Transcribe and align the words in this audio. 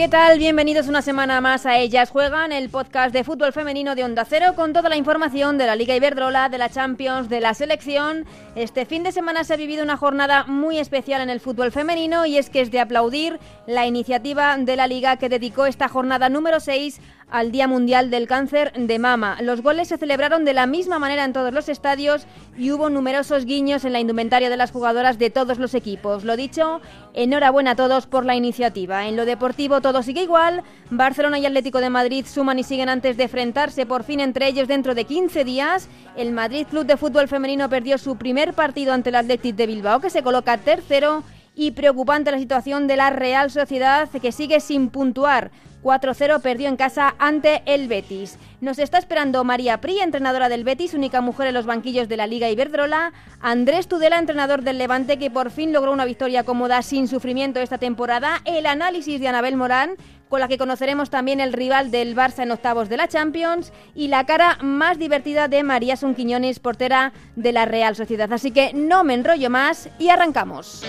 ¿Qué 0.00 0.08
tal? 0.08 0.38
Bienvenidos 0.38 0.88
una 0.88 1.02
semana 1.02 1.42
más 1.42 1.66
a 1.66 1.76
Ellas 1.76 2.08
Juegan, 2.08 2.52
el 2.52 2.70
podcast 2.70 3.12
de 3.12 3.22
fútbol 3.22 3.52
femenino 3.52 3.94
de 3.94 4.02
Onda 4.02 4.24
Cero 4.24 4.54
con 4.56 4.72
toda 4.72 4.88
la 4.88 4.96
información 4.96 5.58
de 5.58 5.66
la 5.66 5.76
Liga 5.76 5.94
Iberdrola, 5.94 6.48
de 6.48 6.56
la 6.56 6.70
Champions, 6.70 7.28
de 7.28 7.42
la 7.42 7.52
selección. 7.52 8.24
Este 8.56 8.86
fin 8.86 9.02
de 9.02 9.12
semana 9.12 9.44
se 9.44 9.52
ha 9.52 9.58
vivido 9.58 9.84
una 9.84 9.98
jornada 9.98 10.44
muy 10.44 10.78
especial 10.78 11.20
en 11.20 11.28
el 11.28 11.38
fútbol 11.38 11.70
femenino 11.70 12.24
y 12.24 12.38
es 12.38 12.48
que 12.48 12.62
es 12.62 12.70
de 12.70 12.80
aplaudir 12.80 13.38
la 13.66 13.86
iniciativa 13.86 14.56
de 14.56 14.74
la 14.74 14.86
Liga 14.86 15.18
que 15.18 15.28
dedicó 15.28 15.66
esta 15.66 15.86
jornada 15.86 16.30
número 16.30 16.60
6 16.60 16.98
al 17.30 17.52
Día 17.52 17.68
Mundial 17.68 18.10
del 18.10 18.26
Cáncer 18.26 18.72
de 18.72 18.98
Mama. 18.98 19.36
Los 19.42 19.62
goles 19.62 19.88
se 19.88 19.98
celebraron 19.98 20.44
de 20.44 20.54
la 20.54 20.66
misma 20.66 20.98
manera 20.98 21.24
en 21.24 21.32
todos 21.32 21.52
los 21.52 21.68
estadios 21.68 22.26
y 22.56 22.72
hubo 22.72 22.90
numerosos 22.90 23.44
guiños 23.44 23.84
en 23.84 23.92
la 23.92 24.00
indumentaria 24.00 24.50
de 24.50 24.56
las 24.56 24.72
jugadoras 24.72 25.18
de 25.18 25.30
todos 25.30 25.58
los 25.58 25.74
equipos. 25.74 26.24
Lo 26.24 26.36
dicho, 26.36 26.80
enhorabuena 27.14 27.72
a 27.72 27.76
todos 27.76 28.06
por 28.06 28.24
la 28.24 28.34
iniciativa. 28.34 29.06
En 29.06 29.14
lo 29.14 29.26
deportivo 29.26 29.80
todo 29.80 29.89
sigue 30.02 30.22
igual. 30.22 30.62
Barcelona 30.90 31.38
y 31.38 31.46
Atlético 31.46 31.80
de 31.80 31.90
Madrid 31.90 32.24
suman 32.26 32.58
y 32.58 32.62
siguen 32.62 32.88
antes 32.88 33.16
de 33.16 33.24
enfrentarse 33.24 33.86
por 33.86 34.04
fin 34.04 34.20
entre 34.20 34.46
ellos 34.46 34.68
dentro 34.68 34.94
de 34.94 35.04
15 35.04 35.44
días. 35.44 35.88
El 36.16 36.32
Madrid 36.32 36.66
Club 36.70 36.86
de 36.86 36.96
Fútbol 36.96 37.28
Femenino 37.28 37.68
perdió 37.68 37.98
su 37.98 38.16
primer 38.16 38.54
partido 38.54 38.92
ante 38.92 39.10
el 39.10 39.16
Atlético 39.16 39.56
de 39.56 39.66
Bilbao, 39.66 40.00
que 40.00 40.10
se 40.10 40.22
coloca 40.22 40.56
tercero 40.58 41.22
y 41.54 41.72
preocupante 41.72 42.30
la 42.30 42.38
situación 42.38 42.86
de 42.86 42.96
la 42.96 43.10
Real 43.10 43.50
Sociedad 43.50 44.08
que 44.08 44.32
sigue 44.32 44.60
sin 44.60 44.88
puntuar. 44.88 45.50
4-0 45.82 46.40
perdió 46.40 46.68
en 46.68 46.76
casa 46.76 47.14
ante 47.18 47.62
el 47.66 47.88
Betis. 47.88 48.38
Nos 48.60 48.78
está 48.78 48.98
esperando 48.98 49.42
María 49.44 49.80
Pri, 49.80 50.00
entrenadora 50.00 50.48
del 50.48 50.64
Betis, 50.64 50.94
única 50.94 51.20
mujer 51.20 51.48
en 51.48 51.54
los 51.54 51.66
banquillos 51.66 52.08
de 52.08 52.16
la 52.16 52.26
Liga 52.26 52.50
Iberdrola. 52.50 53.12
Andrés 53.40 53.88
Tudela, 53.88 54.18
entrenador 54.18 54.62
del 54.62 54.78
Levante, 54.78 55.18
que 55.18 55.30
por 55.30 55.50
fin 55.50 55.72
logró 55.72 55.92
una 55.92 56.04
victoria 56.04 56.44
cómoda 56.44 56.82
sin 56.82 57.08
sufrimiento 57.08 57.60
esta 57.60 57.78
temporada. 57.78 58.42
El 58.44 58.66
análisis 58.66 59.20
de 59.20 59.28
Anabel 59.28 59.56
Morán, 59.56 59.96
con 60.28 60.40
la 60.40 60.48
que 60.48 60.58
conoceremos 60.58 61.10
también 61.10 61.40
el 61.40 61.52
rival 61.52 61.90
del 61.90 62.14
Barça 62.14 62.42
en 62.42 62.50
octavos 62.50 62.88
de 62.88 62.98
la 62.98 63.08
Champions. 63.08 63.72
Y 63.94 64.08
la 64.08 64.26
cara 64.26 64.58
más 64.62 64.98
divertida 64.98 65.48
de 65.48 65.62
María 65.62 65.96
Sonquiñones, 65.96 66.60
portera 66.60 67.12
de 67.36 67.52
la 67.52 67.64
Real 67.64 67.96
Sociedad. 67.96 68.32
Así 68.32 68.50
que 68.50 68.72
no 68.74 69.04
me 69.04 69.14
enrollo 69.14 69.48
más 69.48 69.88
y 69.98 70.10
arrancamos. 70.10 70.84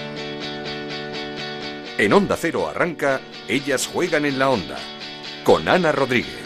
En 2.02 2.14
Onda 2.14 2.36
Cero 2.36 2.68
arranca 2.68 3.22
Ellas 3.48 3.86
juegan 3.86 4.26
en 4.26 4.40
la 4.40 4.50
onda 4.50 4.80
con 5.44 5.70
Ana 5.70 5.92
Rodríguez. 5.92 6.41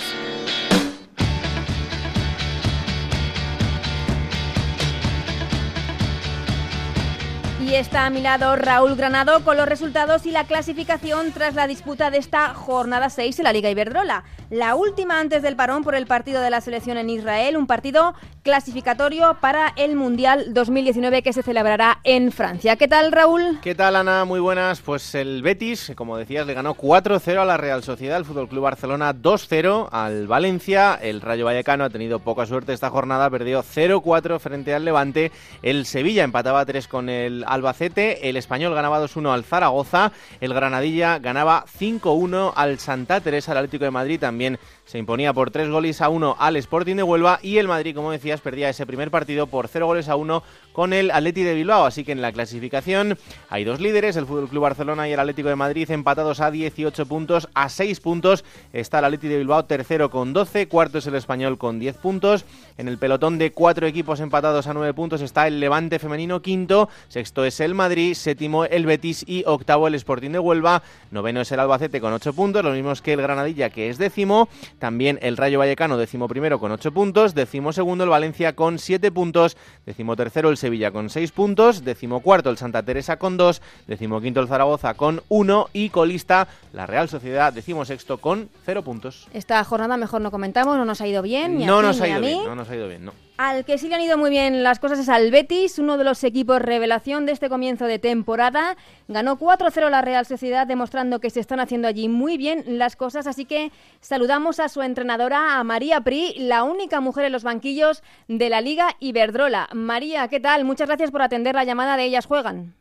Está 7.75 8.05
a 8.05 8.09
mi 8.09 8.21
lado 8.21 8.55
Raúl 8.55 8.95
Granado 8.95 9.43
con 9.43 9.57
los 9.57 9.67
resultados 9.67 10.25
y 10.25 10.31
la 10.31 10.45
clasificación 10.45 11.33
tras 11.33 11.55
la 11.55 11.67
disputa 11.67 12.09
de 12.09 12.19
esta 12.19 12.53
jornada 12.53 13.09
6 13.09 13.39
en 13.39 13.43
la 13.43 13.51
Liga 13.51 13.69
Iberdrola. 13.69 14.23
La 14.49 14.75
última 14.75 15.19
antes 15.19 15.41
del 15.41 15.57
parón 15.57 15.83
por 15.83 15.93
el 15.93 16.07
partido 16.07 16.39
de 16.41 16.49
la 16.49 16.61
selección 16.61 16.97
en 16.97 17.09
Israel, 17.09 17.57
un 17.57 17.67
partido 17.67 18.13
clasificatorio 18.43 19.37
para 19.41 19.73
el 19.75 19.95
Mundial 19.95 20.53
2019 20.53 21.23
que 21.23 21.33
se 21.33 21.41
celebrará 21.41 21.99
en 22.03 22.31
Francia. 22.31 22.75
¿Qué 22.75 22.87
tal, 22.87 23.11
Raúl? 23.11 23.59
¿Qué 23.61 23.73
tal, 23.73 23.95
Ana? 23.95 24.23
Muy 24.23 24.39
buenas. 24.39 24.81
Pues 24.81 25.15
el 25.15 25.41
Betis, 25.41 25.91
como 25.95 26.15
decías, 26.15 26.45
le 26.45 26.53
ganó 26.53 26.75
4-0 26.75 27.39
a 27.39 27.45
la 27.45 27.57
Real 27.57 27.83
Sociedad, 27.83 28.19
el 28.19 28.25
Fútbol 28.25 28.47
Club 28.47 28.63
Barcelona 28.63 29.13
2-0 29.15 29.89
al 29.91 30.27
Valencia. 30.27 30.93
El 31.01 31.21
Rayo 31.21 31.45
Vallecano 31.45 31.83
ha 31.83 31.89
tenido 31.89 32.19
poca 32.19 32.45
suerte 32.45 32.71
esta 32.71 32.91
jornada, 32.91 33.29
perdió 33.31 33.63
0-4 33.63 34.39
frente 34.39 34.75
al 34.75 34.85
Levante. 34.85 35.31
El 35.63 35.87
Sevilla 35.87 36.23
empataba 36.23 36.65
3 36.65 36.87
con 36.87 37.09
el 37.09 37.43
Albacete, 37.65 38.29
el 38.29 38.37
Español 38.37 38.75
ganaba 38.75 39.03
2-1 39.03 39.33
al 39.33 39.43
Zaragoza, 39.43 40.11
el 40.39 40.53
Granadilla 40.53 41.17
ganaba 41.17 41.65
5-1 41.79 42.53
al 42.55 42.77
Santa 42.77 43.21
Teresa, 43.21 43.53
el 43.53 43.57
Atlético 43.57 43.85
de 43.85 43.91
Madrid 43.91 44.19
también 44.19 44.59
se 44.85 44.97
imponía 44.99 45.33
por 45.33 45.51
3 45.51 45.69
goles 45.69 46.01
a 46.01 46.09
1 46.09 46.35
al 46.39 46.55
Sporting 46.57 46.95
de 46.95 47.03
Huelva 47.03 47.39
y 47.41 47.57
el 47.57 47.67
Madrid, 47.67 47.95
como 47.95 48.11
decías, 48.11 48.41
perdía 48.41 48.69
ese 48.69 48.85
primer 48.85 49.11
partido 49.11 49.47
por 49.47 49.67
0 49.67 49.87
goles 49.87 50.09
a 50.09 50.15
1 50.15 50.43
con 50.73 50.93
el 50.93 51.11
Atleti 51.11 51.43
de 51.43 51.55
Bilbao. 51.55 51.85
Así 51.85 52.03
que 52.03 52.11
en 52.11 52.21
la 52.21 52.31
clasificación 52.31 53.17
hay 53.49 53.63
dos 53.63 53.79
líderes, 53.79 54.15
el 54.15 54.25
Fútbol 54.25 54.49
Club 54.49 54.63
Barcelona 54.63 55.07
y 55.07 55.13
el 55.13 55.19
Atlético 55.19 55.49
de 55.49 55.55
Madrid 55.55 55.89
empatados 55.89 56.39
a 56.39 56.51
18 56.51 57.05
puntos, 57.05 57.49
a 57.53 57.69
6 57.69 57.99
puntos 57.99 58.43
está 58.73 58.99
el 58.99 59.05
Atleti 59.05 59.27
de 59.27 59.37
Bilbao 59.37 59.65
tercero 59.65 60.09
con 60.09 60.33
12, 60.33 60.67
cuarto 60.67 60.99
es 60.99 61.07
el 61.07 61.15
Español 61.15 61.57
con 61.57 61.79
10 61.79 61.97
puntos. 61.97 62.45
En 62.77 62.87
el 62.87 62.97
pelotón 62.97 63.37
de 63.37 63.51
cuatro 63.51 63.87
equipos 63.87 64.19
empatados 64.19 64.67
a 64.67 64.73
9 64.73 64.93
puntos 64.93 65.21
está 65.21 65.47
el 65.47 65.59
Levante 65.59 65.97
femenino 65.99 66.41
quinto, 66.41 66.89
sexto 67.07 67.45
es 67.45 67.59
el 67.59 67.73
Madrid, 67.73 68.13
séptimo 68.13 68.65
el 68.65 68.85
Betis 68.85 69.23
y 69.27 69.43
octavo 69.45 69.87
el 69.87 69.95
Sporting 69.95 70.31
de 70.31 70.39
Huelva, 70.39 70.83
noveno 71.11 71.41
es 71.41 71.51
el 71.51 71.59
Albacete 71.59 72.01
con 72.01 72.13
8 72.13 72.33
puntos, 72.33 72.63
lo 72.63 72.71
mismo 72.71 72.93
que 73.01 73.13
el 73.13 73.21
Granadilla 73.21 73.69
que 73.69 73.89
es 73.89 73.97
décimo, 73.97 74.47
también 74.79 75.19
el 75.21 75.37
Rayo 75.37 75.59
Vallecano 75.59 75.97
décimo 75.97 76.27
primero 76.27 76.59
con 76.59 76.71
8 76.71 76.91
puntos, 76.91 77.35
décimo 77.35 77.73
segundo 77.73 78.03
el 78.03 78.09
Valencia 78.09 78.55
con 78.55 78.79
7 78.79 79.11
puntos, 79.11 79.57
décimo 79.85 80.15
tercero 80.15 80.49
el 80.49 80.57
Sevilla 80.57 80.91
con 80.91 81.09
6 81.09 81.31
puntos, 81.31 81.83
decimocuarto 81.83 82.49
el 82.49 82.57
Santa 82.57 82.83
Teresa 82.83 83.17
con 83.17 83.37
2, 83.37 83.61
decimoquinto 83.87 84.39
el 84.39 84.47
Zaragoza 84.47 84.93
con 84.93 85.21
1 85.29 85.69
y 85.73 85.89
colista 85.89 86.47
la 86.73 86.85
Real 86.85 87.09
Sociedad 87.09 87.53
decimosexto 87.53 88.17
con 88.19 88.49
0 88.65 88.83
puntos. 88.83 89.27
Esta 89.33 89.63
jornada 89.63 89.97
mejor 89.97 90.21
no 90.21 90.31
comentamos, 90.31 90.77
no 90.77 90.85
nos 90.85 91.01
ha 91.01 91.07
ido 91.07 91.21
bien. 91.21 91.57
Ni 91.57 91.65
no, 91.65 91.77
a 91.77 91.81
ti, 91.81 91.87
nos 91.87 92.01
ha 92.01 92.05
ni 92.05 92.11
a 92.11 92.13
ido 92.13 92.21
mí. 92.21 92.27
bien, 92.27 92.45
no 92.45 92.55
nos 92.55 92.69
ha 92.69 92.75
ido 92.75 92.87
bien, 92.87 93.05
no. 93.05 93.13
Al 93.37 93.65
que 93.65 93.77
sí 93.77 93.89
le 93.89 93.95
han 93.95 94.01
ido 94.01 94.17
muy 94.17 94.29
bien 94.29 94.63
las 94.63 94.79
cosas 94.79 94.97
es 94.97 95.09
al 95.09 95.29
Betis, 95.29 95.77
uno 95.77 95.97
de 95.97 96.05
los 96.05 96.23
equipos 96.23 96.61
revelación 96.61 97.25
de 97.25 97.33
este 97.33 97.49
comienzo 97.49 97.85
de 97.85 97.99
temporada. 97.99 98.77
Ganó 99.09 99.37
4-0 99.37 99.89
la 99.89 100.01
Real 100.01 100.25
Sociedad, 100.25 100.65
demostrando 100.65 101.19
que 101.19 101.29
se 101.29 101.41
están 101.41 101.59
haciendo 101.59 101.89
allí 101.89 102.07
muy 102.07 102.37
bien 102.37 102.63
las 102.65 102.95
cosas. 102.95 103.27
Así 103.27 103.43
que 103.43 103.73
saludamos 103.99 104.61
a 104.61 104.69
su 104.69 104.81
entrenadora, 104.81 105.59
a 105.59 105.63
María 105.65 105.99
Pri, 105.99 106.33
la 106.37 106.63
única 106.63 107.01
mujer 107.01 107.25
en 107.25 107.33
los 107.33 107.43
banquillos 107.43 108.03
de 108.29 108.49
la 108.49 108.61
Liga 108.61 108.95
Iberdrola. 109.01 109.67
María, 109.73 110.29
¿qué 110.29 110.39
tal? 110.39 110.63
Muchas 110.63 110.87
gracias 110.87 111.11
por 111.11 111.21
atender 111.21 111.55
la 111.55 111.65
llamada 111.65 111.97
de 111.97 112.05
Ellas 112.05 112.27
Juegan. 112.27 112.73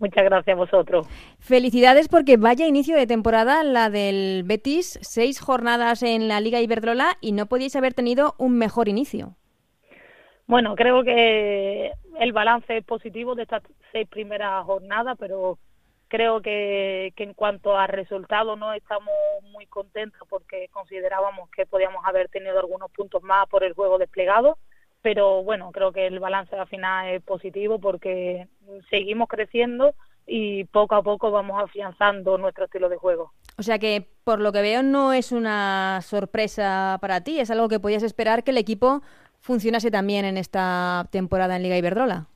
Muchas 0.00 0.24
gracias 0.24 0.54
a 0.54 0.58
vosotros. 0.58 1.06
Felicidades 1.38 2.08
porque 2.08 2.36
vaya 2.36 2.66
inicio 2.66 2.94
de 2.94 3.06
temporada 3.06 3.62
la 3.62 3.88
del 3.88 4.42
Betis, 4.44 4.98
seis 5.00 5.40
jornadas 5.40 6.02
en 6.02 6.28
la 6.28 6.42
Liga 6.42 6.60
Iberdrola 6.60 7.16
y 7.22 7.32
no 7.32 7.46
podíais 7.46 7.74
haber 7.74 7.94
tenido 7.94 8.34
un 8.36 8.58
mejor 8.58 8.90
inicio. 8.90 9.34
Bueno, 10.46 10.74
creo 10.74 11.02
que 11.02 11.92
el 12.20 12.32
balance 12.32 12.76
es 12.76 12.84
positivo 12.84 13.34
de 13.34 13.44
estas 13.44 13.62
seis 13.92 14.06
primeras 14.08 14.64
jornadas, 14.64 15.16
pero 15.18 15.58
creo 16.08 16.42
que, 16.42 17.12
en 17.16 17.34
cuanto 17.34 17.76
a 17.76 17.86
resultados 17.86 18.58
no 18.58 18.72
estamos 18.72 19.12
muy 19.52 19.66
contentos 19.66 20.20
porque 20.28 20.68
considerábamos 20.70 21.50
que 21.50 21.66
podíamos 21.66 22.04
haber 22.06 22.28
tenido 22.28 22.58
algunos 22.58 22.90
puntos 22.90 23.22
más 23.22 23.48
por 23.48 23.64
el 23.64 23.72
juego 23.72 23.98
desplegado, 23.98 24.58
pero 25.02 25.42
bueno, 25.42 25.72
creo 25.72 25.92
que 25.92 26.06
el 26.06 26.20
balance 26.20 26.54
al 26.54 26.68
final 26.68 27.08
es 27.08 27.22
positivo 27.22 27.78
porque 27.78 28.46
seguimos 28.90 29.28
creciendo 29.28 29.94
y 30.26 30.64
poco 30.64 30.94
a 30.94 31.02
poco 31.02 31.30
vamos 31.30 31.62
afianzando 31.62 32.38
nuestro 32.38 32.66
estilo 32.66 32.88
de 32.88 32.96
juego. 32.96 33.32
O 33.58 33.62
sea 33.62 33.78
que, 33.78 34.06
por 34.24 34.40
lo 34.40 34.52
que 34.52 34.62
veo, 34.62 34.82
no 34.82 35.12
es 35.12 35.32
una 35.32 36.00
sorpresa 36.02 36.98
para 37.00 37.22
ti, 37.22 37.40
es 37.40 37.50
algo 37.50 37.68
que 37.68 37.80
podías 37.80 38.02
esperar 38.02 38.44
que 38.44 38.50
el 38.52 38.58
equipo 38.58 39.02
funcionase 39.44 39.90
también 39.90 40.24
en 40.24 40.38
esta 40.38 41.06
temporada 41.10 41.56
en 41.56 41.62
Liga 41.62 41.76
Iberdrola. 41.76 42.26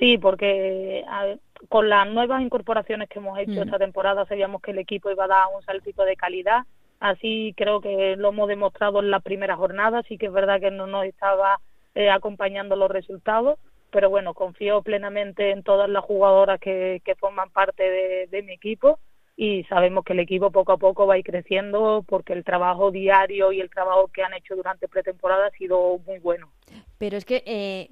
Sí, 0.00 0.18
porque 0.18 1.04
a 1.08 1.36
con 1.68 1.88
las 1.88 2.08
nuevas 2.08 2.42
incorporaciones 2.42 3.08
que 3.08 3.20
hemos 3.20 3.38
hecho 3.38 3.52
Mm. 3.60 3.62
esta 3.62 3.78
temporada 3.78 4.26
sabíamos 4.26 4.60
que 4.60 4.72
el 4.72 4.78
equipo 4.78 5.12
iba 5.12 5.24
a 5.24 5.28
dar 5.28 5.44
un 5.56 5.62
saltito 5.62 6.02
de 6.04 6.16
calidad. 6.16 6.62
Así 6.98 7.54
creo 7.56 7.80
que 7.80 8.16
lo 8.16 8.30
hemos 8.30 8.48
demostrado 8.48 8.98
en 8.98 9.12
la 9.12 9.20
primera 9.20 9.54
jornada. 9.54 10.02
Sí 10.08 10.18
que 10.18 10.26
es 10.26 10.32
verdad 10.32 10.58
que 10.58 10.72
no 10.72 10.88
nos 10.88 11.04
estaba 11.04 11.60
eh, 11.94 12.10
acompañando 12.10 12.74
los 12.74 12.90
resultados, 12.90 13.60
pero 13.92 14.10
bueno, 14.10 14.34
confío 14.34 14.82
plenamente 14.82 15.52
en 15.52 15.62
todas 15.62 15.88
las 15.88 16.02
jugadoras 16.04 16.58
que, 16.58 17.00
que 17.04 17.14
forman 17.14 17.50
parte 17.50 17.84
de, 17.84 18.26
de 18.26 18.42
mi 18.42 18.54
equipo 18.54 18.98
y 19.36 19.64
sabemos 19.64 20.04
que 20.04 20.12
el 20.12 20.20
equipo 20.20 20.50
poco 20.50 20.72
a 20.72 20.76
poco 20.76 21.06
va 21.06 21.14
a 21.14 21.18
ir 21.18 21.24
creciendo 21.24 22.04
porque 22.06 22.32
el 22.32 22.44
trabajo 22.44 22.90
diario 22.90 23.52
y 23.52 23.60
el 23.60 23.70
trabajo 23.70 24.08
que 24.08 24.22
han 24.22 24.34
hecho 24.34 24.54
durante 24.54 24.88
pretemporada 24.88 25.46
ha 25.46 25.50
sido 25.50 25.98
muy 26.06 26.18
bueno. 26.18 26.50
Pero 26.98 27.16
es 27.16 27.24
que 27.24 27.42
eh, 27.46 27.88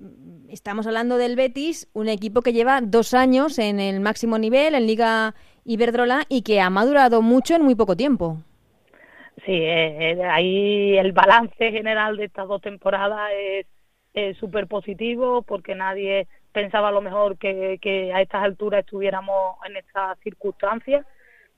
estamos 0.49 0.87
hablando 0.87 1.17
del 1.17 1.37
Betis, 1.37 1.89
un 1.95 2.09
equipo 2.09 2.43
que 2.43 2.53
lleva 2.53 2.81
dos 2.83 3.15
años 3.15 3.59
en 3.59 3.81
el 3.81 4.01
máximo 4.01 4.39
nivel, 4.39 4.75
en 4.75 4.87
Liga 4.87 5.35
Iberdrola, 5.65 6.25
y 6.29 6.43
que 6.43 6.61
ha 6.61 6.71
madurado 6.71 7.23
mucho 7.23 7.57
en 7.57 7.63
muy 7.63 7.75
poco 7.75 7.97
tiempo. 7.97 8.37
Sí, 9.47 9.53
eh, 9.53 10.13
eh, 10.13 10.25
ahí 10.25 10.99
el 10.99 11.13
balance 11.13 11.73
general 11.73 12.19
de 12.19 12.27
estas 12.27 12.47
dos 12.47 12.61
temporadas 12.61 13.31
es 14.13 14.37
súper 14.37 14.67
positivo 14.67 15.43
porque 15.43 15.75
nadie 15.75 16.27
pensaba 16.53 16.89
a 16.89 16.93
lo 16.93 17.01
mejor 17.01 17.39
que, 17.39 17.79
que 17.81 18.13
a 18.13 18.21
estas 18.21 18.43
alturas 18.43 18.81
estuviéramos 18.81 19.57
en 19.67 19.77
estas 19.77 20.19
circunstancias 20.19 21.07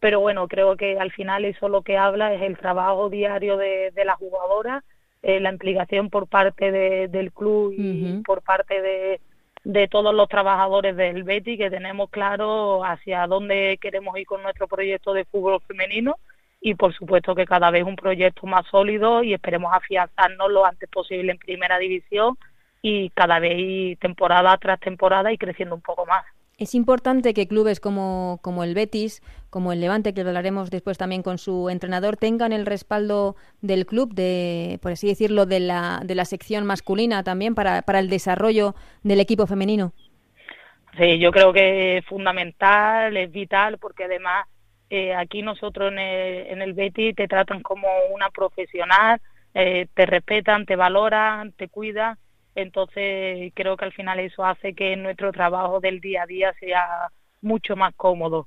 pero 0.03 0.19
bueno, 0.19 0.49
creo 0.49 0.77
que 0.77 0.99
al 0.99 1.13
final 1.13 1.45
eso 1.45 1.69
lo 1.69 1.83
que 1.83 1.97
habla 1.97 2.35
es 2.35 2.43
el 2.43 2.59
trabajo 2.59 3.09
diario 3.09 3.57
de, 3.57 3.93
de 3.93 4.05
la 4.05 4.17
jugadora, 4.17 4.83
eh, 5.23 5.39
la 5.39 5.53
implicación 5.53 6.11
por 6.11 6.27
parte 6.27 6.73
del 7.07 7.31
club 7.31 7.73
y 7.79 8.21
por 8.25 8.43
parte 8.43 8.83
de, 8.83 9.21
de 9.63 9.87
todos 9.87 10.13
los 10.13 10.29
trabajadores 10.29 10.97
del 10.97 11.23
Betty 11.23 11.57
que 11.57 11.71
tenemos 11.71 12.11
claro 12.11 12.85
hacia 12.85 13.29
dónde 13.29 13.79
queremos 13.81 14.19
ir 14.19 14.27
con 14.27 14.43
nuestro 14.43 14.67
proyecto 14.67 15.13
de 15.13 15.25
fútbol 15.25 15.61
femenino 15.69 16.17
y 16.61 16.75
por 16.75 16.93
supuesto 16.93 17.37
que 17.37 17.47
cada 17.47 17.71
vez 17.71 17.85
un 17.85 17.95
proyecto 17.95 18.45
más 18.49 18.67
sólido 18.67 19.23
y 19.23 19.35
esperemos 19.35 19.73
afianzarnos 19.73 20.51
lo 20.51 20.67
antes 20.67 20.89
posible 20.89 21.31
en 21.31 21.39
primera 21.39 21.79
división 21.79 22.37
y 22.83 23.11
cada 23.11 23.39
vez 23.39 23.97
temporada 24.01 24.57
tras 24.57 24.81
temporada 24.81 25.33
y 25.33 25.39
creciendo 25.39 25.77
un 25.77 25.81
poco 25.81 26.07
más. 26.07 26.25
Es 26.59 26.75
importante 26.75 27.35
que 27.35 27.49
clubes 27.49 27.81
como, 27.81 28.39
como 28.43 28.63
el 28.63 28.75
Betis, 28.75 29.23
como 29.51 29.73
el 29.73 29.81
Levante, 29.81 30.15
que 30.15 30.21
hablaremos 30.21 30.71
después 30.71 30.99
también 30.99 31.23
con 31.23 31.39
su 31.39 31.71
entrenador, 31.71 32.17
tengan 32.17 32.53
el 32.53 32.67
respaldo 32.67 33.37
del 33.63 33.87
club, 33.87 34.15
de, 34.15 34.79
por 34.83 34.93
así 34.93 35.09
decirlo, 35.09 35.47
de 35.47 35.61
la, 35.61 36.03
de 36.05 36.15
la 36.15 36.25
sección 36.25 36.65
masculina 36.65 37.25
también 37.25 37.55
para, 37.55 37.83
para 37.83 37.99
el 37.99 38.09
desarrollo 38.09 38.75
del 39.03 39.21
equipo 39.21 39.47
femenino. 39.47 39.93
Sí, 40.97 41.19
yo 41.19 41.33
creo 41.33 41.53
que 41.53 41.99
es 41.99 42.05
fundamental, 42.05 43.17
es 43.17 43.33
vital, 43.33 43.79
porque 43.79 44.05
además 44.05 44.47
eh, 44.91 45.15
aquí 45.15 45.41
nosotros 45.41 45.91
en 45.91 45.99
el, 45.99 46.47
en 46.49 46.63
el 46.63 46.75
Betis 46.75 47.17
te 47.17 47.27
tratan 47.29 47.63
como 47.63 47.89
una 48.15 48.29
profesional, 48.29 49.21
eh, 49.55 49.87
te 49.95 50.07
respetan, 50.07 50.67
te 50.67 50.77
valoran, 50.77 51.53
te 51.53 51.69
cuidan 51.69 52.19
entonces 52.55 53.53
creo 53.55 53.77
que 53.77 53.85
al 53.85 53.93
final 53.93 54.21
eso 54.21 54.45
hace 54.45 54.75
que 54.75 54.97
nuestro 54.97 55.33
trabajo 55.33 55.81
del 55.81 56.01
día 56.01 56.23
a 56.23 56.27
día 56.27 56.53
sea 56.61 57.09
mucho 57.41 57.77
más 57.77 57.95
cómodo. 57.97 58.47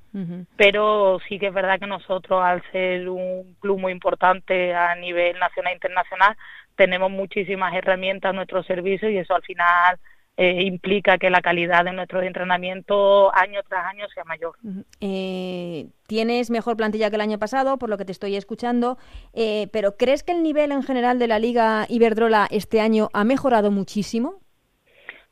Pero 0.55 1.19
sí 1.27 1.37
que 1.37 1.47
es 1.47 1.53
verdad 1.53 1.79
que 1.79 1.87
nosotros, 1.87 2.41
al 2.41 2.63
ser 2.71 3.09
un 3.09 3.55
club 3.59 3.79
muy 3.79 3.91
importante 3.91 4.73
a 4.73 4.95
nivel 4.95 5.37
nacional 5.37 5.73
e 5.73 5.75
internacional, 5.75 6.37
tenemos 6.75 7.11
muchísimas 7.11 7.73
herramientas 7.73 8.29
a 8.29 8.33
nuestro 8.33 8.63
servicio 8.63 9.09
y 9.09 9.17
eso 9.17 9.35
al 9.35 9.43
final 9.43 9.99
eh, 10.37 10.63
implica 10.63 11.17
que 11.17 11.29
la 11.29 11.41
calidad 11.41 11.85
de 11.85 11.93
nuestros 11.93 12.23
entrenamientos 12.23 13.31
año 13.33 13.61
tras 13.69 13.85
año 13.85 14.05
sea 14.13 14.25
mayor. 14.25 14.57
Eh, 14.99 15.85
tienes 16.07 16.49
mejor 16.49 16.75
plantilla 16.75 17.09
que 17.09 17.15
el 17.15 17.21
año 17.21 17.39
pasado, 17.39 17.77
por 17.77 17.87
lo 17.89 17.97
que 17.97 18.03
te 18.03 18.11
estoy 18.11 18.35
escuchando, 18.35 18.97
eh, 19.33 19.69
pero 19.71 19.95
¿crees 19.95 20.23
que 20.23 20.33
el 20.33 20.43
nivel 20.43 20.73
en 20.73 20.83
general 20.83 21.19
de 21.19 21.27
la 21.27 21.39
Liga 21.39 21.85
Iberdrola 21.87 22.49
este 22.51 22.81
año 22.81 23.07
ha 23.13 23.23
mejorado 23.23 23.71
muchísimo? 23.71 24.41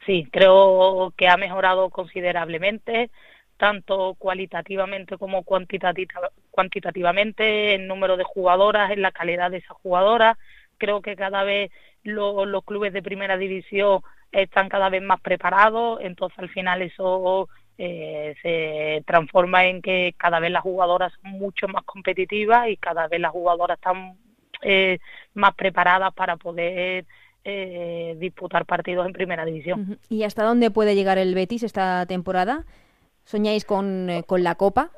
Sí, 0.05 0.25
creo 0.31 1.13
que 1.17 1.27
ha 1.27 1.35
mejorado 1.35 1.89
considerablemente, 1.89 3.11
tanto 3.57 4.15
cualitativamente 4.17 5.17
como 5.17 5.43
cuantitativamente, 5.43 7.75
en 7.75 7.87
número 7.87 8.15
de 8.15 8.23
jugadoras, 8.23 8.91
en 8.91 9.01
la 9.01 9.11
calidad 9.11 9.51
de 9.51 9.57
esas 9.57 9.75
jugadoras. 9.77 10.37
Creo 10.77 11.01
que 11.01 11.17
cada 11.17 11.43
vez 11.43 11.71
los 12.03 12.63
clubes 12.63 12.93
de 12.93 13.01
primera 13.01 13.37
división 13.37 14.01
están 14.31 14.69
cada 14.69 14.89
vez 14.89 15.01
más 15.01 15.21
preparados, 15.21 15.99
entonces 16.01 16.37
al 16.39 16.49
final 16.49 16.81
eso 16.81 17.47
eh, 17.77 18.35
se 18.41 19.03
transforma 19.05 19.65
en 19.65 19.81
que 19.81 20.13
cada 20.17 20.39
vez 20.39 20.51
las 20.51 20.63
jugadoras 20.63 21.13
son 21.21 21.31
mucho 21.33 21.67
más 21.67 21.83
competitivas 21.83 22.69
y 22.69 22.77
cada 22.77 23.07
vez 23.07 23.19
las 23.19 23.31
jugadoras 23.31 23.77
están 23.77 24.17
eh, 24.61 24.99
más 25.33 25.53
preparadas 25.55 26.13
para 26.13 26.37
poder 26.37 27.05
eh, 27.43 28.15
disputar 28.19 28.65
partidos 28.65 29.05
en 29.05 29.13
primera 29.13 29.45
división. 29.45 29.99
¿Y 30.09 30.23
hasta 30.23 30.43
dónde 30.43 30.71
puede 30.71 30.95
llegar 30.95 31.17
el 31.17 31.35
Betis 31.35 31.63
esta 31.63 32.05
temporada? 32.05 32.65
¿Soñáis 33.25 33.65
con, 33.65 34.09
con 34.27 34.43
la 34.43 34.55
Copa? 34.55 34.91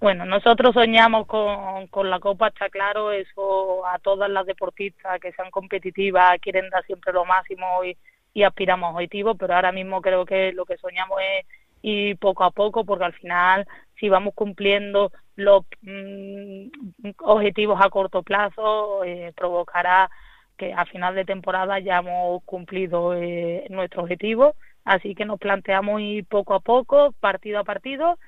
Bueno, 0.00 0.24
nosotros 0.24 0.74
soñamos 0.74 1.26
con, 1.26 1.88
con 1.88 2.08
la 2.08 2.20
Copa, 2.20 2.48
está 2.48 2.68
claro, 2.70 3.10
eso 3.10 3.84
a 3.84 3.98
todas 3.98 4.30
las 4.30 4.46
deportistas 4.46 5.18
que 5.20 5.32
sean 5.32 5.50
competitivas 5.50 6.38
quieren 6.40 6.70
dar 6.70 6.84
siempre 6.86 7.12
lo 7.12 7.24
máximo 7.24 7.84
y, 7.84 7.96
aspiramos 8.44 8.90
a 8.90 8.92
objetivos, 8.92 9.36
pero 9.36 9.56
ahora 9.56 9.72
mismo 9.72 10.00
creo 10.00 10.24
que 10.24 10.52
lo 10.52 10.64
que 10.64 10.76
soñamos 10.76 11.18
es 11.20 11.46
ir 11.82 12.16
poco 12.18 12.44
a 12.44 12.52
poco, 12.52 12.84
porque 12.84 13.04
al 13.06 13.12
final, 13.14 13.66
si 13.98 14.08
vamos 14.08 14.32
cumpliendo 14.34 15.10
los 15.34 15.64
mm, 15.82 16.68
objetivos 17.18 17.80
a 17.82 17.90
corto 17.90 18.22
plazo, 18.22 19.02
eh, 19.02 19.32
provocará 19.36 20.08
que 20.56 20.72
a 20.72 20.84
final 20.86 21.16
de 21.16 21.24
temporada 21.24 21.80
ya 21.80 21.98
hemos 21.98 22.44
cumplido 22.44 23.14
eh, 23.14 23.66
nuestro 23.70 24.02
objetivo, 24.02 24.54
así 24.84 25.16
que 25.16 25.24
nos 25.24 25.40
planteamos 25.40 26.00
ir 26.00 26.24
poco 26.26 26.54
a 26.54 26.60
poco, 26.60 27.12
partido 27.18 27.58
a 27.58 27.64
partido, 27.64 28.18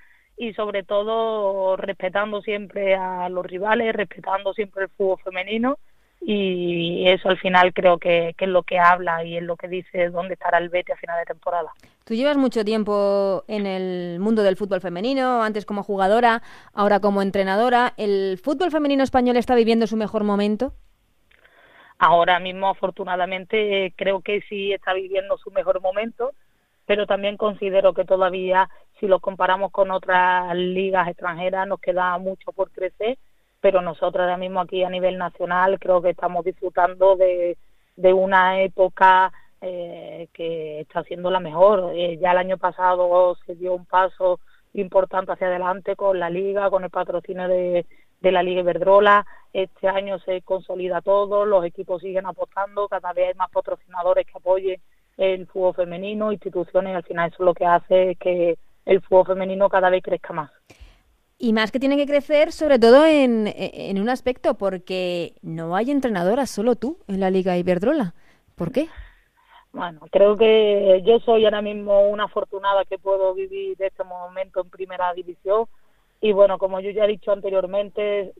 y 0.40 0.54
sobre 0.54 0.84
todo 0.84 1.76
respetando 1.76 2.40
siempre 2.40 2.94
a 2.94 3.28
los 3.28 3.44
rivales, 3.44 3.94
respetando 3.94 4.54
siempre 4.54 4.84
el 4.84 4.88
fútbol 4.88 5.18
femenino 5.22 5.76
y 6.18 7.06
eso 7.08 7.28
al 7.28 7.38
final 7.38 7.74
creo 7.74 7.98
que, 7.98 8.34
es 8.38 8.48
lo 8.48 8.62
que 8.62 8.78
habla 8.78 9.22
y 9.22 9.36
es 9.36 9.42
lo 9.42 9.56
que 9.56 9.68
dice 9.68 10.08
dónde 10.08 10.34
estará 10.34 10.56
el 10.56 10.70
Betis 10.70 10.94
a 10.94 10.96
final 10.96 11.18
de 11.18 11.26
temporada. 11.26 11.70
Tú 12.04 12.14
llevas 12.14 12.38
mucho 12.38 12.64
tiempo 12.64 13.44
en 13.48 13.66
el 13.66 14.18
mundo 14.18 14.42
del 14.42 14.56
fútbol 14.56 14.80
femenino, 14.80 15.42
antes 15.42 15.66
como 15.66 15.82
jugadora, 15.82 16.40
ahora 16.72 17.00
como 17.00 17.20
entrenadora. 17.20 17.92
¿El 17.98 18.38
fútbol 18.42 18.70
femenino 18.70 19.02
español 19.02 19.36
está 19.36 19.54
viviendo 19.54 19.86
su 19.86 19.98
mejor 19.98 20.24
momento? 20.24 20.72
Ahora 21.98 22.40
mismo, 22.40 22.70
afortunadamente, 22.70 23.92
creo 23.94 24.22
que 24.22 24.40
sí 24.48 24.72
está 24.72 24.94
viviendo 24.94 25.36
su 25.36 25.50
mejor 25.50 25.82
momento, 25.82 26.32
pero 26.86 27.06
también 27.06 27.36
considero 27.36 27.94
que 27.94 28.04
todavía, 28.04 28.68
si 29.00 29.08
lo 29.08 29.18
comparamos 29.18 29.72
con 29.72 29.90
otras 29.90 30.54
ligas 30.54 31.08
extranjeras, 31.08 31.66
nos 31.66 31.80
queda 31.80 32.16
mucho 32.18 32.52
por 32.52 32.70
crecer 32.70 33.18
pero 33.60 33.82
nosotros 33.82 34.22
ahora 34.22 34.36
mismo 34.36 34.60
aquí 34.60 34.82
a 34.82 34.90
nivel 34.90 35.18
nacional 35.18 35.78
creo 35.78 36.00
que 36.02 36.10
estamos 36.10 36.44
disfrutando 36.44 37.16
de, 37.16 37.58
de 37.96 38.12
una 38.12 38.60
época 38.62 39.32
eh, 39.60 40.28
que 40.32 40.80
está 40.80 41.02
siendo 41.04 41.30
la 41.30 41.40
mejor. 41.40 41.92
Eh, 41.94 42.18
ya 42.18 42.32
el 42.32 42.38
año 42.38 42.58
pasado 42.58 43.36
se 43.46 43.54
dio 43.54 43.74
un 43.74 43.84
paso 43.84 44.40
importante 44.72 45.32
hacia 45.32 45.48
adelante 45.48 45.96
con 45.96 46.18
la 46.18 46.30
liga, 46.30 46.70
con 46.70 46.84
el 46.84 46.90
patrocinio 46.90 47.48
de, 47.48 47.84
de 48.20 48.32
la 48.32 48.42
Liga 48.42 48.60
Iberdrola. 48.60 49.26
Este 49.52 49.88
año 49.88 50.18
se 50.20 50.42
consolida 50.42 51.02
todo, 51.02 51.44
los 51.44 51.64
equipos 51.64 52.00
siguen 52.00 52.26
apostando, 52.26 52.88
cada 52.88 53.12
vez 53.12 53.28
hay 53.28 53.34
más 53.34 53.50
patrocinadores 53.50 54.26
que 54.26 54.38
apoyen 54.38 54.80
el 55.16 55.46
fútbol 55.48 55.74
femenino, 55.74 56.32
instituciones, 56.32 56.96
al 56.96 57.02
final 57.02 57.30
eso 57.30 57.42
lo 57.42 57.52
que 57.52 57.66
hace 57.66 58.12
es 58.12 58.18
que 58.18 58.58
el 58.90 59.00
fútbol 59.00 59.26
femenino 59.26 59.68
cada 59.68 59.88
vez 59.88 60.02
crezca 60.02 60.32
más. 60.32 60.50
Y 61.38 61.52
más 61.52 61.70
que 61.70 61.78
tiene 61.78 61.96
que 61.96 62.06
crecer, 62.06 62.50
sobre 62.50 62.78
todo 62.78 63.06
en, 63.06 63.46
en, 63.46 64.00
un 64.00 64.08
aspecto, 64.08 64.54
porque 64.54 65.34
no 65.42 65.76
hay 65.76 65.90
entrenadoras, 65.90 66.50
solo 66.50 66.74
tú 66.74 66.98
en 67.06 67.20
la 67.20 67.30
Liga 67.30 67.56
Iberdrola. 67.56 68.14
¿Por 68.56 68.72
qué? 68.72 68.88
Bueno, 69.72 70.00
creo 70.10 70.36
que 70.36 71.02
yo 71.06 71.20
soy 71.20 71.44
ahora 71.44 71.62
mismo 71.62 72.08
una 72.10 72.24
afortunada 72.24 72.84
que 72.84 72.98
puedo 72.98 73.32
vivir 73.32 73.80
este 73.80 74.02
momento 74.02 74.60
en 74.60 74.70
primera 74.70 75.14
división. 75.14 75.66
Y 76.20 76.32
bueno, 76.32 76.58
como 76.58 76.80
yo 76.80 76.90
ya 76.90 77.04
he 77.04 77.08
dicho 77.08 77.30
anteriormente, 77.30 78.34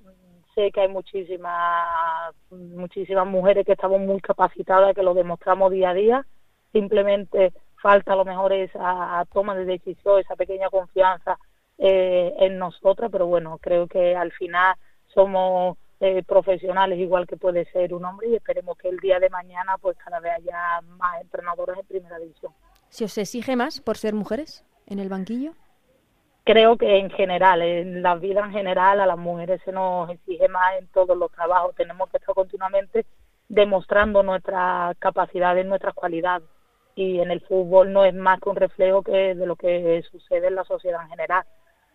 sé 0.56 0.72
que 0.72 0.80
hay 0.80 0.88
muchísimas, 0.88 2.34
muchísimas 2.50 3.26
mujeres 3.26 3.64
que 3.64 3.72
estamos 3.72 4.00
muy 4.00 4.20
capacitadas, 4.20 4.96
que 4.96 5.04
lo 5.04 5.14
demostramos 5.14 5.70
día 5.70 5.90
a 5.90 5.94
día. 5.94 6.26
Simplemente 6.72 7.52
falta 7.80 8.12
a 8.12 8.16
lo 8.16 8.24
mejor 8.24 8.52
esa 8.52 9.24
toma 9.32 9.54
de 9.54 9.64
decisión, 9.64 10.20
esa 10.20 10.36
pequeña 10.36 10.68
confianza 10.68 11.38
eh, 11.78 12.34
en 12.40 12.58
nosotras, 12.58 13.10
pero 13.10 13.26
bueno, 13.26 13.58
creo 13.58 13.86
que 13.86 14.16
al 14.16 14.32
final 14.32 14.74
somos 15.06 15.76
eh, 16.00 16.22
profesionales 16.22 16.98
igual 16.98 17.26
que 17.26 17.36
puede 17.36 17.64
ser 17.72 17.92
un 17.94 18.04
hombre 18.04 18.28
y 18.28 18.34
esperemos 18.36 18.76
que 18.78 18.88
el 18.88 18.98
día 18.98 19.18
de 19.18 19.28
mañana 19.30 19.76
pues 19.78 19.96
cada 19.98 20.20
vez 20.20 20.32
haya 20.32 20.80
más 20.82 21.20
entrenadores 21.20 21.78
en 21.78 21.86
primera 21.86 22.18
división. 22.18 22.52
¿Se 22.88 23.04
os 23.04 23.18
exige 23.18 23.56
más 23.56 23.80
por 23.80 23.96
ser 23.96 24.14
mujeres 24.14 24.64
en 24.86 24.98
el 24.98 25.08
banquillo? 25.08 25.52
Creo 26.44 26.76
que 26.76 26.98
en 26.98 27.10
general, 27.10 27.62
en 27.62 28.02
la 28.02 28.16
vida 28.16 28.40
en 28.40 28.50
general, 28.50 29.00
a 29.00 29.06
las 29.06 29.18
mujeres 29.18 29.60
se 29.64 29.72
nos 29.72 30.10
exige 30.10 30.48
más 30.48 30.78
en 30.78 30.88
todos 30.88 31.16
los 31.16 31.30
trabajos. 31.30 31.74
Tenemos 31.76 32.08
que 32.08 32.16
estar 32.16 32.34
continuamente 32.34 33.04
demostrando 33.48 34.22
nuestras 34.22 34.96
capacidades, 34.98 35.66
nuestras 35.66 35.94
cualidades. 35.94 36.48
Y 37.00 37.20
en 37.20 37.30
el 37.30 37.40
fútbol 37.40 37.92
no 37.92 38.04
es 38.04 38.14
más 38.14 38.40
que 38.40 38.48
un 38.50 38.56
reflejo 38.56 39.02
que 39.02 39.34
de 39.34 39.46
lo 39.46 39.56
que 39.56 40.02
sucede 40.10 40.48
en 40.48 40.54
la 40.54 40.64
sociedad 40.64 41.02
en 41.02 41.08
general 41.08 41.44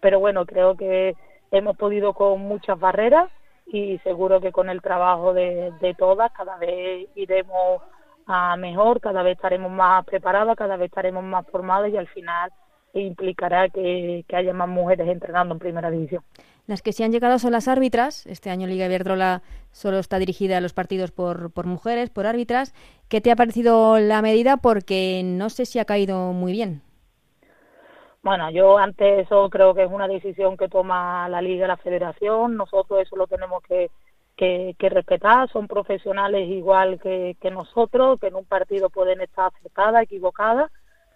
pero 0.05 0.19
bueno, 0.19 0.45
creo 0.45 0.77
que 0.77 1.15
hemos 1.49 1.75
podido 1.77 2.13
con 2.13 2.39
muchas 2.41 2.79
barreras 2.79 3.27
y 3.65 3.97
seguro 4.03 4.39
que 4.39 4.51
con 4.51 4.69
el 4.69 4.79
trabajo 4.79 5.33
de, 5.33 5.95
todas 5.97 6.31
cada 6.31 6.57
vez 6.57 7.07
iremos 7.15 7.81
a 8.27 8.55
mejor, 8.55 9.01
cada 9.01 9.23
vez 9.23 9.35
estaremos 9.35 9.71
más 9.71 10.05
preparadas, 10.05 10.55
cada 10.55 10.77
vez 10.77 10.89
estaremos 10.89 11.23
más 11.23 11.43
formadas 11.47 11.89
y 11.91 11.97
al 11.97 12.07
final 12.07 12.51
implicará 12.93 13.67
que, 13.69 14.23
haya 14.31 14.53
más 14.53 14.69
mujeres 14.69 15.07
entrenando 15.07 15.55
en 15.55 15.59
primera 15.59 15.89
división. 15.89 16.23
Las 16.67 16.81
que 16.81 16.93
sí 16.93 17.03
han 17.03 17.11
llegado 17.11 17.37
son 17.37 17.51
las 17.51 17.67
árbitras. 17.67 18.25
Este 18.25 18.49
año 18.49 18.67
Liga 18.67 18.85
Iberdrola 18.85 19.43
solo 19.71 19.99
está 19.99 20.17
dirigida 20.17 20.57
a 20.57 20.61
los 20.61 20.73
partidos 20.73 21.11
por, 21.11 21.51
por 21.51 21.67
mujeres, 21.67 22.09
por 22.09 22.25
árbitras. 22.25 22.73
¿Qué 23.07 23.21
te 23.21 23.31
ha 23.31 23.35
parecido 23.35 23.99
la 23.99 24.21
medida? 24.23 24.57
Porque 24.57 25.21
no 25.23 25.49
sé 25.49 25.65
si 25.65 25.77
ha 25.77 25.85
caído 25.85 26.33
muy 26.33 26.53
bien. 26.53 26.81
Bueno, 28.23 28.49
yo 28.49 28.79
ante 28.79 29.19
eso 29.19 29.47
creo 29.51 29.75
que 29.75 29.83
es 29.83 29.91
una 29.91 30.07
decisión 30.07 30.57
que 30.57 30.67
toma 30.67 31.29
la 31.29 31.43
Liga 31.43 31.67
la 31.67 31.77
Federación. 31.77 32.57
Nosotros 32.57 32.99
eso 32.99 33.15
lo 33.15 33.27
tenemos 33.27 33.61
que, 33.61 33.91
que, 34.35 34.89
respetar. 34.89 35.47
Son 35.51 35.67
profesionales 35.67 36.49
igual 36.49 36.99
que, 36.99 37.37
que, 37.39 37.51
nosotros, 37.51 38.19
que 38.19 38.27
en 38.27 38.35
un 38.35 38.45
partido 38.45 38.89
pueden 38.89 39.21
estar 39.21 39.51
acertadas, 39.55 40.01
equivocadas. 40.01 40.71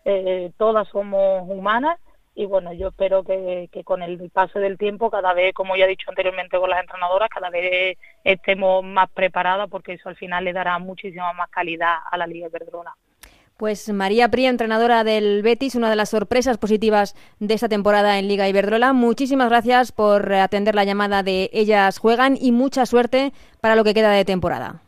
Eh, 0.05 0.51
todas 0.57 0.87
somos 0.89 1.49
humanas 1.49 1.99
y 2.35 2.45
bueno, 2.45 2.73
yo 2.73 2.89
espero 2.89 3.23
que, 3.23 3.69
que, 3.71 3.83
con 3.83 4.01
el 4.01 4.29
paso 4.29 4.59
del 4.59 4.77
tiempo, 4.77 5.09
cada 5.09 5.33
vez, 5.33 5.53
como 5.53 5.75
ya 5.75 5.85
he 5.85 5.89
dicho 5.89 6.09
anteriormente 6.09 6.57
con 6.57 6.69
las 6.69 6.81
entrenadoras, 6.81 7.29
cada 7.29 7.49
vez 7.49 7.97
estemos 8.23 8.83
más 8.83 9.09
preparadas 9.11 9.69
porque 9.69 9.93
eso 9.93 10.09
al 10.09 10.15
final 10.15 10.45
le 10.45 10.53
dará 10.53 10.79
muchísima 10.79 11.33
más 11.33 11.49
calidad 11.49 11.97
a 12.09 12.17
la 12.17 12.27
Liga 12.27 12.47
de 12.49 12.59
pues 13.59 13.91
María 13.91 14.29
Pría, 14.29 14.49
entrenadora 14.49 15.03
del 15.03 15.43
Betis, 15.43 15.75
una 15.75 15.89
de 15.89 15.97
las 15.97 16.11
sorpresas 16.11 16.57
positivas 16.57 17.13
de 17.39 17.53
esta 17.53 17.67
temporada 17.67 18.17
en 18.17 18.29
Liga 18.29 18.47
Iberdrola. 18.47 18.93
Muchísimas 18.93 19.49
gracias 19.49 19.91
por 19.91 20.31
atender 20.31 20.75
la 20.75 20.85
llamada 20.85 21.23
de 21.23 21.49
Ellas 21.51 21.99
Juegan 21.99 22.37
y 22.39 22.53
mucha 22.53 22.85
suerte 22.85 23.33
para 23.59 23.75
lo 23.75 23.83
que 23.83 23.93
queda 23.93 24.11
de 24.11 24.23
temporada. 24.23 24.81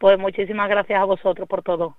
Pues 0.00 0.18
muchísimas 0.18 0.70
gracias 0.70 0.98
a 0.98 1.04
vosotros 1.04 1.46
por 1.46 1.62
todo. 1.62 1.98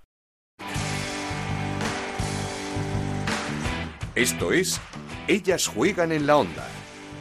Esto 4.20 4.52
es 4.52 4.82
Ellas 5.30 5.68
Juegan 5.68 6.12
en 6.12 6.28
la 6.28 6.36
Onda, 6.36 6.68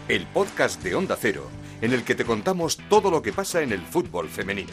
el 0.08 0.26
podcast 0.26 0.82
de 0.82 0.96
Onda 0.96 1.16
Cero, 1.16 1.48
en 1.80 1.92
el 1.92 2.02
que 2.02 2.16
te 2.16 2.24
contamos 2.24 2.76
todo 2.88 3.08
lo 3.08 3.22
que 3.22 3.32
pasa 3.32 3.62
en 3.62 3.70
el 3.70 3.82
fútbol 3.82 4.28
femenino. 4.28 4.72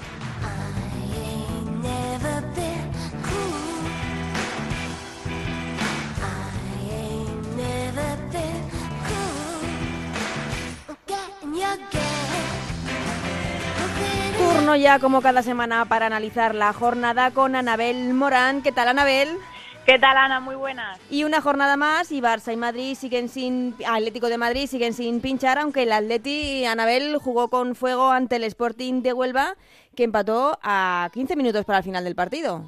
Turno 14.36 14.76
ya 14.76 14.98
como 14.98 15.22
cada 15.22 15.44
semana 15.44 15.86
para 15.86 16.08
analizar 16.08 16.56
la 16.56 16.74
jornada 16.74 17.30
con 17.30 17.56
Anabel 17.56 18.16
Morán. 18.16 18.64
¿Qué 18.64 18.72
tal 18.72 18.88
Anabel? 18.88 19.38
¿Qué 19.86 20.00
tal 20.00 20.18
Ana? 20.18 20.40
Muy 20.40 20.56
buenas. 20.56 21.00
Y 21.12 21.26
una 21.26 21.42
jornada 21.42 21.78
más 21.78 22.12
y 22.12 22.20
Barça 22.20 22.52
y 22.52 22.56
Madrid 22.56 22.96
siguen 22.96 23.30
sin 23.30 23.76
Atlético 23.88 24.30
de 24.30 24.40
Madrid 24.40 24.66
siguen 24.66 24.94
sin 24.94 25.22
pinchar, 25.22 25.60
aunque 25.60 25.84
el 25.84 25.92
Atleti 25.92 26.66
Anabel 26.66 27.18
jugó 27.18 27.50
con 27.50 27.76
fuego 27.76 28.10
ante 28.10 28.38
el 28.38 28.46
Sporting 28.46 29.04
de 29.04 29.14
Huelva 29.14 29.54
que 29.96 30.04
empató 30.04 30.58
a 30.64 31.10
15 31.14 31.36
minutos 31.36 31.66
para 31.66 31.78
el 31.78 31.84
final 31.84 32.04
del 32.04 32.16
partido. 32.16 32.64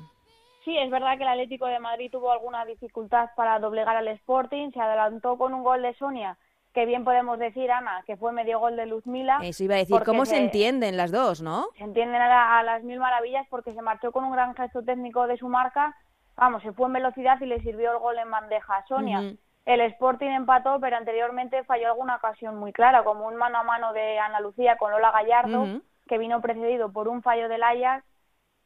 Sí, 0.63 0.77
es 0.77 0.91
verdad 0.91 1.17
que 1.17 1.23
el 1.23 1.29
Atlético 1.29 1.65
de 1.65 1.79
Madrid 1.79 2.11
tuvo 2.11 2.31
alguna 2.31 2.65
dificultad 2.65 3.29
para 3.35 3.57
doblegar 3.57 3.95
al 3.95 4.09
Sporting, 4.09 4.69
se 4.71 4.79
adelantó 4.79 5.39
con 5.39 5.55
un 5.55 5.63
gol 5.63 5.81
de 5.81 5.95
Sonia 5.95 6.37
que 6.73 6.85
bien 6.85 7.03
podemos 7.03 7.39
decir, 7.39 7.71
Ana, 7.71 8.03
que 8.05 8.17
fue 8.17 8.31
medio 8.31 8.59
gol 8.59 8.75
de 8.75 8.85
Luzmila. 8.85 9.39
Eso 9.41 9.63
iba 9.63 9.73
a 9.73 9.79
decir, 9.79 9.97
¿cómo 10.05 10.25
se, 10.25 10.37
entienden 10.37 10.95
las 10.95 11.11
dos, 11.11 11.41
no? 11.41 11.69
Se 11.75 11.83
entienden 11.83 12.21
a, 12.21 12.61
las 12.61 12.83
mil 12.83 12.99
maravillas 12.99 13.47
porque 13.49 13.73
se 13.73 13.81
marchó 13.81 14.11
con 14.11 14.25
un 14.25 14.31
gran 14.31 14.53
gesto 14.53 14.83
técnico 14.83 15.25
de 15.25 15.37
su 15.37 15.47
marca, 15.47 15.95
vamos, 16.37 16.63
se 16.63 16.71
fue 16.71 16.87
en 16.87 16.93
velocidad 16.93 17.41
y 17.41 17.45
le 17.45 17.59
sirvió 17.61 17.91
el 17.91 17.97
gol 17.97 18.17
en 18.19 18.31
bandeja 18.31 18.85
Sonia. 18.87 19.33
El 19.65 19.81
Sporting 19.81 20.29
empató, 20.29 20.79
pero 20.79 20.95
anteriormente 20.95 21.65
falló 21.65 21.87
alguna 21.87 22.15
ocasión 22.15 22.55
muy 22.55 22.71
clara, 22.71 23.03
como 23.03 23.27
un 23.27 23.35
mano 23.35 23.57
a 23.57 23.63
mano 23.63 23.91
de 23.91 24.17
Ana 24.17 24.39
Lucía 24.39 24.77
con 24.77 24.91
Lola 24.91 25.11
Gallardo, 25.11 25.81
que 26.07 26.17
vino 26.17 26.39
precedido 26.39 26.91
por 26.93 27.09
un 27.09 27.21
fallo 27.21 27.49
del 27.49 27.63
Ajax, 27.63 28.05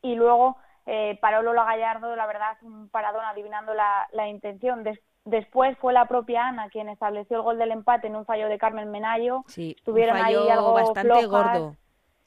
y 0.03 0.13
luego 0.13 0.57
eh, 0.85 1.17
paró 1.19 1.41
Lola 1.41 1.63
Gallardo, 1.63 2.15
la 2.15 2.27
verdad, 2.27 2.57
un 2.61 2.89
paradón 2.89 3.25
adivinando 3.25 3.73
la, 3.73 4.07
la 4.11 4.27
intención. 4.27 4.83
Después 5.25 5.75
fue 5.79 5.93
la 5.93 6.05
propia 6.05 6.47
Ana 6.47 6.69
quien 6.69 6.89
estableció 6.89 7.37
el 7.37 7.43
gol 7.43 7.57
del 7.57 7.71
empate 7.71 8.07
en 8.07 8.15
un 8.15 8.25
fallo 8.25 8.47
de 8.47 8.59
Carmen 8.59 8.91
Menayo. 8.91 9.43
Sí, 9.47 9.75
Estuvieron 9.77 10.17
ahí 10.17 10.35
algo 10.49 10.73
bastante 10.73 11.25
gordo. 11.25 11.75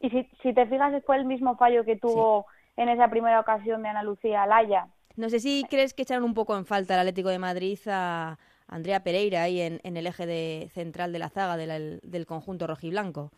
Y 0.00 0.10
si, 0.10 0.24
si, 0.42 0.52
te 0.52 0.66
fijas, 0.66 0.92
fue 1.06 1.16
el 1.16 1.24
mismo 1.24 1.56
fallo 1.56 1.84
que 1.84 1.96
tuvo 1.96 2.46
en 2.76 2.88
esa 2.88 3.08
primera 3.08 3.40
ocasión 3.40 3.82
de 3.82 3.88
Ana 3.88 4.02
Lucía 4.02 4.42
Alaya. 4.42 4.88
No 5.16 5.28
sé 5.28 5.40
si 5.40 5.64
crees 5.70 5.94
que 5.94 6.02
echaron 6.02 6.24
un 6.24 6.34
poco 6.34 6.56
en 6.56 6.66
falta 6.66 6.94
el 6.94 7.00
Atlético 7.00 7.28
de 7.28 7.38
Madrid 7.38 7.78
a 7.86 8.36
Andrea 8.68 9.04
Pereira 9.04 9.42
ahí 9.42 9.60
en, 9.60 9.80
en 9.84 9.96
el 9.96 10.06
eje 10.06 10.26
de, 10.26 10.68
central 10.72 11.12
de 11.12 11.18
la 11.18 11.28
zaga 11.28 11.56
del, 11.56 12.00
del 12.02 12.26
conjunto 12.26 12.66
rojiblanco. 12.66 13.30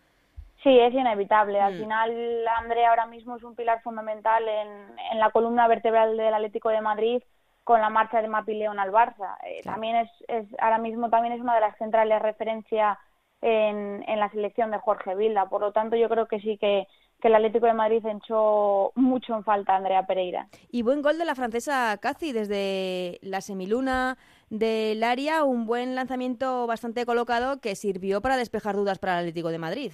Sí, 0.63 0.79
es 0.79 0.93
inevitable. 0.95 1.61
Al 1.61 1.75
mm. 1.75 1.79
final, 1.79 2.49
Andrea 2.59 2.91
ahora 2.91 3.07
mismo 3.07 3.37
es 3.37 3.43
un 3.43 3.55
pilar 3.55 3.83
fundamental 3.83 4.43
en, 4.49 4.99
en 5.13 5.19
la 5.19 5.31
columna 5.31 5.69
vertebral 5.69 6.17
del 6.17 6.35
Atlético 6.35 6.71
de 6.71 6.81
Madrid 6.81 7.23
con 7.63 7.81
la 7.81 7.91
marcha 7.91 8.23
de 8.23 8.29
Mapileón 8.29 8.79
al 8.79 8.93
Barça. 8.93 9.37
Eh, 9.45 9.61
también 9.63 9.97
es, 9.97 10.11
es, 10.29 10.47
ahora 10.61 10.79
mismo 10.79 11.11
también 11.11 11.35
es 11.35 11.41
una 11.41 11.55
de 11.55 11.61
las 11.61 11.77
centrales 11.79 12.23
referencia 12.23 12.99
en, 13.43 14.05
en 14.09 14.21
la 14.21 14.31
selección 14.31 14.71
de 14.71 14.79
Jorge 14.79 15.15
Vilda. 15.15 15.49
Por 15.49 15.61
lo 15.61 15.73
tanto, 15.73 15.97
yo 15.97 16.09
creo 16.09 16.27
que 16.27 16.41
sí 16.41 16.59
que, 16.59 16.87
que 17.21 17.29
el 17.29 17.35
Atlético 17.35 17.67
de 17.67 17.73
Madrid 17.73 18.05
echó 18.07 18.93
mucho 18.95 19.35
en 19.35 19.45
falta 19.45 19.73
a 19.73 19.77
Andrea 19.77 20.07
Pereira. 20.07 20.49
Y 20.71 20.83
buen 20.83 21.03
gol 21.03 21.19
de 21.19 21.25
la 21.25 21.35
francesa 21.35 21.97
Casi 22.01 22.33
desde 22.33 23.19
la 23.23 23.41
semiluna 23.41 24.19
del 24.51 25.03
área, 25.03 25.45
un 25.45 25.67
buen 25.67 25.95
lanzamiento 25.95 26.67
bastante 26.67 27.07
colocado 27.07 27.61
que 27.61 27.75
sirvió 27.75 28.21
para 28.21 28.37
despejar 28.37 28.77
dudas 28.77 28.99
para 28.99 29.15
el 29.15 29.19
Atlético 29.21 29.49
de 29.49 29.59
Madrid. 29.59 29.93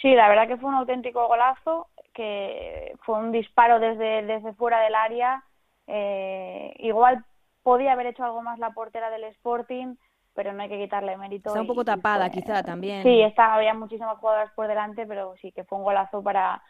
Sí, 0.00 0.14
la 0.14 0.28
verdad 0.28 0.48
que 0.48 0.56
fue 0.56 0.68
un 0.68 0.76
auténtico 0.76 1.26
golazo, 1.28 1.88
que 2.12 2.92
fue 3.04 3.18
un 3.18 3.32
disparo 3.32 3.78
desde, 3.78 4.22
desde 4.22 4.52
fuera 4.54 4.80
del 4.80 4.94
área 4.94 5.44
eh, 5.86 6.74
igual 6.78 7.24
podía 7.62 7.92
haber 7.92 8.06
hecho 8.06 8.24
algo 8.24 8.42
más 8.42 8.58
la 8.58 8.70
portera 8.70 9.10
del 9.10 9.24
Sporting, 9.24 9.96
pero 10.34 10.52
no 10.52 10.62
hay 10.62 10.68
que 10.68 10.78
quitarle 10.78 11.16
mérito. 11.16 11.50
Está 11.50 11.60
un 11.60 11.66
poco 11.66 11.84
tapada, 11.84 12.30
quizá 12.30 12.62
también. 12.62 13.02
Sí, 13.02 13.22
está, 13.22 13.54
había 13.54 13.74
muchísimas 13.74 14.18
jugadoras 14.18 14.52
por 14.54 14.66
delante, 14.66 15.06
pero 15.06 15.34
sí 15.40 15.52
que 15.52 15.64
fue 15.64 15.78
un 15.78 15.84
golazo 15.84 16.22
para, 16.22 16.62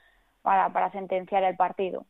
para, 0.42 0.72
para 0.72 0.90
sentenciar 0.92 1.42
el 1.44 1.56
partido. 1.56 2.06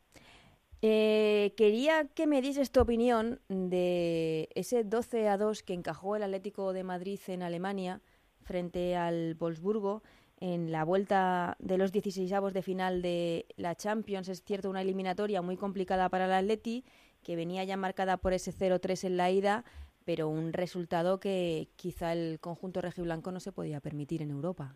Eh, 0.83 1.55
quería 1.57 2.05
que 2.15 2.27
me 2.27 2.43
dieses 2.43 2.71
tu 2.71 2.81
opinión 2.81 3.41
de 3.49 4.51
ese 4.55 4.85
12 4.85 5.29
a 5.29 5.39
2 5.39 5.63
que 5.63 5.73
encajó 5.73 6.17
el 6.17 6.25
Atlético 6.25 6.75
de 6.75 6.85
Madrid 6.85 7.19
en 7.29 7.43
Alemania 7.43 8.03
frente 8.43 8.95
al 8.95 9.35
Wolfsburgo 9.37 10.03
en 10.41 10.73
la 10.73 10.85
vuelta 10.85 11.57
de 11.59 11.79
los 11.79 11.91
16 11.91 12.31
de 12.53 12.61
final 12.61 13.01
de 13.01 13.47
la 13.57 13.75
Champions. 13.77 14.29
Es 14.29 14.45
cierto, 14.45 14.69
una 14.69 14.83
eliminatoria 14.83 15.41
muy 15.41 15.57
complicada 15.57 16.11
para 16.11 16.27
el 16.27 16.33
Atleti, 16.33 16.85
que 17.23 17.35
venía 17.35 17.65
ya 17.65 17.79
marcada 17.79 18.19
por 18.19 18.35
ese 18.35 18.53
0-3 18.53 19.05
en 19.05 19.17
la 19.17 19.31
ida, 19.31 19.65
pero 20.05 20.29
un 20.29 20.53
resultado 20.53 21.19
que 21.21 21.69
quizá 21.77 22.13
el 22.13 22.39
conjunto 22.41 22.81
regiblanco 22.81 23.33
no 23.33 23.41
se 23.41 23.53
podía 23.53 23.81
permitir 23.81 24.23
en 24.23 24.31
Europa. 24.31 24.75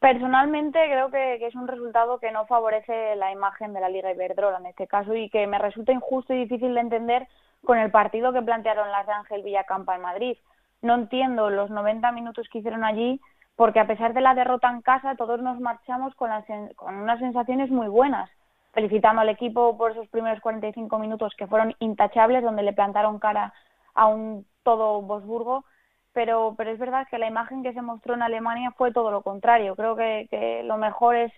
Personalmente 0.00 0.78
creo 0.84 1.10
que, 1.10 1.46
es 1.46 1.54
un 1.54 1.66
resultado 1.66 2.18
que 2.18 2.30
no 2.30 2.46
favorece 2.46 3.16
la 3.16 3.32
imagen 3.32 3.72
de 3.72 3.80
la 3.80 3.88
Liga 3.88 4.12
Iberdrola 4.12 4.58
en 4.58 4.66
este 4.66 4.86
caso 4.86 5.14
y 5.14 5.30
que 5.30 5.46
me 5.46 5.58
resulta 5.58 5.92
injusto 5.92 6.34
y 6.34 6.40
difícil 6.40 6.74
de 6.74 6.80
entender 6.80 7.26
con 7.64 7.78
el 7.78 7.90
partido 7.90 8.32
que 8.32 8.42
plantearon 8.42 8.90
las 8.92 9.06
de 9.06 9.12
Ángel 9.12 9.42
Villacampa 9.42 9.96
en 9.96 10.02
Madrid. 10.02 10.36
No 10.82 10.94
entiendo 10.94 11.48
los 11.48 11.70
90 11.70 12.12
minutos 12.12 12.48
que 12.52 12.58
hicieron 12.58 12.84
allí 12.84 13.18
porque 13.56 13.80
a 13.80 13.86
pesar 13.86 14.12
de 14.12 14.20
la 14.20 14.34
derrota 14.34 14.70
en 14.70 14.82
casa, 14.82 15.16
todos 15.16 15.40
nos 15.40 15.58
marchamos 15.58 16.14
con, 16.14 16.30
con 16.76 16.94
unas 16.94 17.18
sensaciones 17.18 17.70
muy 17.70 17.88
buenas, 17.88 18.30
felicitando 18.72 19.22
al 19.22 19.30
equipo 19.30 19.76
por 19.76 19.92
esos 19.92 20.06
primeros 20.08 20.40
45 20.40 20.98
minutos 20.98 21.34
que 21.36 21.48
fueron 21.48 21.74
intachables, 21.80 22.44
donde 22.44 22.62
le 22.62 22.74
plantaron 22.74 23.18
cara 23.18 23.52
a 23.98 24.06
un 24.06 24.46
todo 24.62 25.02
Bosburgo, 25.02 25.64
pero, 26.12 26.54
pero 26.56 26.70
es 26.70 26.78
verdad 26.78 27.06
que 27.10 27.18
la 27.18 27.26
imagen 27.26 27.62
que 27.62 27.72
se 27.72 27.82
mostró 27.82 28.14
en 28.14 28.22
Alemania 28.22 28.70
fue 28.76 28.92
todo 28.92 29.10
lo 29.10 29.22
contrario. 29.22 29.74
Creo 29.74 29.96
que, 29.96 30.62
lo 30.64 30.76
mejor 30.78 31.16
es 31.16 31.32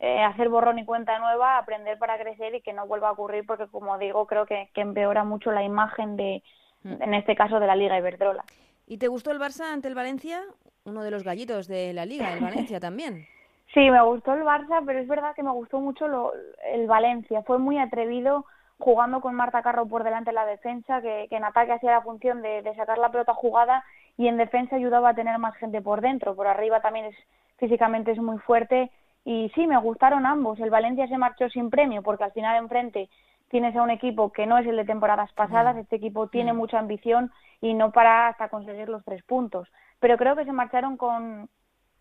eh, 0.00 0.20
hacer 0.22 0.48
borrón 0.48 0.80
y 0.80 0.84
cuenta 0.84 1.18
nueva, 1.20 1.58
aprender 1.58 1.98
para 1.98 2.18
crecer 2.18 2.54
y 2.56 2.60
que 2.60 2.72
no 2.72 2.86
vuelva 2.86 3.08
a 3.08 3.12
ocurrir, 3.12 3.46
porque 3.46 3.68
como 3.68 3.98
digo, 3.98 4.26
creo 4.26 4.46
que, 4.46 4.68
que 4.74 4.80
empeora 4.80 5.22
mucho 5.22 5.52
la 5.52 5.62
imagen 5.62 6.16
de, 6.16 6.42
mm. 6.82 7.02
en 7.02 7.14
este 7.14 7.36
caso, 7.36 7.60
de 7.60 7.66
la 7.68 7.76
Liga 7.76 7.98
Iberdrola. 7.98 8.44
¿Y 8.86 8.98
te 8.98 9.06
gustó 9.06 9.30
el 9.30 9.38
Barça 9.38 9.72
ante 9.72 9.86
el 9.86 9.94
Valencia? 9.94 10.42
Uno 10.84 11.04
de 11.04 11.12
los 11.12 11.22
gallitos 11.22 11.68
de 11.68 11.92
la 11.92 12.04
Liga, 12.04 12.32
el 12.32 12.40
Valencia 12.40 12.80
también. 12.88 13.26
Sí, 13.72 13.90
me 13.90 14.02
gustó 14.02 14.34
el 14.34 14.42
Barça, 14.42 14.82
pero 14.84 14.98
es 14.98 15.06
verdad 15.06 15.34
que 15.36 15.44
me 15.44 15.52
gustó 15.52 15.78
mucho 15.78 16.08
lo, 16.08 16.32
el 16.64 16.88
Valencia. 16.88 17.42
Fue 17.42 17.58
muy 17.58 17.78
atrevido 17.78 18.44
jugando 18.82 19.20
con 19.20 19.36
Marta 19.36 19.62
Carro 19.62 19.86
por 19.86 20.02
delante 20.02 20.30
de 20.30 20.34
la 20.34 20.44
defensa, 20.44 21.00
que, 21.00 21.28
en 21.30 21.44
ataque 21.44 21.72
hacía 21.72 21.92
la 21.92 22.02
función 22.02 22.42
de, 22.42 22.62
de, 22.62 22.74
sacar 22.74 22.98
la 22.98 23.10
pelota 23.10 23.32
jugada 23.32 23.84
y 24.16 24.26
en 24.26 24.36
defensa 24.36 24.74
ayudaba 24.74 25.10
a 25.10 25.14
tener 25.14 25.38
más 25.38 25.54
gente 25.56 25.80
por 25.80 26.00
dentro. 26.00 26.34
Por 26.34 26.48
arriba 26.48 26.80
también 26.80 27.06
es 27.06 27.16
físicamente 27.58 28.10
es 28.10 28.18
muy 28.18 28.38
fuerte 28.38 28.90
y 29.24 29.50
sí, 29.54 29.68
me 29.68 29.78
gustaron 29.78 30.26
ambos. 30.26 30.58
El 30.58 30.70
Valencia 30.70 31.06
se 31.06 31.16
marchó 31.16 31.48
sin 31.48 31.70
premio 31.70 32.02
porque 32.02 32.24
al 32.24 32.32
final 32.32 32.56
enfrente 32.56 33.08
tienes 33.50 33.76
a 33.76 33.82
un 33.82 33.90
equipo 33.90 34.32
que 34.32 34.46
no 34.46 34.58
es 34.58 34.66
el 34.66 34.76
de 34.76 34.84
temporadas 34.84 35.32
pasadas, 35.34 35.76
este 35.76 35.96
equipo 35.96 36.26
tiene 36.26 36.52
mucha 36.52 36.80
ambición 36.80 37.30
y 37.60 37.74
no 37.74 37.92
para 37.92 38.28
hasta 38.28 38.48
conseguir 38.48 38.88
los 38.88 39.04
tres 39.04 39.22
puntos. 39.22 39.68
Pero 40.00 40.16
creo 40.16 40.34
que 40.34 40.44
se 40.44 40.52
marcharon 40.52 40.96
con, 40.96 41.48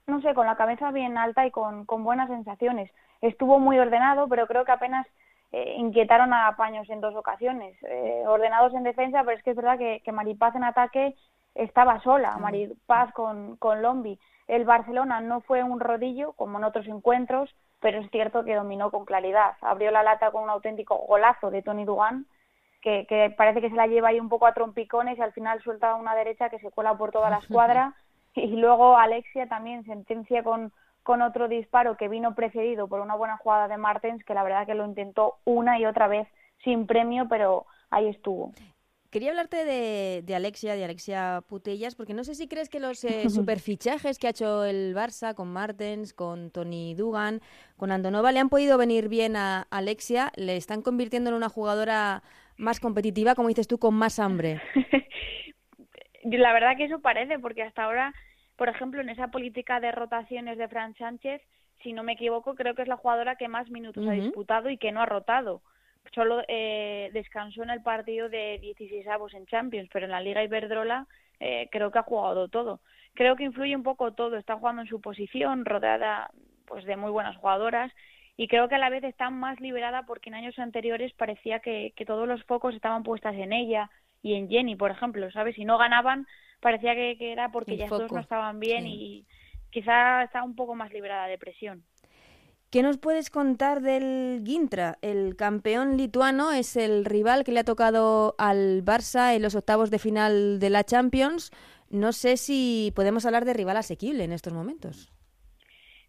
no 0.07 0.21
sé, 0.21 0.33
con 0.33 0.47
la 0.47 0.55
cabeza 0.55 0.89
bien 0.91 1.17
alta 1.17 1.45
y 1.45 1.51
con, 1.51 1.85
con 1.85 2.03
buenas 2.03 2.29
sensaciones. 2.29 2.89
Estuvo 3.21 3.59
muy 3.59 3.77
ordenado, 3.77 4.27
pero 4.27 4.47
creo 4.47 4.65
que 4.65 4.71
apenas 4.71 5.05
eh, 5.51 5.75
inquietaron 5.77 6.33
a 6.33 6.55
Paños 6.55 6.89
en 6.89 7.01
dos 7.01 7.15
ocasiones. 7.15 7.77
Eh, 7.83 8.23
ordenados 8.25 8.73
en 8.73 8.83
defensa, 8.83 9.23
pero 9.23 9.37
es 9.37 9.43
que 9.43 9.51
es 9.51 9.55
verdad 9.55 9.77
que, 9.77 10.01
que 10.03 10.11
Maripaz 10.11 10.55
en 10.55 10.63
ataque 10.63 11.15
estaba 11.55 12.01
sola, 12.01 12.37
María 12.37 12.69
Paz 12.85 13.11
con, 13.13 13.57
con 13.57 13.81
Lombi. 13.81 14.17
El 14.47 14.65
Barcelona 14.65 15.21
no 15.21 15.41
fue 15.41 15.63
un 15.63 15.79
rodillo 15.79 16.33
como 16.33 16.57
en 16.57 16.63
otros 16.63 16.87
encuentros, 16.87 17.53
pero 17.79 17.99
es 17.99 18.09
cierto 18.11 18.45
que 18.45 18.55
dominó 18.55 18.91
con 18.91 19.05
claridad. 19.05 19.53
Abrió 19.61 19.91
la 19.91 20.03
lata 20.03 20.31
con 20.31 20.43
un 20.43 20.49
auténtico 20.49 20.97
golazo 20.97 21.51
de 21.51 21.61
Tony 21.61 21.83
Dugan, 21.83 22.25
que, 22.81 23.05
que 23.07 23.33
parece 23.37 23.61
que 23.61 23.69
se 23.69 23.75
la 23.75 23.87
lleva 23.87 24.09
ahí 24.09 24.19
un 24.19 24.29
poco 24.29 24.47
a 24.47 24.53
trompicones 24.53 25.17
y 25.17 25.21
al 25.21 25.33
final 25.33 25.61
suelta 25.61 25.95
una 25.95 26.15
derecha 26.15 26.49
que 26.49 26.59
se 26.59 26.71
cuela 26.71 26.97
por 26.97 27.11
toda 27.11 27.29
la 27.29 27.37
escuadra. 27.43 27.93
y 28.33 28.55
luego 28.55 28.97
Alexia 28.97 29.47
también 29.47 29.83
sentencia 29.83 30.43
con, 30.43 30.71
con 31.03 31.21
otro 31.21 31.47
disparo 31.47 31.97
que 31.97 32.07
vino 32.07 32.35
precedido 32.35 32.87
por 32.87 33.01
una 33.01 33.15
buena 33.15 33.37
jugada 33.37 33.67
de 33.67 33.77
Martens, 33.77 34.23
que 34.23 34.33
la 34.33 34.43
verdad 34.43 34.65
que 34.65 34.75
lo 34.75 34.85
intentó 34.85 35.37
una 35.45 35.79
y 35.79 35.85
otra 35.85 36.07
vez 36.07 36.27
sin 36.63 36.85
premio, 36.85 37.27
pero 37.27 37.65
ahí 37.89 38.07
estuvo. 38.07 38.53
Quería 39.11 39.31
hablarte 39.31 39.65
de, 39.65 40.35
Alexia, 40.35 40.73
de 40.73 40.85
Alexia 40.85 41.43
Putellas, 41.49 41.95
porque 41.95 42.13
no 42.13 42.23
sé 42.23 42.33
si 42.33 42.47
crees 42.47 42.69
que 42.69 42.79
los 42.79 43.03
eh, 43.03 43.29
superfichajes 43.29 44.17
que 44.17 44.27
ha 44.27 44.29
hecho 44.29 44.63
el 44.63 44.95
Barça 44.95 45.35
con 45.35 45.51
Martens, 45.51 46.13
con 46.13 46.49
Tony 46.49 46.95
Dugan, 46.95 47.41
con 47.75 47.91
Andonova, 47.91 48.31
le 48.31 48.39
han 48.39 48.47
podido 48.47 48.77
venir 48.77 49.09
bien 49.09 49.35
a 49.35 49.67
Alexia, 49.69 50.31
le 50.37 50.55
están 50.55 50.81
convirtiendo 50.81 51.29
en 51.29 51.35
una 51.35 51.49
jugadora 51.49 52.23
más 52.55 52.79
competitiva, 52.79 53.35
como 53.35 53.49
dices 53.49 53.67
tú, 53.67 53.79
con 53.79 53.95
más 53.95 54.17
hambre. 54.17 54.61
La 56.23 56.53
verdad 56.53 56.77
que 56.77 56.85
eso 56.85 57.01
parece, 57.01 57.37
porque 57.37 57.63
hasta 57.63 57.83
ahora, 57.83 58.13
por 58.55 58.69
ejemplo, 58.69 59.01
en 59.01 59.09
esa 59.09 59.29
política 59.29 59.79
de 59.79 59.91
rotaciones 59.91 60.57
de 60.57 60.67
Fran 60.67 60.95
Sánchez, 60.95 61.41
si 61.83 61.93
no 61.93 62.03
me 62.03 62.13
equivoco, 62.13 62.55
creo 62.55 62.75
que 62.75 62.83
es 62.83 62.87
la 62.87 62.97
jugadora 62.97 63.35
que 63.35 63.47
más 63.47 63.69
minutos 63.69 64.07
ha 64.07 64.11
disputado 64.11 64.69
y 64.69 64.77
que 64.77 64.91
no 64.91 65.01
ha 65.01 65.05
rotado 65.05 65.61
solo 66.13 66.41
eh, 66.47 67.09
descansó 67.13 67.63
en 67.63 67.69
el 67.69 67.81
partido 67.81 68.29
de 68.29 68.59
16 68.59 69.07
avos 69.07 69.33
en 69.33 69.45
Champions, 69.45 69.89
pero 69.93 70.05
en 70.05 70.11
la 70.11 70.21
Liga 70.21 70.43
Iberdrola 70.43 71.07
eh, 71.39 71.69
creo 71.71 71.91
que 71.91 71.99
ha 71.99 72.03
jugado 72.03 72.47
todo. 72.47 72.81
Creo 73.13 73.35
que 73.35 73.43
influye 73.43 73.75
un 73.75 73.83
poco 73.83 74.13
todo, 74.13 74.37
está 74.37 74.55
jugando 74.55 74.81
en 74.81 74.87
su 74.87 75.01
posición, 75.01 75.65
rodeada 75.65 76.31
pues 76.65 76.85
de 76.85 76.95
muy 76.95 77.11
buenas 77.11 77.37
jugadoras 77.37 77.91
y 78.37 78.47
creo 78.47 78.67
que 78.67 78.75
a 78.75 78.79
la 78.79 78.89
vez 78.89 79.03
está 79.03 79.29
más 79.29 79.59
liberada 79.59 80.03
porque 80.03 80.29
en 80.29 80.35
años 80.35 80.57
anteriores 80.57 81.13
parecía 81.13 81.59
que, 81.59 81.93
que 81.95 82.05
todos 82.05 82.27
los 82.27 82.43
focos 82.45 82.73
estaban 82.75 83.03
puestos 83.03 83.33
en 83.33 83.53
ella 83.53 83.89
y 84.23 84.35
en 84.35 84.49
Jenny, 84.49 84.75
por 84.75 84.91
ejemplo, 84.91 85.29
¿sabes? 85.31 85.55
Si 85.55 85.65
no 85.65 85.77
ganaban 85.77 86.27
parecía 86.61 86.95
que, 86.95 87.17
era 87.19 87.51
porque 87.51 87.75
ya 87.75 87.87
todos 87.87 88.11
no 88.11 88.19
estaban 88.19 88.59
bien 88.59 88.87
y 88.87 89.25
quizá 89.69 90.23
está 90.23 90.43
un 90.43 90.55
poco 90.55 90.75
más 90.75 90.93
liberada 90.93 91.27
de 91.27 91.37
presión. 91.37 91.83
¿Qué 92.69 92.83
nos 92.83 92.97
puedes 92.97 93.29
contar 93.29 93.81
del 93.81 94.43
Gintra? 94.45 94.97
El 95.01 95.35
campeón 95.35 95.97
lituano 95.97 96.53
es 96.53 96.77
el 96.77 97.03
rival 97.03 97.43
que 97.43 97.51
le 97.51 97.59
ha 97.59 97.65
tocado 97.65 98.33
al 98.37 98.85
Barça 98.85 99.35
en 99.35 99.41
los 99.41 99.55
octavos 99.55 99.91
de 99.91 99.99
final 99.99 100.59
de 100.59 100.69
la 100.69 100.85
Champions. 100.85 101.51
No 101.89 102.13
sé 102.13 102.37
si 102.37 102.93
podemos 102.95 103.25
hablar 103.25 103.43
de 103.43 103.53
rival 103.53 103.75
asequible 103.75 104.23
en 104.23 104.31
estos 104.31 104.53
momentos. 104.53 105.11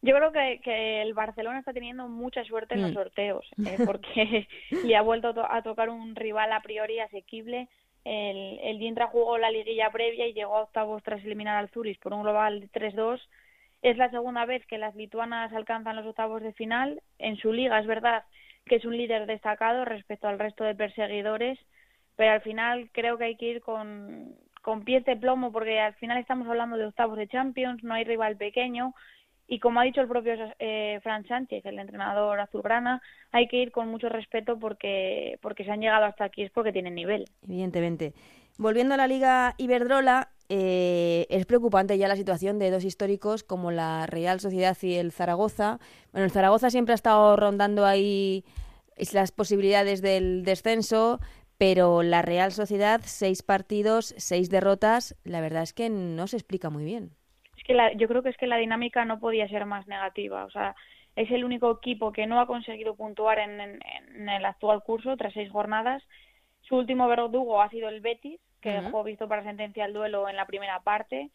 Yo 0.02 0.16
creo 0.16 0.32
que, 0.32 1.02
el 1.02 1.14
Barcelona 1.14 1.60
está 1.60 1.72
teniendo 1.72 2.08
mucha 2.08 2.44
suerte 2.44 2.74
en 2.74 2.82
los 2.82 2.90
mm. 2.90 2.94
sorteos, 2.94 3.48
eh, 3.66 3.78
porque 3.86 4.48
le 4.84 4.96
ha 4.96 5.02
vuelto 5.02 5.34
a 5.48 5.62
tocar 5.62 5.90
un 5.90 6.14
rival 6.14 6.52
a 6.52 6.60
priori 6.60 7.00
asequible. 7.00 7.68
El, 8.04 8.58
el 8.60 8.78
Gintra 8.78 9.06
jugó 9.06 9.38
la 9.38 9.50
liguilla 9.50 9.90
previa 9.90 10.26
y 10.26 10.32
llegó 10.32 10.56
a 10.56 10.62
octavos 10.62 11.02
tras 11.02 11.24
eliminar 11.24 11.56
al 11.56 11.70
Zurich 11.70 12.00
por 12.00 12.12
un 12.12 12.22
global 12.22 12.60
de 12.60 12.68
3-2 12.68 13.20
es 13.82 13.96
la 13.96 14.10
segunda 14.10 14.46
vez 14.46 14.64
que 14.66 14.78
las 14.78 14.94
lituanas 14.94 15.52
alcanzan 15.52 15.96
los 15.96 16.06
octavos 16.06 16.40
de 16.40 16.52
final. 16.52 17.02
En 17.18 17.36
su 17.36 17.52
liga 17.52 17.78
es 17.80 17.86
verdad 17.86 18.24
que 18.64 18.76
es 18.76 18.84
un 18.84 18.96
líder 18.96 19.26
destacado 19.26 19.84
respecto 19.84 20.28
al 20.28 20.38
resto 20.38 20.62
de 20.62 20.76
perseguidores, 20.76 21.58
pero 22.14 22.32
al 22.32 22.42
final 22.42 22.90
creo 22.92 23.18
que 23.18 23.24
hay 23.24 23.36
que 23.36 23.46
ir 23.46 23.60
con, 23.60 24.36
con 24.62 24.84
pies 24.84 25.04
de 25.04 25.16
plomo 25.16 25.50
porque 25.50 25.80
al 25.80 25.94
final 25.94 26.18
estamos 26.18 26.46
hablando 26.46 26.76
de 26.76 26.86
octavos 26.86 27.18
de 27.18 27.26
Champions, 27.26 27.82
no 27.82 27.94
hay 27.94 28.04
rival 28.04 28.36
pequeño 28.36 28.94
y 29.52 29.58
como 29.58 29.80
ha 29.80 29.84
dicho 29.84 30.00
el 30.00 30.08
propio 30.08 30.32
eh, 30.58 30.98
Fran 31.02 31.26
Sánchez, 31.26 31.66
el 31.66 31.78
entrenador 31.78 32.40
azulgrana, 32.40 33.02
hay 33.32 33.48
que 33.48 33.58
ir 33.58 33.70
con 33.70 33.86
mucho 33.88 34.08
respeto 34.08 34.58
porque, 34.58 35.38
porque 35.42 35.62
se 35.62 35.70
han 35.70 35.80
llegado 35.80 36.06
hasta 36.06 36.24
aquí 36.24 36.42
es 36.42 36.50
porque 36.50 36.72
tienen 36.72 36.94
nivel. 36.94 37.26
Evidentemente. 37.42 38.14
Volviendo 38.56 38.94
a 38.94 38.96
la 38.96 39.06
Liga 39.06 39.54
Iberdrola, 39.58 40.30
eh, 40.48 41.26
es 41.28 41.44
preocupante 41.44 41.98
ya 41.98 42.08
la 42.08 42.16
situación 42.16 42.58
de 42.58 42.70
dos 42.70 42.82
históricos 42.82 43.44
como 43.44 43.70
la 43.70 44.06
Real 44.06 44.40
Sociedad 44.40 44.74
y 44.80 44.94
el 44.94 45.12
Zaragoza. 45.12 45.80
Bueno, 46.12 46.24
el 46.24 46.30
Zaragoza 46.30 46.70
siempre 46.70 46.92
ha 46.92 46.94
estado 46.94 47.36
rondando 47.36 47.84
ahí 47.84 48.46
las 49.12 49.32
posibilidades 49.32 50.00
del 50.00 50.44
descenso, 50.44 51.20
pero 51.58 52.02
la 52.02 52.22
Real 52.22 52.52
Sociedad, 52.52 53.02
seis 53.04 53.42
partidos, 53.42 54.14
seis 54.16 54.48
derrotas, 54.48 55.14
la 55.24 55.42
verdad 55.42 55.62
es 55.62 55.74
que 55.74 55.90
no 55.90 56.26
se 56.26 56.38
explica 56.38 56.70
muy 56.70 56.84
bien. 56.84 57.12
Es 57.62 57.66
que 57.66 57.74
la, 57.74 57.92
yo 57.92 58.08
creo 58.08 58.24
que 58.24 58.30
es 58.30 58.36
que 58.36 58.48
la 58.48 58.56
dinámica 58.56 59.04
no 59.04 59.20
podía 59.20 59.48
ser 59.48 59.66
más 59.66 59.86
negativa. 59.86 60.44
O 60.44 60.50
sea, 60.50 60.74
es 61.14 61.30
el 61.30 61.44
único 61.44 61.70
equipo 61.70 62.12
que 62.12 62.26
no 62.26 62.40
ha 62.40 62.48
conseguido 62.48 62.96
puntuar 62.96 63.38
en, 63.38 63.60
en 63.60 64.28
el 64.28 64.44
actual 64.44 64.82
curso 64.82 65.16
tras 65.16 65.32
seis 65.32 65.48
jornadas. 65.50 66.02
Su 66.62 66.76
último 66.76 67.06
verdugo 67.06 67.62
ha 67.62 67.70
sido 67.70 67.88
el 67.88 68.00
Betis, 68.00 68.40
que 68.60 68.72
dejó 68.72 69.04
visto 69.04 69.28
para 69.28 69.44
sentencia 69.44 69.84
el 69.84 69.92
duelo 69.92 70.28
en 70.28 70.36
la 70.36 70.46
primera 70.46 70.80
parte. 70.80 71.30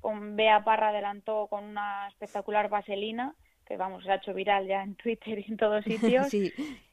Con 0.00 0.36
Bea 0.36 0.64
Parra 0.64 0.88
adelantó 0.88 1.46
con 1.48 1.64
una 1.64 2.08
espectacular 2.08 2.68
vaselina, 2.68 3.34
que 3.66 3.76
vamos, 3.76 4.04
se 4.04 4.10
ha 4.10 4.16
hecho 4.16 4.34
viral 4.34 4.66
ya 4.66 4.82
en 4.82 4.96
Twitter 4.96 5.38
y 5.38 5.50
en 5.50 5.56
todos 5.56 5.84
sitios. 5.84 6.32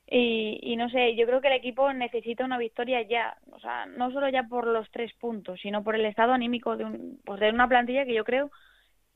Y, 0.10 0.60
y, 0.62 0.76
no 0.78 0.90
sé, 0.90 1.16
yo 1.16 1.26
creo 1.26 1.42
que 1.42 1.48
el 1.48 1.56
equipo 1.56 1.92
necesita 1.92 2.46
una 2.46 2.58
victoria 2.58 3.02
ya, 3.02 3.38
o 3.52 3.60
sea, 3.60 3.88
no 3.88 4.10
solo 4.12 4.30
ya 4.30 4.44
por 4.44 4.66
los 4.66 4.90
tres 4.90 5.12
puntos, 5.14 5.60
sino 5.60 5.84
por 5.84 5.96
el 5.96 6.06
estado 6.06 6.32
anímico 6.32 6.78
de, 6.78 6.86
un, 6.86 7.20
pues 7.26 7.42
de 7.42 7.50
una 7.50 7.68
plantilla 7.68 8.06
que 8.06 8.14
yo 8.14 8.24
creo, 8.24 8.50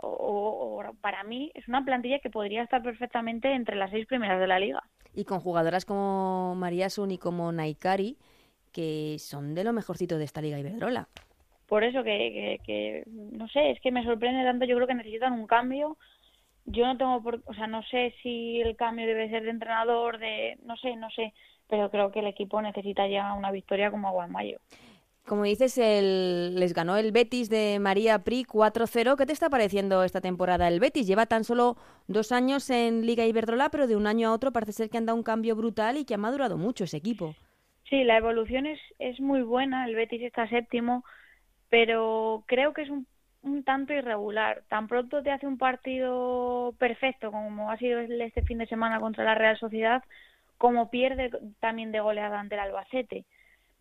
o, 0.01 0.83
para 1.01 1.23
mí, 1.23 1.51
es 1.53 1.67
una 1.67 1.83
plantilla 1.83 2.19
que 2.19 2.29
podría 2.29 2.63
estar 2.63 2.81
perfectamente 2.81 3.53
entre 3.53 3.75
las 3.75 3.91
seis 3.91 4.05
primeras 4.07 4.39
de 4.39 4.47
la 4.47 4.59
liga. 4.59 4.83
Y 5.13 5.25
con 5.25 5.39
jugadoras 5.39 5.85
como 5.85 6.55
María 6.55 6.89
Sun 6.89 7.11
y 7.11 7.17
como 7.17 7.51
Naikari, 7.51 8.17
que 8.71 9.17
son 9.19 9.53
de 9.53 9.63
lo 9.63 9.73
mejorcito 9.73 10.17
de 10.17 10.23
esta 10.23 10.41
Liga 10.41 10.59
Iberdrola. 10.59 11.07
Por 11.67 11.83
eso 11.83 12.03
que, 12.03 12.59
que, 12.65 13.03
no 13.07 13.47
sé, 13.47 13.71
es 13.71 13.79
que 13.81 13.91
me 13.91 14.03
sorprende 14.03 14.43
tanto, 14.43 14.65
yo 14.65 14.75
creo 14.75 14.87
que 14.87 14.93
necesitan 14.93 15.33
un 15.33 15.47
cambio. 15.47 15.97
Yo 16.65 16.85
no 16.85 16.97
tengo, 16.97 17.21
por, 17.23 17.41
o 17.45 17.53
sea, 17.53 17.67
no 17.67 17.81
sé 17.83 18.13
si 18.21 18.61
el 18.61 18.75
cambio 18.75 19.07
debe 19.07 19.29
ser 19.29 19.43
de 19.43 19.51
entrenador, 19.51 20.19
de, 20.19 20.57
no 20.63 20.77
sé, 20.77 20.95
no 20.95 21.09
sé, 21.09 21.33
pero 21.67 21.89
creo 21.89 22.11
que 22.11 22.19
el 22.19 22.27
equipo 22.27 22.61
necesita 22.61 23.07
ya 23.07 23.33
una 23.33 23.51
victoria 23.51 23.89
como 23.89 24.09
agua 24.09 24.25
en 24.25 24.31
mayo. 24.31 24.59
Como 25.31 25.43
dices, 25.43 25.77
el, 25.77 26.59
les 26.59 26.73
ganó 26.73 26.97
el 26.97 27.13
Betis 27.13 27.49
de 27.49 27.79
María 27.79 28.19
Pri 28.19 28.43
4-0. 28.43 29.15
¿Qué 29.15 29.25
te 29.25 29.31
está 29.31 29.49
pareciendo 29.49 30.03
esta 30.03 30.19
temporada 30.19 30.67
el 30.67 30.81
Betis? 30.81 31.07
Lleva 31.07 31.25
tan 31.25 31.45
solo 31.45 31.77
dos 32.09 32.33
años 32.33 32.69
en 32.69 33.05
Liga 33.05 33.25
Iberdrola, 33.25 33.69
pero 33.69 33.87
de 33.87 33.95
un 33.95 34.07
año 34.07 34.27
a 34.27 34.33
otro 34.33 34.51
parece 34.51 34.73
ser 34.73 34.89
que 34.89 34.97
han 34.97 35.05
dado 35.05 35.17
un 35.17 35.23
cambio 35.23 35.55
brutal 35.55 35.95
y 35.95 36.03
que 36.03 36.15
ha 36.15 36.17
madurado 36.17 36.57
mucho 36.57 36.83
ese 36.83 36.97
equipo. 36.97 37.33
Sí, 37.89 38.03
la 38.03 38.17
evolución 38.17 38.65
es, 38.65 38.81
es 38.99 39.21
muy 39.21 39.41
buena, 39.41 39.85
el 39.85 39.95
Betis 39.95 40.21
está 40.21 40.49
séptimo, 40.49 41.05
pero 41.69 42.43
creo 42.45 42.73
que 42.73 42.81
es 42.81 42.89
un, 42.89 43.07
un 43.41 43.63
tanto 43.63 43.93
irregular. 43.93 44.63
Tan 44.67 44.89
pronto 44.89 45.23
te 45.23 45.31
hace 45.31 45.47
un 45.47 45.57
partido 45.57 46.75
perfecto 46.77 47.31
como 47.31 47.71
ha 47.71 47.77
sido 47.77 48.01
este 48.01 48.41
fin 48.41 48.57
de 48.57 48.67
semana 48.67 48.99
contra 48.99 49.23
la 49.23 49.35
Real 49.35 49.57
Sociedad, 49.57 50.03
como 50.57 50.89
pierde 50.89 51.31
también 51.61 51.93
de 51.93 52.01
goleada 52.01 52.37
ante 52.37 52.55
el 52.55 52.61
Albacete. 52.61 53.23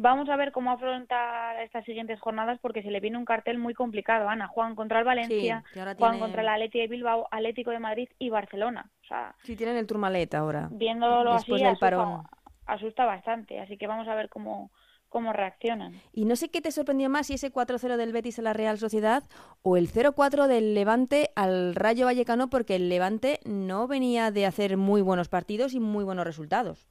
Vamos 0.02 0.28
a 0.30 0.36
ver 0.36 0.50
cómo 0.50 0.70
afronta 0.70 1.62
estas 1.62 1.84
siguientes 1.84 2.18
jornadas 2.20 2.58
porque 2.62 2.82
se 2.82 2.90
le 2.90 3.00
viene 3.00 3.18
un 3.18 3.26
cartel 3.26 3.58
muy 3.58 3.74
complicado, 3.74 4.28
Ana. 4.28 4.48
Juan 4.48 4.74
contra 4.74 4.98
el 5.00 5.04
Valencia, 5.04 5.62
Juan 5.98 6.18
contra 6.18 6.40
el 6.40 6.48
Atlético 6.48 6.80
de 6.80 6.88
Bilbao, 6.88 7.28
Atlético 7.30 7.70
de 7.70 7.80
Madrid 7.80 8.08
y 8.18 8.30
Barcelona. 8.30 8.90
O 9.02 9.06
sea, 9.06 9.34
sí, 9.42 9.56
tienen 9.56 9.76
el 9.76 9.86
Tourmalet 9.86 10.34
ahora. 10.34 10.68
Viéndolo 10.70 11.32
así, 11.32 11.52
del 11.52 11.76
parón 11.78 12.24
asusta 12.70 13.04
bastante, 13.04 13.60
así 13.60 13.76
que 13.76 13.86
vamos 13.86 14.08
a 14.08 14.14
ver 14.14 14.28
cómo, 14.28 14.70
cómo 15.08 15.32
reaccionan. 15.32 15.92
Y 16.12 16.24
no 16.24 16.36
sé 16.36 16.50
qué 16.50 16.60
te 16.60 16.70
sorprendió 16.70 17.10
más, 17.10 17.26
si 17.26 17.34
ese 17.34 17.52
4-0 17.52 17.96
del 17.96 18.12
Betis 18.12 18.38
a 18.38 18.42
la 18.42 18.52
Real 18.52 18.78
Sociedad 18.78 19.24
o 19.62 19.76
el 19.76 19.92
0-4 19.92 20.46
del 20.46 20.74
Levante 20.74 21.30
al 21.36 21.74
Rayo 21.74 22.06
Vallecano, 22.06 22.48
porque 22.48 22.76
el 22.76 22.88
Levante 22.88 23.40
no 23.44 23.86
venía 23.88 24.30
de 24.30 24.46
hacer 24.46 24.76
muy 24.76 25.02
buenos 25.02 25.28
partidos 25.28 25.74
y 25.74 25.80
muy 25.80 26.04
buenos 26.04 26.24
resultados. 26.24 26.86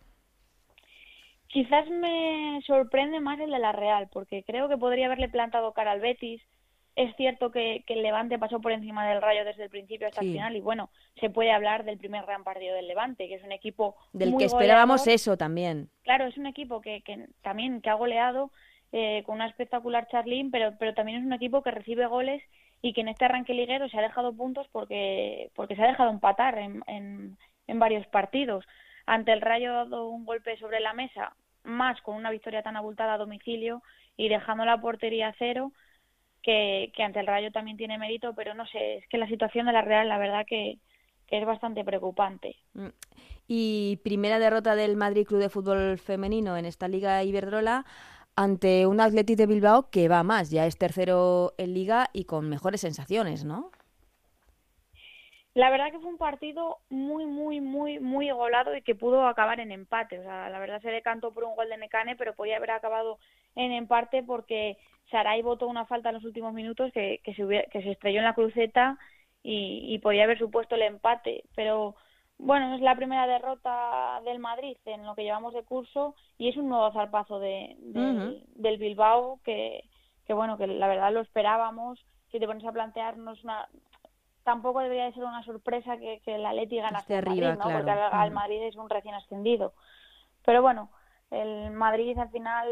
Quizás 1.50 1.90
me 1.90 2.62
sorprende 2.66 3.20
más 3.20 3.40
el 3.40 3.50
de 3.50 3.60
la 3.60 3.72
Real, 3.72 4.08
porque 4.14 4.44
creo 4.44 4.70
que 4.70 4.78
podría 4.78 5.08
haberle 5.08 5.30
plantado 5.30 5.74
cara 5.74 5.92
al 5.92 6.00
Betis, 6.00 6.42
es 6.96 7.16
cierto 7.16 7.52
que, 7.52 7.84
el 7.88 8.04
Levante 8.04 8.38
pasó 8.38 8.60
por 8.60 8.72
encima 8.72 9.08
del 9.08 9.22
Rayo 9.22 9.46
desde 9.46 9.64
el 9.64 9.70
principio 9.70 10.08
hasta 10.08 10.22
el 10.22 10.34
final 10.34 10.56
y 10.56 10.62
bueno, 10.62 10.90
se 11.20 11.30
puede 11.30 11.52
hablar 11.52 11.86
del 11.86 11.98
primer 11.98 12.26
gran 12.26 12.44
partido 12.44 12.76
del 12.76 12.88
Levante, 12.88 13.28
que 13.28 13.36
es 13.36 13.44
un 13.44 13.52
equipo 13.52 13.96
del 14.12 14.36
que 14.38 14.46
esperábamos 14.46 15.08
eso 15.08 15.38
también. 15.38 15.90
Claro, 16.04 16.26
es 16.26 16.38
un 16.38 16.46
equipo 16.46 16.82
que, 16.82 17.02
también 17.42 17.82
que 17.82 17.90
ha 17.90 17.94
goleado 17.94 18.52
eh, 18.92 19.24
con 19.26 19.36
una 19.36 19.48
espectacular 19.48 20.08
Charlín, 20.10 20.52
pero 20.52 20.74
pero 20.78 20.94
también 20.94 21.20
es 21.20 21.26
un 21.26 21.34
equipo 21.34 21.64
que 21.64 21.72
recibe 21.72 22.06
goles 22.06 22.44
y 22.82 22.94
que 22.94 23.02
en 23.02 23.08
este 23.08 23.26
arranque 23.26 23.54
liguero 23.54 23.88
se 23.88 23.98
ha 23.98 24.02
dejado 24.02 24.34
puntos 24.34 24.68
porque 24.72 25.52
porque 25.56 25.76
se 25.76 25.84
ha 25.84 25.88
dejado 25.88 26.10
empatar 26.10 26.58
en, 26.58 26.84
en, 26.88 27.38
en 27.68 27.80
varios 27.80 28.06
partidos. 28.08 28.66
Ante 29.10 29.34
el 29.34 29.42
Rayo 29.42 29.72
ha 29.72 29.86
dado 29.86 30.08
un 30.10 30.24
golpe 30.24 30.56
sobre 30.58 30.80
la 30.80 30.94
mesa, 30.94 31.34
más 31.64 32.00
con 32.02 32.16
una 32.16 32.30
victoria 32.30 32.62
tan 32.62 32.78
abultada 32.78 33.16
a 33.16 33.18
domicilio 33.18 33.82
y 34.16 34.30
dejando 34.30 34.66
la 34.66 34.80
portería 34.80 35.30
a 35.30 35.36
cero 35.40 35.72
que, 36.44 36.92
ante 37.00 37.20
el 37.20 37.26
Rayo 37.26 37.52
también 37.52 37.76
tiene 37.76 37.98
mérito, 37.98 38.36
pero 38.36 38.54
no 38.54 38.68
sé, 38.68 38.98
es 38.98 39.08
que 39.08 39.18
la 39.18 39.28
situación 39.28 39.66
de 39.66 39.74
la 39.74 39.82
Real, 39.82 40.08
la 40.08 40.20
verdad 40.20 40.46
que, 40.48 40.78
que 41.26 41.40
es 41.40 41.46
bastante 41.46 41.84
preocupante. 41.84 42.56
Mm. 42.76 42.90
Y 43.48 44.00
primera 44.04 44.38
derrota 44.38 44.76
del 44.76 44.96
Madrid 44.96 45.26
Club 45.26 45.40
de 45.40 45.50
Fútbol 45.50 45.98
Femenino 45.98 46.56
en 46.56 46.66
esta 46.66 46.88
Liga 46.88 47.24
Iberdrola 47.24 47.88
ante 48.36 48.86
un 48.86 49.02
Athletic 49.02 49.38
de 49.38 49.48
Bilbao 49.48 49.90
que 49.90 50.08
va 50.08 50.22
más, 50.22 50.52
ya 50.52 50.68
es 50.68 50.78
tercero 50.78 51.56
en 51.58 51.74
Liga 51.74 52.12
y 52.14 52.26
con 52.26 52.48
mejores 52.48 52.82
sensaciones, 52.82 53.44
¿no? 53.44 53.72
La 55.60 55.70
verdad 55.70 55.92
que 55.92 56.00
fue 56.00 56.10
un 56.10 56.18
partido 56.18 56.78
muy, 56.90 57.26
muy, 57.26 57.60
muy, 57.60 58.00
muy 58.00 58.32
golado 58.32 58.78
y 58.78 58.82
que 58.82 58.96
pudo 58.96 59.28
acabar 59.28 59.60
en 59.60 59.74
empate. 59.74 60.18
O 60.18 60.24
sea, 60.24 60.50
la 60.50 60.58
verdad 60.58 60.82
se 60.82 60.90
decantó 60.90 61.34
por 61.34 61.44
un 61.44 61.54
gol 61.54 61.68
de 61.68 61.76
Necane, 61.76 62.16
pero 62.16 62.34
podía 62.34 62.56
haber 62.56 62.72
acabado 62.72 63.20
en 63.56 63.74
empate 63.74 64.24
porque 64.24 64.78
Saray 65.12 65.42
votó 65.42 65.68
una 65.68 65.86
falta 65.86 66.10
en 66.10 66.16
los 66.16 66.24
últimos 66.24 66.54
minutos 66.54 66.94
que, 66.94 67.20
que, 67.26 67.34
se, 67.34 67.46
que 67.74 67.82
se 67.82 67.92
estrelló 67.92 68.20
en 68.20 68.26
la 68.26 68.36
cruceta 68.36 68.98
y, 69.44 70.00
podía 70.00 70.24
haber 70.24 70.40
supuesto 70.40 70.76
el 70.76 70.84
empate. 70.84 71.44
Pero 71.58 71.96
bueno, 72.38 72.76
es 72.76 72.80
la 72.82 72.96
primera 72.96 73.28
derrota 73.28 74.22
del 74.24 74.40
Madrid 74.40 74.78
en 74.86 75.06
lo 75.06 75.14
que 75.14 75.24
llevamos 75.24 75.54
de 75.54 75.64
curso 75.64 76.16
y 76.38 76.48
es 76.48 76.56
un 76.56 76.70
nuevo 76.70 76.90
zarpazo 76.94 77.38
de, 77.38 77.76
del 77.82 78.78
Bilbao 78.78 79.42
que, 79.44 79.84
que, 80.26 80.34
bueno, 80.34 80.58
que 80.58 80.68
la 80.68 80.88
verdad 80.88 81.12
lo 81.12 81.20
esperábamos. 81.20 82.00
Si 82.32 82.40
te 82.40 82.48
pones 82.48 82.64
a 82.64 82.72
plantearnos 82.72 83.44
una, 83.44 83.68
tampoco 84.50 84.80
debería 84.80 85.06
de 85.06 85.14
ser 85.14 85.24
una 85.24 85.44
sorpresa 85.44 85.98
que, 85.98 86.22
que 86.26 86.34
el 86.34 86.46
Atleti 86.46 86.78
ganase 86.78 87.18
arriba, 87.18 87.50
Madrid, 87.50 87.64
¿no? 87.64 87.72
Porque 87.72 87.92
al, 87.92 88.32
Madrid 88.32 88.64
es 88.64 88.76
un 88.76 88.90
recién 88.90 89.14
ascendido. 89.14 89.74
Pero 90.44 90.64
bueno, 90.64 90.90
el 91.30 91.70
Madrid 91.70 92.18
al 92.18 92.32
final 92.32 92.68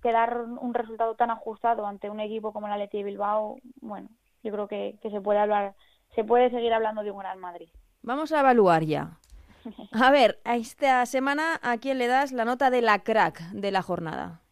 quedar 0.00 0.40
un 0.40 0.72
resultado 0.72 1.16
tan 1.16 1.32
ajustado 1.32 1.84
ante 1.84 2.10
un 2.10 2.20
equipo 2.20 2.52
como 2.52 2.68
el 2.68 2.74
Atleti 2.74 2.98
de 2.98 3.04
Bilbao, 3.04 3.56
bueno, 3.80 4.08
yo 4.44 4.52
creo 4.52 4.68
que, 4.68 4.98
que 5.02 5.10
se 5.10 5.20
puede 5.20 5.40
hablar, 5.40 5.74
se 6.14 6.22
puede 6.22 6.48
seguir 6.50 6.72
hablando 6.72 7.02
de 7.02 7.10
un 7.10 7.18
gran 7.18 7.40
Madrid. 7.40 7.70
Vamos 8.02 8.30
a 8.30 8.38
evaluar 8.38 8.84
ya. 8.84 9.18
A 9.92 10.12
ver, 10.12 10.38
a 10.44 10.54
esta 10.54 11.04
semana, 11.06 11.58
¿a 11.60 11.78
quién 11.78 11.98
le 11.98 12.06
das 12.06 12.30
la 12.30 12.44
nota 12.44 12.70
de 12.70 12.82
la 12.82 13.00
crack 13.00 13.40
de 13.50 13.72
la 13.72 13.82
jornada? 13.82 14.42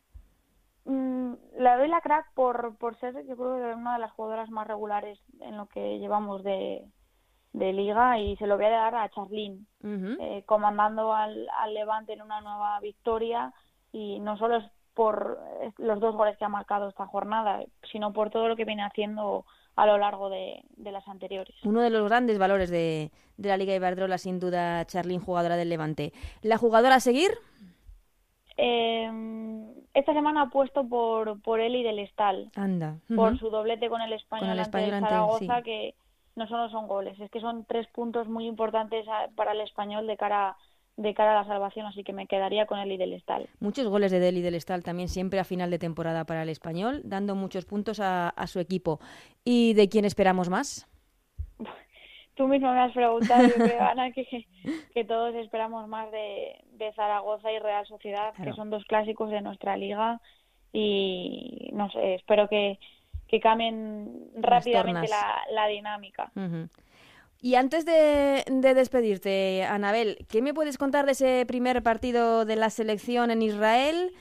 Mm, 0.84 1.32
le 1.58 1.76
doy 1.76 1.88
la 1.88 2.00
crack 2.00 2.32
por, 2.34 2.76
por 2.76 2.98
ser, 2.98 3.14
yo 3.26 3.36
creo 3.36 3.56
que 3.56 3.74
una 3.74 3.94
de 3.94 4.00
las 4.00 4.12
jugadoras 4.12 4.50
más 4.50 4.66
regulares 4.66 5.18
en 5.40 5.56
lo 5.56 5.66
que 5.66 5.98
llevamos 5.98 6.44
de, 6.44 6.84
de 7.52 7.72
liga 7.72 8.18
y 8.18 8.36
se 8.36 8.46
lo 8.46 8.56
voy 8.56 8.66
a 8.66 8.70
dar 8.70 8.94
a 8.94 9.08
Charlín, 9.08 9.66
eh, 9.82 10.42
comandando 10.44 11.14
al, 11.14 11.48
al 11.58 11.72
Levante 11.72 12.12
en 12.12 12.22
una 12.22 12.40
nueva 12.40 12.78
victoria 12.80 13.52
y 13.92 14.20
no 14.20 14.36
solo 14.36 14.56
es 14.56 14.64
por 14.92 15.40
los 15.78 16.00
dos 16.00 16.14
goles 16.14 16.36
que 16.36 16.44
ha 16.44 16.48
marcado 16.48 16.88
esta 16.88 17.06
jornada, 17.06 17.64
sino 17.90 18.12
por 18.12 18.30
todo 18.30 18.48
lo 18.48 18.56
que 18.56 18.64
viene 18.64 18.84
haciendo 18.84 19.44
a 19.76 19.86
lo 19.86 19.98
largo 19.98 20.28
de, 20.30 20.62
de 20.76 20.92
las 20.92 21.06
anteriores. 21.08 21.54
Uno 21.64 21.80
de 21.80 21.90
los 21.90 22.08
grandes 22.08 22.38
valores 22.38 22.70
de, 22.70 23.10
de 23.36 23.48
la 23.48 23.56
Liga 23.56 23.74
Iberdrola, 23.74 24.18
sin 24.18 24.38
duda, 24.38 24.84
Charlín, 24.84 25.20
jugadora 25.20 25.56
del 25.56 25.68
Levante. 25.68 26.12
¿La 26.42 26.58
jugadora 26.58 26.96
a 26.96 27.00
seguir? 27.00 27.30
Eh, 28.56 29.10
esta 29.94 30.12
semana 30.12 30.42
ha 30.42 30.50
puesto 30.50 30.86
por, 30.86 31.40
por 31.42 31.60
Eli 31.60 31.82
del 31.82 31.98
Estal. 31.98 32.50
Anda. 32.54 32.98
Por 33.14 33.38
su 33.38 33.50
doblete 33.50 33.88
con 33.88 34.00
el 34.00 34.12
español, 34.12 34.46
con 34.46 34.52
el 34.52 34.60
español 34.60 34.94
ante 34.94 35.08
Zaragoza, 35.08 35.62
que 35.62 35.94
no 36.36 36.46
solo 36.48 36.68
son 36.70 36.88
goles, 36.88 37.18
es 37.20 37.30
que 37.30 37.40
son 37.40 37.64
tres 37.64 37.86
puntos 37.88 38.28
muy 38.28 38.46
importantes 38.46 39.06
para 39.36 39.52
el 39.52 39.60
español 39.60 40.06
de 40.06 40.16
cara 40.16 40.56
de 40.96 41.12
cara 41.12 41.32
a 41.32 41.42
la 41.42 41.48
salvación, 41.48 41.86
así 41.86 42.04
que 42.04 42.12
me 42.12 42.28
quedaría 42.28 42.66
con 42.66 42.78
Eli 42.78 42.96
del 42.96 43.14
Estal. 43.14 43.48
Muchos 43.58 43.88
goles 43.88 44.12
de 44.12 44.28
Eli 44.28 44.42
del 44.42 44.54
Estal 44.54 44.84
también 44.84 45.08
siempre 45.08 45.40
a 45.40 45.44
final 45.44 45.68
de 45.70 45.80
temporada 45.80 46.24
para 46.24 46.42
el 46.42 46.48
español, 46.48 47.00
dando 47.04 47.34
muchos 47.34 47.64
puntos 47.64 47.98
a, 47.98 48.28
a 48.28 48.46
su 48.46 48.60
equipo. 48.60 49.00
¿Y 49.44 49.74
de 49.74 49.88
quién 49.88 50.04
esperamos 50.04 50.48
más? 50.48 50.86
Tú 52.34 52.48
mismo 52.48 52.72
me 52.72 52.80
has 52.80 52.92
preguntado, 52.92 53.46
yo 53.46 53.54
creo, 53.54 53.82
Ana, 53.82 54.10
que, 54.12 54.46
que 54.92 55.04
todos 55.04 55.34
esperamos 55.36 55.88
más 55.88 56.10
de, 56.10 56.64
de 56.72 56.92
Zaragoza 56.94 57.50
y 57.52 57.58
Real 57.58 57.86
Sociedad, 57.86 58.34
que 58.42 58.52
son 58.52 58.70
dos 58.70 58.84
clásicos 58.84 59.30
de 59.30 59.40
nuestra 59.40 59.76
liga 59.76 60.20
y 60.72 61.70
no 61.72 61.88
sé, 61.90 62.16
espero 62.16 62.48
que, 62.48 62.78
que 63.28 63.40
cambien 63.40 64.30
rápidamente 64.36 65.08
la, 65.08 65.42
la, 65.52 65.68
dinámica. 65.68 66.32
Y 67.40 67.54
antes 67.54 67.86
de, 67.86 68.44
de, 68.50 68.74
despedirte, 68.74 69.64
Anabel, 69.64 70.26
¿qué 70.28 70.42
me 70.42 70.52
puedes 70.52 70.76
contar 70.76 71.06
de 71.06 71.12
ese 71.12 71.44
primer 71.46 71.82
partido 71.82 72.44
de 72.44 72.56
la 72.56 72.70
selección 72.70 73.30
en 73.30 73.42
Israel? 73.42 74.12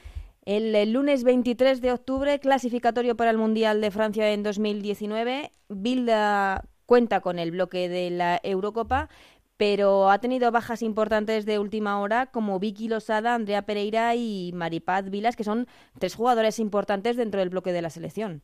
El, 0.46 0.76
el, 0.76 0.92
lunes 0.92 1.24
23 1.24 1.82
de 1.82 1.94
octubre, 1.94 2.40
clasificatorio 2.40 3.16
para 3.16 3.32
el 3.32 3.38
Mundial 3.38 3.82
de 3.82 3.92
Francia 3.92 4.32
en 4.32 4.44
2019. 4.44 5.52
Bilda 5.70 6.66
cuenta 6.86 7.22
con 7.22 7.40
el 7.40 7.52
bloque 7.52 7.90
de 7.90 8.10
la 8.10 8.40
Eurocopa, 8.44 9.10
pero 9.58 10.10
ha 10.10 10.20
tenido 10.20 10.52
bajas 10.52 10.82
importantes 10.82 11.46
de 11.46 11.60
última 11.60 12.00
hora 12.02 12.28
como 12.28 12.60
Vicky 12.60 12.88
Losada, 12.88 13.36
Andrea 13.36 13.64
Pereira 13.64 14.16
y 14.16 14.52
Maripaz 14.54 15.10
Vilas, 15.10 15.36
que 15.36 15.44
son 15.44 15.68
tres 16.00 16.16
jugadores 16.16 16.60
importantes 16.60 17.16
dentro 17.18 17.40
del 17.40 17.50
bloque 17.50 17.72
de 17.72 17.82
la 17.82 17.90
selección. 17.90 18.42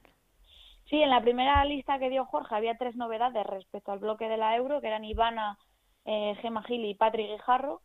Sí, 0.89 1.01
en 1.01 1.09
la 1.09 1.21
primera 1.21 1.63
lista 1.65 1.99
que 1.99 2.09
dio 2.09 2.25
Jorge 2.25 2.55
había 2.55 2.77
tres 2.77 2.95
novedades 2.95 3.45
respecto 3.45 3.91
al 3.91 3.99
bloque 3.99 4.27
de 4.27 4.37
la 4.37 4.55
Euro, 4.55 4.81
que 4.81 4.87
eran 4.87 5.05
Ivana, 5.05 5.57
eh, 6.05 6.35
y 6.69 6.95
Patrick 6.95 7.29
Guijarro. 7.29 7.81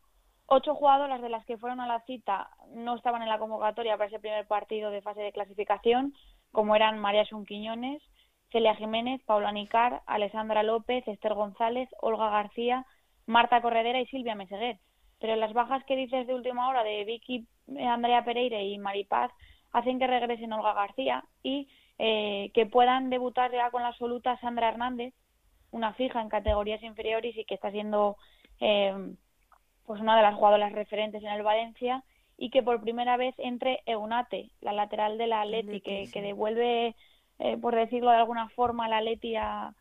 Ocho 0.47 0.75
jugadoras 0.75 1.21
de 1.23 1.29
las 1.29 1.45
que 1.47 1.59
fueron 1.59 1.81
a 1.81 1.87
la 1.87 2.01
cita 2.01 2.51
no 2.75 2.97
estaban 2.97 3.23
en 3.23 3.29
la 3.29 3.39
convocatoria 3.39 3.97
para 3.97 4.09
ese 4.09 4.21
primer 4.21 4.47
partido 4.47 4.91
de 4.91 5.03
fase 5.03 5.21
de 5.21 5.33
clasificación, 5.33 6.15
como 6.53 6.77
eran 6.77 6.99
María 6.99 7.25
Sunquiñones, 7.25 8.03
Celia 8.55 8.77
Jiménez, 8.77 9.21
Paula 9.27 9.51
Nicar, 9.51 10.03
Alessandra 10.07 10.63
López, 10.63 11.03
Esther 11.09 11.35
González, 11.35 11.89
Olga 12.01 12.31
García, 12.31 12.87
Marta 13.27 13.61
Corredera 13.61 14.01
y 14.01 14.07
Silvia 14.07 14.37
Meseguer. 14.37 14.79
Pero 15.19 15.35
las 15.35 15.53
bajas 15.53 15.83
que 15.87 15.97
dices 15.97 16.29
de 16.29 16.35
última 16.37 16.69
hora 16.69 16.85
de 16.85 17.05
Vicky, 17.05 17.49
eh, 17.75 17.85
Andrea 17.85 18.25
Pereira 18.25 18.63
y 18.63 18.79
Maripaz 18.79 19.33
hacen 19.73 19.99
que 19.99 20.07
regresen 20.07 20.53
Olga 20.53 20.73
García 20.73 21.25
y 21.43 21.67
eh, 21.99 22.53
que 22.55 22.65
puedan 22.65 23.11
debutar 23.11 23.51
ya 23.51 23.73
con 23.73 23.83
la 23.83 23.89
absoluta 23.89 24.39
Sandra 24.39 24.69
Hernández, 24.69 25.15
una 25.73 25.93
fija 25.95 26.21
en 26.21 26.29
categorías 26.29 26.83
inferiores 26.85 27.37
y 27.37 27.45
que 27.47 27.55
está 27.55 27.73
siendo 27.73 28.17
eh, 28.61 28.95
pues 29.85 30.01
una 30.01 30.15
de 30.17 30.23
las 30.23 30.37
jugadoras 30.37 30.71
referentes 30.71 31.25
en 31.25 31.31
el 31.31 31.43
Valencia 31.43 32.05
y 32.39 32.51
que 32.51 32.63
por 32.63 32.81
primera 32.81 33.17
vez 33.17 33.35
entre 33.39 33.81
Eunate, 33.87 34.53
la 34.61 34.73
lateral 34.73 35.19
de 35.19 35.27
la 35.27 35.41
Atleti, 35.41 35.81
que, 35.81 36.09
que 36.13 36.23
devuelve 36.23 36.95
eh, 37.39 37.57
por 37.57 37.75
decirlo 37.75 38.11
de 38.11 38.19
alguna 38.19 38.49
forma, 38.51 38.89
la 38.89 39.01
Leti 39.01 39.37
a, 39.37 39.75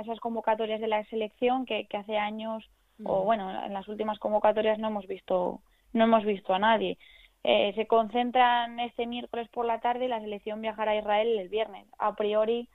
esas 0.00 0.20
convocatorias 0.20 0.80
de 0.80 0.86
la 0.86 1.04
selección 1.06 1.66
que, 1.66 1.88
hace 1.92 2.16
años 2.16 2.70
o 3.04 3.24
bueno 3.24 3.64
en 3.64 3.74
las 3.74 3.88
últimas 3.88 4.20
convocatorias 4.20 4.78
no 4.78 4.86
hemos 4.86 5.06
visto 5.08 5.60
no 5.92 6.04
hemos 6.04 6.24
visto 6.24 6.54
a 6.54 6.60
nadie. 6.60 6.96
Eh, 7.42 7.72
se 7.74 7.88
concentran 7.88 8.78
este 8.78 9.06
miércoles 9.06 9.48
por 9.48 9.66
la 9.66 9.80
tarde 9.80 10.04
y 10.04 10.08
la 10.08 10.20
selección 10.20 10.60
viajará 10.60 10.92
a 10.92 10.96
Israel 10.96 11.38
el 11.40 11.48
viernes. 11.48 11.88
A 11.98 12.14
priori 12.14 12.68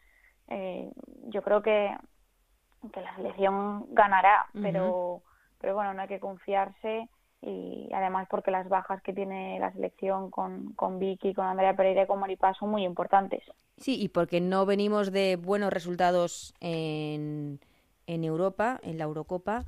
eh, 0.50 0.92
yo 1.28 1.42
creo 1.42 1.62
que, 1.62 1.96
que 2.92 3.02
la 3.02 3.16
selección 3.16 3.86
ganará 3.94 4.48
pero 4.54 5.22
pero 5.58 5.76
bueno 5.76 5.94
no 5.94 6.02
hay 6.02 6.10
que 6.10 6.20
confiarse 6.20 7.08
y 7.42 7.90
además 7.94 8.28
porque 8.30 8.52
las 8.52 8.70
bajas 8.70 9.02
que 9.02 9.14
tiene 9.14 9.60
la 9.60 9.72
selección 9.72 10.30
con, 10.30 10.74
con 10.74 11.00
Vicky, 11.00 11.34
con 11.34 11.46
Andrea 11.46 11.76
Pereira 11.76 12.04
y 12.04 12.08
con 12.08 12.20
Maripaz 12.20 12.58
son 12.58 12.70
muy 12.70 12.84
importantes. 12.84 13.44
Sí, 13.78 14.00
y 14.00 14.10
porque 14.10 14.40
no 14.42 14.66
venimos 14.66 15.12
de 15.12 15.38
buenos 15.38 15.74
resultados 15.74 16.54
en, 16.60 17.60
en 18.06 18.24
Europa, 18.24 18.80
en 18.84 18.98
la 19.00 19.06
Eurocopa, 19.06 19.66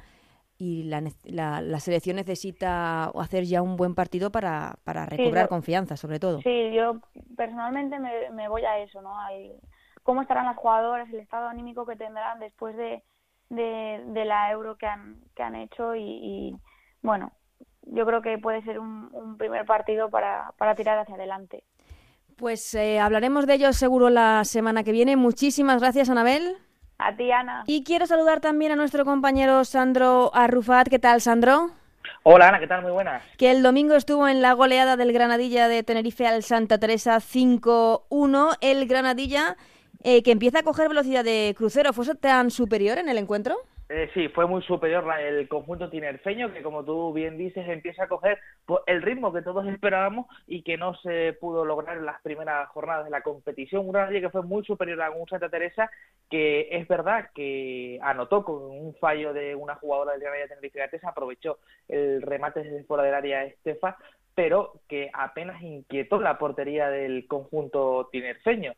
y 0.58 0.84
la, 0.84 1.02
la, 1.24 1.80
selección 1.80 2.16
necesita 2.16 3.06
hacer 3.06 3.44
ya 3.44 3.62
un 3.62 3.76
buen 3.76 3.96
partido 3.96 4.32
para, 4.32 4.76
para 4.84 5.06
recobrar 5.08 5.50
confianza, 5.50 5.98
sobre 5.98 6.20
todo. 6.20 6.42
Sí, 6.42 6.72
yo 6.74 7.02
personalmente 7.36 8.00
me, 8.00 8.30
me 8.32 8.48
voy 8.48 8.64
a 8.64 8.78
eso, 8.78 9.02
¿no? 9.02 9.20
Al, 9.20 9.56
cómo 10.04 10.22
estarán 10.22 10.46
las 10.46 10.58
jugadoras, 10.58 11.10
el 11.10 11.20
estado 11.20 11.48
anímico 11.48 11.86
que 11.86 11.96
tendrán 11.96 12.40
después 12.40 12.78
de, 12.78 13.04
de, 13.50 14.04
de 14.06 14.26
la 14.26 14.52
Euro 14.52 14.78
que 14.78 14.86
han, 14.86 15.18
que 15.36 15.42
han 15.44 15.56
hecho 15.56 15.96
y, 15.96 16.04
y 16.04 16.56
bueno, 17.02 17.32
yo 17.84 18.06
creo 18.06 18.22
que 18.22 18.38
puede 18.38 18.62
ser 18.64 18.80
un, 18.80 19.38
primer 19.38 19.66
partido 19.66 20.10
para, 20.10 20.54
para, 20.58 20.76
tirar 20.76 21.00
hacia 21.00 21.16
adelante. 21.16 21.64
Pues 22.38 22.74
eh, 22.76 23.00
hablaremos 23.00 23.48
de 23.48 23.56
ello 23.56 23.74
seguro 23.74 24.10
la 24.10 24.44
semana 24.46 24.84
que 24.84 24.92
viene. 24.92 25.16
Muchísimas 25.16 25.82
gracias, 25.82 26.10
Anabel. 26.10 26.58
A 26.98 27.16
ti, 27.16 27.32
Ana. 27.32 27.64
Y 27.68 27.84
quiero 27.84 28.06
saludar 28.06 28.42
también 28.42 28.72
a 28.72 28.76
nuestro 28.76 29.06
compañero 29.06 29.66
Sandro 29.66 30.32
Arrufat. 30.34 30.88
¿Qué 30.88 31.00
tal, 31.00 31.22
Sandro? 31.22 31.72
Hola, 32.24 32.50
Ana, 32.50 32.60
¿qué 32.60 32.68
tal? 32.68 32.82
Muy 32.82 32.92
buenas. 32.92 33.24
Que 33.38 33.52
el 33.52 33.64
domingo 33.64 33.96
estuvo 33.96 34.28
en 34.28 34.42
la 34.42 34.54
goleada 34.54 34.96
del 34.96 35.12
Granadilla 35.12 35.68
de 35.68 35.84
Tenerife 35.84 36.28
al 36.28 36.44
Santa 36.44 36.78
Teresa 36.78 37.18
5-1. 37.18 38.58
El 38.62 38.88
Granadilla 38.88 39.58
eh, 40.04 40.22
que 40.22 40.32
empieza 40.32 40.60
a 40.60 40.64
coger 40.64 40.90
velocidad 40.90 41.24
de 41.24 41.54
crucero, 41.58 41.94
¿fue 41.94 42.06
tan 42.16 42.52
superior 42.52 42.98
en 42.98 43.08
el 43.08 43.18
encuentro? 43.18 43.58
Eh, 43.90 44.10
sí, 44.14 44.30
fue 44.30 44.48
muy 44.48 44.62
superior 44.64 45.06
el 45.20 45.48
conjunto 45.50 45.90
tinerfeño, 45.90 46.54
que 46.54 46.64
como 46.64 46.86
tú 46.86 47.12
bien 47.12 47.38
dices, 47.38 47.68
empieza 47.68 48.06
a 48.06 48.08
coger 48.08 48.40
pues, 48.66 48.82
el 48.88 49.02
ritmo 49.02 49.34
que 49.34 49.42
todos 49.42 49.68
esperábamos 49.68 50.28
y 50.48 50.64
que 50.64 50.78
no 50.78 50.96
se 50.96 51.34
pudo 51.34 51.66
lograr 51.66 51.98
en 51.98 52.06
las 52.06 52.22
primeras 52.22 52.70
jornadas 52.70 53.06
de 53.06 53.12
la 53.12 53.22
competición. 53.22 53.86
Un 53.86 53.92
Granadilla 53.92 54.22
que 54.22 54.32
fue 54.32 54.42
muy 54.42 54.64
superior 54.64 55.02
a 55.02 55.12
un 55.12 55.28
Santa 55.28 55.50
Teresa, 55.50 55.92
que 56.30 56.70
es 56.72 56.88
verdad 56.88 57.30
que 57.36 58.00
anotó 58.02 58.46
con 58.46 58.56
un 58.64 58.96
fallo 58.96 59.34
de 59.34 59.54
una 59.54 59.76
jugadora 59.76 60.14
del 60.14 60.22
Granadilla 60.22 60.48
Tenerife 60.48 61.00
se 61.00 61.08
aprovechó 61.08 61.60
el 61.90 62.22
remate 62.22 62.64
desde 62.64 62.86
fuera 62.86 63.04
del 63.04 63.14
área 63.14 63.44
Estefa, 63.44 63.98
pero 64.34 64.82
que 64.88 65.12
apenas 65.14 65.62
inquietó 65.62 66.20
la 66.20 66.38
portería 66.38 66.90
del 66.90 67.28
conjunto 67.28 68.10
tinerfeño. 68.12 68.74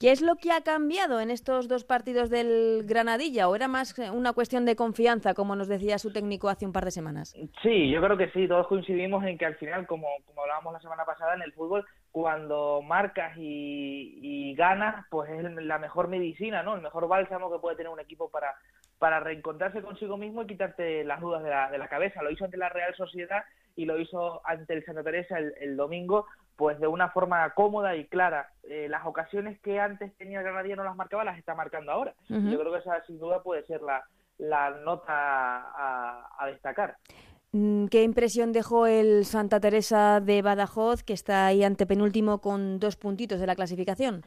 ¿Qué 0.00 0.12
es 0.12 0.22
lo 0.22 0.36
que 0.36 0.50
ha 0.50 0.62
cambiado 0.62 1.20
en 1.20 1.30
estos 1.30 1.68
dos 1.68 1.84
partidos 1.84 2.30
del 2.30 2.84
Granadilla? 2.86 3.50
¿O 3.50 3.54
era 3.54 3.68
más 3.68 3.94
una 3.98 4.32
cuestión 4.32 4.64
de 4.64 4.74
confianza, 4.74 5.34
como 5.34 5.56
nos 5.56 5.68
decía 5.68 5.98
su 5.98 6.10
técnico 6.10 6.48
hace 6.48 6.64
un 6.64 6.72
par 6.72 6.86
de 6.86 6.90
semanas? 6.90 7.36
Sí, 7.62 7.90
yo 7.90 8.00
creo 8.00 8.16
que 8.16 8.30
sí. 8.30 8.48
Todos 8.48 8.66
coincidimos 8.66 9.22
en 9.24 9.36
que 9.36 9.44
al 9.44 9.56
final, 9.56 9.86
como, 9.86 10.08
como 10.24 10.40
hablábamos 10.40 10.72
la 10.72 10.80
semana 10.80 11.04
pasada 11.04 11.34
en 11.34 11.42
el 11.42 11.52
fútbol, 11.52 11.84
cuando 12.12 12.80
marcas 12.80 13.34
y, 13.36 14.54
ganas, 14.54 15.04
pues 15.10 15.28
es 15.32 15.44
la 15.44 15.78
mejor 15.78 16.08
medicina, 16.08 16.62
¿no? 16.62 16.76
El 16.76 16.80
mejor 16.80 17.06
bálsamo 17.06 17.52
que 17.52 17.58
puede 17.58 17.76
tener 17.76 17.92
un 17.92 18.00
equipo 18.00 18.30
para, 18.30 18.54
para 18.98 19.20
reencontrarse 19.20 19.82
consigo 19.82 20.16
mismo 20.16 20.42
y 20.42 20.46
quitarte 20.46 21.04
las 21.04 21.20
dudas 21.20 21.42
de 21.42 21.50
la, 21.50 21.70
de 21.70 21.76
la 21.76 21.88
cabeza. 21.88 22.22
Lo 22.22 22.30
hizo 22.30 22.46
ante 22.46 22.56
la 22.56 22.70
Real 22.70 22.94
Sociedad 22.94 23.44
y 23.76 23.84
lo 23.84 24.00
hizo 24.00 24.40
ante 24.46 24.72
el 24.72 24.84
Santa 24.86 25.04
Teresa 25.04 25.38
el 25.38 25.76
domingo 25.76 26.24
pues 26.60 26.78
de 26.78 26.86
una 26.86 27.08
forma 27.08 27.48
cómoda 27.54 27.96
y 27.96 28.04
clara. 28.04 28.50
Eh, 28.64 28.86
las 28.90 29.06
ocasiones 29.06 29.58
que 29.60 29.80
antes 29.80 30.14
tenía 30.18 30.42
Granadilla 30.42 30.76
no 30.76 30.84
las 30.84 30.94
marcaba, 30.94 31.24
las 31.24 31.38
está 31.38 31.54
marcando 31.54 31.90
ahora. 31.90 32.12
Yo 32.28 32.60
creo 32.60 32.70
que 32.70 32.80
esa 32.80 33.02
sin 33.06 33.18
duda 33.18 33.42
puede 33.42 33.64
ser 33.64 33.80
la, 33.80 34.04
la 34.36 34.68
nota 34.68 35.06
a, 35.08 36.46
destacar. 36.48 36.96
Mm, 37.52 37.86
¿Qué 37.86 38.02
impresión 38.02 38.52
dejó 38.52 38.86
el 38.86 39.24
Santa 39.24 39.58
Teresa 39.58 40.20
de 40.20 40.42
Badajoz, 40.42 41.02
que 41.02 41.14
está 41.14 41.46
ahí 41.46 41.64
ante 41.64 41.86
penúltimo 41.86 42.42
con 42.42 42.78
dos 42.78 42.96
puntitos 42.96 43.40
de 43.40 43.46
la 43.46 43.56
clasificación? 43.56 44.22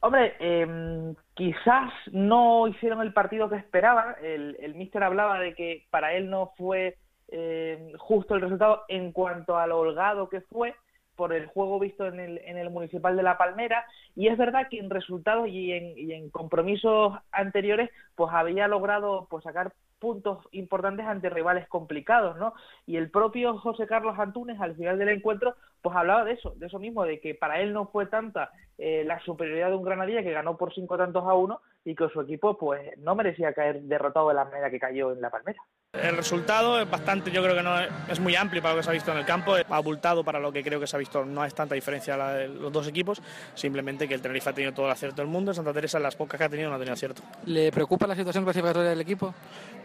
Hombre, 0.00 0.36
em, 0.38 1.14
quizás 1.34 1.92
no 2.12 2.66
hicieron 2.66 3.02
el 3.02 3.12
partido 3.12 3.50
que 3.50 3.56
esperaban. 3.56 4.14
El, 4.22 4.56
el 4.58 4.74
míster 4.74 5.02
hablaba 5.02 5.38
de 5.38 5.54
que 5.54 5.84
para 5.90 6.14
él 6.14 6.30
no 6.30 6.52
fue 6.56 6.96
eh, 7.28 7.92
justo 7.98 8.34
el 8.34 8.40
resultado 8.40 8.84
en 8.88 9.12
cuanto 9.12 9.58
a 9.58 9.66
lo 9.66 9.80
holgado 9.80 10.30
que 10.30 10.40
fue, 10.42 10.74
por 11.16 11.32
el 11.32 11.46
juego 11.46 11.78
visto 11.78 12.06
en 12.06 12.20
el, 12.20 12.38
en 12.44 12.58
el 12.58 12.70
Municipal 12.70 13.16
de 13.16 13.22
La 13.22 13.38
Palmera 13.38 13.84
y 14.14 14.28
es 14.28 14.38
verdad 14.38 14.68
que 14.70 14.78
en 14.78 14.90
resultados 14.90 15.48
y 15.48 15.72
en, 15.72 15.96
y 15.96 16.12
en 16.12 16.30
compromisos 16.30 17.14
anteriores 17.32 17.90
pues 18.14 18.32
había 18.32 18.68
logrado 18.68 19.26
pues 19.30 19.44
sacar 19.44 19.72
puntos 19.98 20.44
importantes 20.52 21.06
ante 21.06 21.30
rivales 21.30 21.66
complicados, 21.68 22.36
¿no? 22.36 22.52
Y 22.84 22.96
el 22.96 23.10
propio 23.10 23.56
José 23.58 23.86
Carlos 23.86 24.18
Antunes 24.18 24.60
al 24.60 24.76
final 24.76 24.98
del 24.98 25.08
encuentro 25.08 25.56
pues 25.80 25.96
hablaba 25.96 26.24
de 26.24 26.32
eso, 26.32 26.50
de 26.56 26.66
eso 26.66 26.78
mismo, 26.78 27.04
de 27.04 27.20
que 27.20 27.34
para 27.34 27.60
él 27.60 27.72
no 27.72 27.86
fue 27.86 28.06
tanta 28.06 28.50
eh, 28.76 29.04
la 29.06 29.20
superioridad 29.20 29.70
de 29.70 29.76
un 29.76 29.84
Granadilla 29.84 30.22
que 30.22 30.32
ganó 30.32 30.56
por 30.56 30.74
cinco 30.74 30.98
tantos 30.98 31.24
a 31.24 31.34
uno 31.34 31.60
y 31.84 31.94
que 31.94 32.08
su 32.08 32.20
equipo 32.20 32.58
pues 32.58 32.98
no 32.98 33.14
merecía 33.14 33.54
caer 33.54 33.82
derrotado 33.82 34.28
de 34.28 34.34
la 34.34 34.44
manera 34.44 34.70
que 34.70 34.80
cayó 34.80 35.12
en 35.12 35.20
La 35.20 35.30
Palmera. 35.30 35.62
El 36.02 36.16
resultado 36.16 36.80
es 36.80 36.90
bastante, 36.90 37.30
yo 37.30 37.42
creo 37.42 37.54
que 37.54 37.62
no 37.62 37.78
es, 37.80 38.18
muy 38.18 38.34
amplio 38.34 38.60
para 38.60 38.74
lo 38.74 38.80
que 38.80 38.84
se 38.84 38.90
ha 38.90 38.92
visto 38.92 39.12
en 39.12 39.18
el 39.18 39.24
campo, 39.24 39.56
es 39.56 39.64
abultado 39.70 40.24
para 40.24 40.40
lo 40.40 40.52
que 40.52 40.64
creo 40.64 40.80
que 40.80 40.88
se 40.88 40.96
ha 40.96 40.98
visto, 40.98 41.24
no 41.24 41.44
es 41.44 41.54
tanta 41.54 41.76
diferencia 41.76 42.16
de 42.16 42.48
los 42.48 42.72
dos 42.72 42.88
equipos, 42.88 43.22
simplemente 43.54 44.08
que 44.08 44.14
el 44.14 44.20
Tenerife 44.20 44.50
ha 44.50 44.52
tenido 44.52 44.72
todo 44.72 44.86
el 44.86 44.92
acierto 44.92 45.22
del 45.22 45.30
mundo, 45.30 45.54
Santa 45.54 45.72
Teresa 45.72 46.00
las 46.00 46.16
pocas 46.16 46.36
que 46.36 46.44
ha 46.44 46.48
tenido 46.48 46.68
no 46.68 46.76
ha 46.76 46.78
tenido 46.78 46.94
acierto. 46.94 47.22
¿Le 47.46 47.70
preocupa 47.70 48.08
la 48.08 48.16
situación 48.16 48.42
clasificatoria 48.42 48.90
del 48.90 49.00
equipo? 49.00 49.34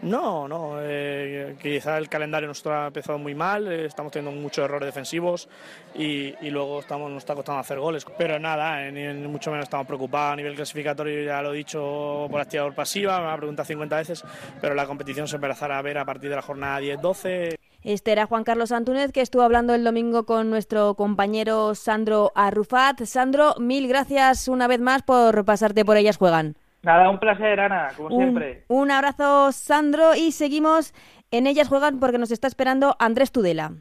No, 0.02 0.48
no, 0.48 0.78
eh, 0.80 1.56
quizá 1.62 1.96
el 1.98 2.08
calendario 2.08 2.48
nos 2.48 2.66
ha 2.66 2.88
empezado 2.88 3.18
muy 3.18 3.36
mal, 3.36 3.70
eh, 3.70 3.84
estamos 3.84 4.10
teniendo 4.10 4.40
muchos 4.40 4.64
errores 4.64 4.86
defensivos 4.86 5.48
y, 5.94 6.34
luego 6.50 6.80
estamos, 6.80 7.08
nos 7.08 7.18
está 7.18 7.36
costando 7.36 7.60
hacer 7.60 7.78
goles, 7.78 8.04
pero 8.18 8.38
nada, 8.40 8.90
ni, 8.90 9.06
mucho 9.28 9.52
menos 9.52 9.64
estamos 9.64 9.86
preocupados 9.86 10.32
a 10.32 10.36
nivel 10.36 10.56
clasificatorio, 10.56 11.24
ya 11.24 11.40
lo 11.40 11.54
he 11.54 11.58
dicho 11.58 12.26
por 12.28 12.40
activa 12.40 12.64
o 12.64 12.72
pasiva, 12.72 13.20
me 13.20 13.30
ha 13.30 13.36
preguntado 13.36 13.66
50 13.66 13.96
veces, 13.96 14.24
pero 14.60 14.74
la 14.74 14.86
competición 14.86 15.28
se 15.28 15.36
empezará 15.36 15.78
a 15.78 15.82
ver 15.82 15.99
a 16.00 16.04
partir 16.04 16.30
de 16.30 16.36
la 16.36 16.42
jornada 16.42 16.80
10-12. 16.80 17.56
Este 17.82 18.12
era 18.12 18.26
Juan 18.26 18.44
Carlos 18.44 18.72
Antúnez, 18.72 19.10
que 19.10 19.22
estuvo 19.22 19.42
hablando 19.42 19.74
el 19.74 19.84
domingo 19.84 20.26
con 20.26 20.50
nuestro 20.50 20.94
compañero 20.94 21.74
Sandro 21.74 22.30
Arrufat. 22.34 23.04
Sandro, 23.04 23.54
mil 23.58 23.88
gracias 23.88 24.48
una 24.48 24.66
vez 24.66 24.80
más 24.80 25.02
por 25.02 25.44
pasarte 25.44 25.84
por 25.84 25.96
ellas 25.96 26.18
juegan. 26.18 26.56
Nada, 26.82 27.10
un 27.10 27.18
placer, 27.18 27.60
Ana, 27.60 27.88
como 27.96 28.10
siempre. 28.10 28.64
Un 28.68 28.90
abrazo, 28.90 29.52
Sandro, 29.52 30.14
y 30.14 30.32
seguimos 30.32 30.94
en 31.30 31.46
ellas 31.46 31.68
juegan 31.68 32.00
porque 32.00 32.18
nos 32.18 32.30
está 32.30 32.48
esperando 32.48 32.96
Andrés 32.98 33.32
Tudela. 33.32 33.72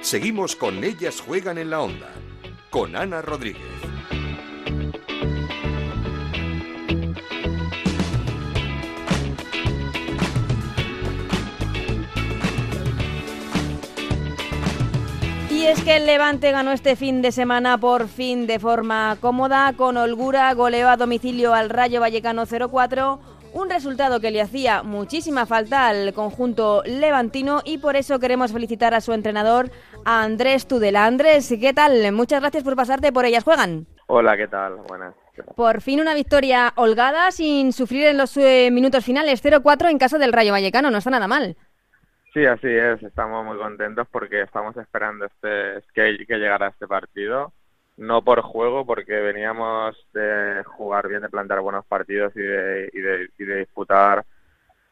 Seguimos 0.00 0.56
con 0.56 0.84
ellas 0.84 1.20
juegan 1.20 1.58
en 1.58 1.70
la 1.70 1.80
onda, 1.80 2.08
con 2.70 2.96
Ana 2.96 3.22
Rodríguez. 3.22 3.71
Es 15.72 15.84
que 15.84 15.96
el 15.96 16.04
Levante 16.04 16.50
ganó 16.50 16.72
este 16.72 16.96
fin 16.96 17.22
de 17.22 17.32
semana 17.32 17.78
por 17.78 18.06
fin 18.06 18.46
de 18.46 18.58
forma 18.58 19.16
cómoda, 19.20 19.72
con 19.72 19.96
holgura, 19.96 20.52
goleó 20.52 20.90
a 20.90 20.98
domicilio 20.98 21.54
al 21.54 21.70
Rayo 21.70 21.98
Vallecano 21.98 22.44
0-4, 22.44 23.18
un 23.54 23.70
resultado 23.70 24.20
que 24.20 24.30
le 24.30 24.42
hacía 24.42 24.82
muchísima 24.82 25.46
falta 25.46 25.86
al 25.86 26.12
conjunto 26.12 26.82
levantino 26.84 27.62
y 27.64 27.78
por 27.78 27.96
eso 27.96 28.18
queremos 28.18 28.52
felicitar 28.52 28.92
a 28.92 29.00
su 29.00 29.14
entrenador, 29.14 29.70
a 30.04 30.22
Andrés 30.22 30.66
Tudela. 30.66 31.06
Andrés, 31.06 31.54
¿qué 31.58 31.72
tal? 31.72 32.12
Muchas 32.12 32.42
gracias 32.42 32.64
por 32.64 32.76
pasarte 32.76 33.10
por 33.10 33.24
Ellas 33.24 33.44
Juegan. 33.44 33.86
Hola, 34.08 34.36
¿qué 34.36 34.48
tal? 34.48 34.76
Buenas. 34.88 35.14
Por 35.56 35.80
fin 35.80 36.02
una 36.02 36.12
victoria 36.12 36.74
holgada 36.76 37.30
sin 37.30 37.72
sufrir 37.72 38.08
en 38.08 38.18
los 38.18 38.36
eh, 38.36 38.68
minutos 38.70 39.06
finales 39.06 39.42
0-4 39.42 39.90
en 39.90 39.98
casa 39.98 40.18
del 40.18 40.34
Rayo 40.34 40.52
Vallecano, 40.52 40.90
no 40.90 40.98
está 40.98 41.08
nada 41.08 41.28
mal. 41.28 41.56
Sí, 42.32 42.46
así 42.46 42.66
es. 42.68 43.02
Estamos 43.02 43.44
muy 43.44 43.58
contentos 43.58 44.08
porque 44.10 44.40
estamos 44.42 44.76
esperando 44.78 45.26
este 45.26 45.84
que, 45.94 46.24
que 46.26 46.38
llegara 46.38 46.68
este 46.68 46.86
partido. 46.88 47.52
No 47.98 48.24
por 48.24 48.40
juego, 48.40 48.86
porque 48.86 49.20
veníamos 49.20 49.96
de 50.14 50.62
jugar 50.64 51.08
bien, 51.08 51.20
de 51.22 51.28
plantar 51.28 51.60
buenos 51.60 51.84
partidos 51.86 52.34
y 52.36 52.40
de, 52.40 52.90
y 52.92 53.00
de, 53.00 53.28
y 53.38 53.44
de 53.44 53.56
disputar 53.58 54.24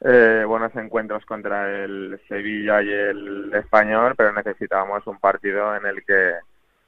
eh, 0.03 0.45
buenos 0.47 0.75
encuentros 0.77 1.25
contra 1.25 1.83
el 1.85 2.21
Sevilla 2.29 2.83
y 2.83 2.91
el 2.91 3.55
Español, 3.55 4.15
pero 4.17 4.33
necesitábamos 4.33 5.07
un 5.07 5.19
partido 5.19 5.75
en 5.77 5.87
el 5.87 6.05
que 6.05 6.35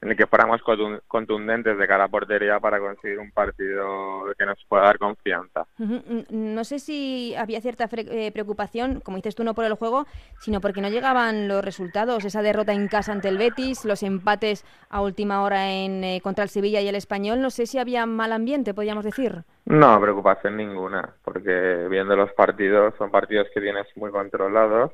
en 0.03 0.11
el 0.11 0.17
que 0.17 0.27
fuéramos 0.27 0.61
contundentes 1.07 1.79
de 1.79 1.87
cara 1.87 2.05
a 2.05 2.09
portería 2.09 2.59
para 2.59 2.81
conseguir 2.81 3.21
un 3.21 3.31
partido 3.31 4.25
que 4.37 4.45
nos 4.45 4.59
pueda 4.69 4.83
dar 4.83 4.99
confianza. 4.99 5.65
Mm, 5.79 6.23
no 6.29 6.65
sé 6.65 6.81
si 6.81 7.37
había 7.37 7.61
cierta 7.61 7.89
eh, 7.93 8.33
preocupación, 8.33 9.01
como 9.01 9.19
dices 9.19 9.37
tú, 9.37 9.45
no 9.45 9.55
por 9.55 9.65
el 9.65 9.75
juego, 9.75 10.07
sino 10.41 10.61
porque 10.61 10.81
no 10.81 10.89
llegaban 10.89 11.47
los 11.47 11.65
resultados, 11.65 12.25
esa 12.25 12.43
derrota 12.43 12.73
en 12.73 12.89
casa 12.89 13.13
ante 13.13 13.29
el 13.29 13.39
Betis, 13.39 13.85
los 13.85 14.03
empates 14.03 14.65
a 14.91 15.01
última 15.01 15.43
hora 15.45 15.71
en 15.71 16.03
eh, 16.03 16.21
contra 16.21 16.43
el 16.43 16.51
Sevilla 16.51 16.81
y 16.81 16.89
el 16.89 16.97
Español. 16.97 17.41
No 17.41 17.51
sé 17.51 17.67
si 17.67 17.79
había 17.79 18.05
mal 18.05 18.33
ambiente, 18.33 18.75
podríamos 18.75 19.05
decir. 19.05 19.45
No, 19.67 20.01
preocupación 20.01 20.57
ninguna, 20.57 21.15
porque 21.23 21.87
viendo 21.89 22.17
los 22.17 22.33
partidos, 22.33 22.93
son 22.99 23.13
partidos 23.13 23.47
que 23.55 23.61
tienes 23.61 23.87
muy 23.95 24.11
controlados, 24.11 24.91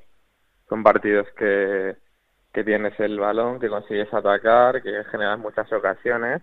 son 0.69 0.83
partidos 0.83 1.27
que 1.39 1.97
que 2.59 2.65
tienes 2.65 2.99
el 2.99 3.21
balón, 3.21 3.61
que 3.61 3.69
consigues 3.69 4.13
atacar, 4.13 4.83
que 4.83 5.05
generas 5.13 5.39
muchas 5.39 5.73
ocasiones 5.73 6.43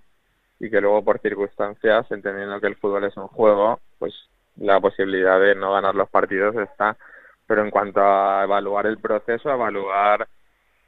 y 0.62 0.69
que 0.69 0.80
luego 0.80 1.04
por 1.04 1.19
circunstancias, 1.19 2.10
entendiendo 2.10 2.62
que 2.62 2.67
el 2.67 2.78
fútbol 2.78 3.04
es 3.04 3.17
un 3.17 3.28
juego, 3.28 3.82
pues 3.99 4.13
la 4.56 4.80
posibilidad 4.80 5.38
de 5.41 5.56
no 5.56 5.73
ganar 5.73 5.93
los 5.93 6.10
partidos 6.10 6.56
está. 6.56 6.95
Pero 7.45 7.65
en 7.65 7.69
cuanto 7.69 7.99
a 7.99 8.45
evaluar 8.45 8.86
el 8.86 8.97
proceso, 8.97 9.51
evaluar 9.51 10.25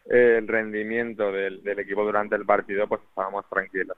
el 0.06 0.48
rendimiento 0.48 1.30
del, 1.30 1.62
equipo 1.78 2.06
durante 2.06 2.38
el 2.38 2.46
partido, 2.46 2.88
pues 2.88 3.02
estábamos 3.10 3.44
tranquilos. 3.50 3.98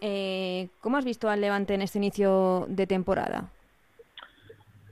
eh, 0.00 0.68
¿Cómo 0.80 0.96
has 0.96 1.04
visto 1.04 1.28
al 1.28 1.40
Levante 1.40 1.74
en 1.74 1.82
este 1.82 1.98
inicio 1.98 2.66
de 2.68 2.86
temporada? 2.86 3.50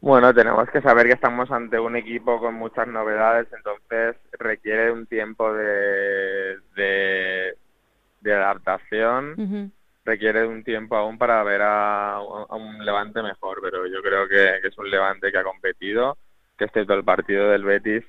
Bueno, 0.02 0.32
tenemos 0.32 0.68
que 0.70 0.80
saber 0.80 1.06
que 1.06 1.12
estamos 1.12 1.50
ante 1.50 1.78
un 1.78 1.94
equipo 1.94 2.40
con 2.40 2.54
muchas 2.54 2.88
novedades, 2.88 3.48
entonces 3.52 4.16
requiere 4.32 4.90
un 4.90 5.06
tiempo 5.06 5.52
de, 5.52 6.56
de, 6.74 8.34
adaptación, 8.34 9.72
requiere 10.04 10.46
un 10.46 10.64
tiempo 10.64 10.96
aún 10.96 11.18
para 11.18 11.42
ver 11.42 11.60
a, 11.62 12.18
un 12.50 12.82
Levante 12.82 13.22
mejor, 13.22 13.58
pero 13.62 13.86
yo 13.86 14.00
creo 14.02 14.26
que, 14.26 14.66
es 14.66 14.78
un 14.78 14.90
Levante 14.90 15.30
que 15.30 15.38
ha 15.38 15.44
competido, 15.44 16.16
que 16.56 16.64
excepto 16.64 16.94
el 16.94 17.04
partido 17.04 17.50
del 17.50 17.64
Betis, 17.64 18.04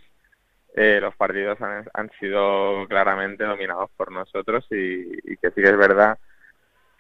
eh, 0.74 1.00
los 1.02 1.14
partidos 1.18 1.58
han, 1.62 2.10
sido 2.22 2.88
claramente 2.88 3.44
dominados 3.44 3.90
por 3.98 4.14
nosotros 4.14 4.66
y, 4.72 5.34
y 5.34 5.36
que 5.36 5.52
sí 5.52 5.62
que 5.62 5.70
es 5.70 5.78
verdad 5.78 6.18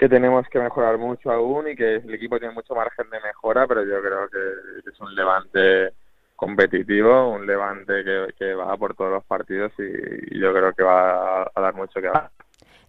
que 0.02 0.10
tenemos 0.10 0.48
que 0.50 0.58
mejorar 0.58 0.98
mucho 0.98 1.32
aún 1.32 1.68
y 1.68 1.76
que 1.76 1.98
el 1.98 2.12
equipo 2.16 2.40
tiene 2.40 2.56
mucho 2.56 2.74
margen 2.74 3.08
de 3.12 3.20
mejora, 3.22 3.68
pero 3.68 3.84
yo 3.84 4.02
creo 4.02 4.28
que 4.30 4.90
es 4.90 5.00
un 5.00 5.14
levante 5.14 5.94
competitivo, 6.36 7.30
un 7.30 7.46
levante 7.46 8.04
que, 8.36 8.56
va 8.56 8.76
por 8.78 8.96
todos 8.96 9.12
los 9.12 9.24
partidos 9.26 9.72
y, 9.78 10.40
yo 10.40 10.52
creo 10.54 10.74
que 10.74 10.82
va 10.82 11.44
a, 11.44 11.62
dar 11.62 11.76
mucho 11.76 12.02
que 12.02 12.08
hablar. 12.08 12.32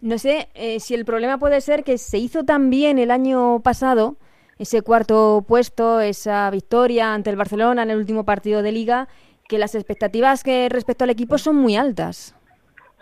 No 0.01 0.17
sé 0.17 0.49
eh, 0.55 0.79
si 0.79 0.95
el 0.95 1.05
problema 1.05 1.37
puede 1.37 1.61
ser 1.61 1.83
que 1.83 1.99
se 1.99 2.17
hizo 2.17 2.45
tan 2.45 2.71
bien 2.71 2.97
el 2.97 3.11
año 3.11 3.59
pasado, 3.59 4.17
ese 4.57 4.81
cuarto 4.81 5.45
puesto, 5.47 6.01
esa 6.01 6.49
victoria 6.49 7.13
ante 7.13 7.29
el 7.29 7.35
Barcelona 7.35 7.83
en 7.83 7.91
el 7.91 7.97
último 7.97 8.25
partido 8.25 8.63
de 8.63 8.71
liga, 8.71 9.07
que 9.47 9.59
las 9.59 9.75
expectativas 9.75 10.43
que 10.43 10.67
respecto 10.67 11.03
al 11.03 11.11
equipo 11.11 11.37
son 11.37 11.57
muy 11.57 11.75
altas. 11.75 12.35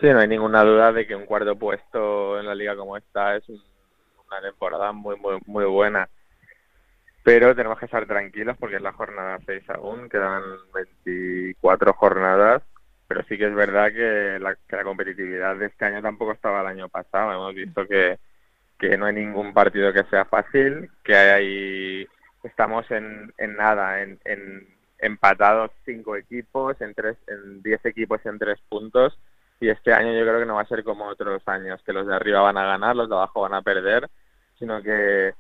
Sí, 0.02 0.08
no 0.08 0.20
hay 0.20 0.28
ninguna 0.28 0.66
duda 0.66 0.92
de 0.92 1.08
que 1.08 1.16
un 1.16 1.26
cuarto 1.26 1.56
puesto 1.56 2.38
en 2.38 2.46
la 2.46 2.56
liga 2.56 2.76
como 2.76 2.98
esta 2.98 3.38
es 3.38 3.48
una 4.32 4.42
temporada 4.42 4.92
muy, 4.92 5.18
muy, 5.18 5.40
muy 5.46 5.66
buena. 5.66 6.10
Pero 7.24 7.56
tenemos 7.56 7.78
que 7.78 7.86
estar 7.86 8.06
tranquilos 8.08 8.58
porque 8.60 8.78
es 8.78 8.82
la 8.82 8.94
jornada 8.94 9.40
6 9.46 9.70
aún, 9.70 10.10
quedan 10.10 10.42
24 10.74 11.94
jornadas. 11.94 12.64
Pero 13.08 13.24
sí 13.24 13.38
que 13.38 13.48
es 13.48 13.54
verdad 13.54 13.92
que 13.92 14.40
la, 14.40 14.56
que 14.56 14.76
la 14.76 14.84
competitividad 14.84 15.58
de 15.58 15.66
este 15.68 15.86
año 15.86 16.02
tampoco 16.02 16.32
estaba 16.32 16.62
el 16.62 16.68
año 16.68 16.90
pasado. 16.90 17.32
Hemos 17.34 17.54
visto 17.54 17.86
que, 17.86 18.20
que 18.80 18.98
no 18.98 19.06
hay 19.06 19.14
ningún 19.14 19.54
partido 19.54 19.92
que 19.92 20.06
sea 20.06 20.26
fácil, 20.26 20.90
que 21.04 21.16
hay 21.16 22.08
estamos 22.44 22.90
en, 22.90 23.32
en 23.38 23.56
nada, 23.56 24.02
en, 24.02 24.20
en 24.26 24.68
empatados 24.98 25.72
cinco 25.86 26.16
equipos, 26.16 26.80
en 26.82 26.94
tres, 26.96 27.18
en 27.28 27.62
diez 27.62 27.86
equipos 27.86 28.26
en 28.26 28.40
tres 28.40 28.60
puntos 28.68 29.20
y 29.62 29.70
este 29.70 29.94
año 29.94 30.12
yo 30.12 30.22
creo 30.22 30.40
que 30.40 30.46
no 30.48 30.56
va 30.56 30.64
a 30.64 30.68
ser 30.68 30.84
como 30.84 31.06
otros 31.06 31.44
años, 31.46 31.80
que 31.86 31.94
los 31.94 32.08
de 32.08 32.16
arriba 32.16 32.42
van 32.42 32.58
a 32.58 32.66
ganar, 32.66 32.96
los 32.96 33.08
de 33.08 33.16
abajo 33.16 33.42
van 33.42 33.54
a 33.54 33.62
perder, 33.62 34.10
sino 34.62 34.82
que 34.82 35.34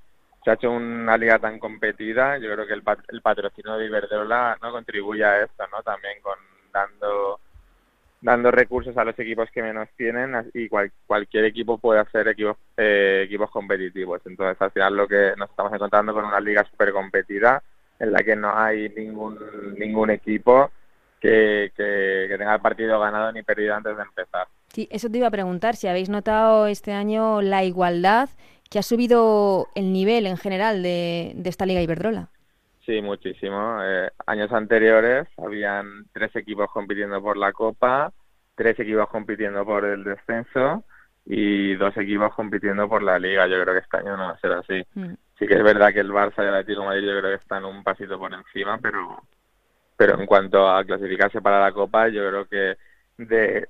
se 0.43 0.49
ha 0.49 0.55
hecho 0.55 0.71
una 0.71 1.15
liga 1.15 1.38
tan 1.38 1.60
competida, 1.60 2.39
yo 2.39 2.51
creo 2.51 2.65
que 2.65 2.73
el, 2.73 2.81
el 3.10 3.21
patrocinio 3.21 3.77
de 3.77 3.86
Iberdrola 3.86 4.57
no 4.62 4.71
contribuye 4.71 5.23
a 5.23 5.43
esto, 5.43 5.63
¿no? 5.71 5.84
También 5.84 6.19
con 6.21 6.38
dando 6.73 7.39
dando 8.21 8.51
recursos 8.51 8.95
a 8.97 9.03
los 9.03 9.17
equipos 9.17 9.49
que 9.51 9.63
menos 9.63 9.89
tienen 9.97 10.51
y 10.53 10.69
cualquier 10.69 11.45
equipo 11.45 11.79
puede 11.79 11.99
hacer 11.99 12.27
equipos 12.27 12.57
eh, 12.77 13.23
equipos 13.25 13.49
competitivos. 13.49 14.21
Entonces, 14.25 14.62
al 14.62 14.71
final 14.71 14.95
lo 14.95 15.07
que 15.07 15.34
nos 15.38 15.49
estamos 15.49 15.73
encontrando 15.73 16.13
con 16.13 16.25
una 16.25 16.39
liga 16.39 16.63
súper 16.69 16.91
competida 16.91 17.62
en 17.99 18.12
la 18.12 18.19
que 18.23 18.36
no 18.36 18.55
hay 18.55 18.89
ningún 18.89 19.38
ningún 19.77 20.10
equipo 20.12 20.71
que, 21.19 21.71
tenga 21.75 22.55
el 22.55 22.62
partido 22.62 22.99
ganado 22.99 23.31
ni 23.31 23.43
perdido 23.43 23.75
antes 23.75 23.95
de 23.95 24.03
empezar. 24.03 24.47
Sí, 24.73 24.88
eso 24.91 25.10
te 25.10 25.17
iba 25.17 25.27
a 25.27 25.31
preguntar, 25.31 25.75
si 25.75 25.88
habéis 25.88 26.10
notado 26.10 26.67
este 26.67 26.93
año 26.93 27.41
la 27.41 27.63
igualdad 27.63 28.29
que 28.71 28.79
ha 28.79 28.84
subido 28.84 29.67
el 29.75 29.91
nivel 29.91 30.25
en 30.25 30.38
general 30.38 30.81
de, 30.81 31.36
esta 31.43 31.65
Liga 31.65 31.81
Iberdrola. 31.81 32.29
Sí, 32.86 33.01
muchísimo. 33.01 33.77
Eh, 33.84 34.10
años 34.25 34.49
anteriores 34.53 35.27
habían 35.38 36.05
tres 36.13 36.34
equipos 36.38 36.71
compitiendo 36.71 37.21
por 37.21 37.36
la 37.36 37.51
Copa, 37.51 38.13
tres 38.55 38.79
equipos 38.79 39.10
compitiendo 39.10 39.65
por 39.65 39.84
el 39.84 40.05
descenso 40.05 40.86
y 41.25 41.75
dos 41.75 41.95
equipos 41.97 42.34
compitiendo 42.34 42.88
por 42.88 43.03
la 43.03 43.19
Liga. 43.19 43.45
Yo 43.45 43.62
creo 43.62 43.75
que 43.75 43.81
este 43.81 43.97
año 43.97 44.15
no 44.15 44.23
va 44.23 44.31
a 44.31 44.39
ser 44.39 44.53
así. 44.53 44.81
Mm. 44.95 45.13
Sí 45.38 45.47
que 45.47 45.55
es 45.55 45.63
verdad 45.63 45.91
que 45.91 45.99
el 45.99 46.12
Barça 46.12 46.38
y 46.38 46.47
el 46.47 46.55
Atlético 46.55 46.86
Madrid 46.86 47.07
yo 47.07 47.19
creo 47.19 47.38
que 47.38 47.43
están 47.43 47.65
un 47.65 47.84
pasito 47.84 48.17
por 48.17 48.34
encima, 48.34 48.77
pero 48.77 49.21
pero 49.97 50.17
en 50.17 50.25
cuanto 50.25 50.67
a 50.67 50.84
clasificarse 50.86 51.41
para 51.41 51.60
la 51.60 51.73
Copa, 51.73 52.07
yo 52.07 52.27
creo 52.27 52.45
que 52.47 52.77
de 53.17 53.67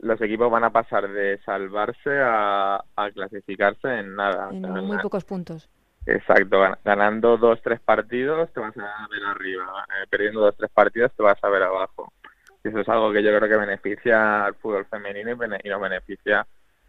los 0.00 0.20
equipos 0.20 0.50
van 0.50 0.64
a 0.64 0.70
pasar 0.70 1.08
de 1.08 1.38
salvarse 1.44 2.20
a, 2.20 2.82
clasificarse 3.14 3.88
en 3.88 4.16
nada. 4.16 4.48
En 4.50 4.62
muy 4.84 4.98
pocos 4.98 5.24
puntos. 5.24 5.68
Exacto, 6.06 6.60
ganando 6.84 7.38
dos, 7.38 7.62
tres 7.62 7.80
partidos 7.80 8.52
te 8.52 8.60
vas 8.60 8.76
a 8.76 9.08
ver 9.10 9.24
arriba, 9.24 9.86
eh, 9.88 10.06
perdiendo 10.10 10.40
dos, 10.40 10.54
tres 10.56 10.70
partidos 10.70 11.12
te 11.16 11.22
vas 11.22 11.42
a 11.42 11.48
ver 11.48 11.62
abajo. 11.62 12.12
Y 12.62 12.68
eso 12.68 12.80
es 12.80 12.88
algo 12.88 13.12
que 13.12 13.22
yo 13.22 13.34
creo 13.36 13.48
que 13.48 13.56
beneficia 13.56 14.44
al 14.44 14.54
fútbol 14.54 14.84
femenino 14.86 15.30
y, 15.30 15.68
nos 15.68 15.80
beneficia 15.80 16.46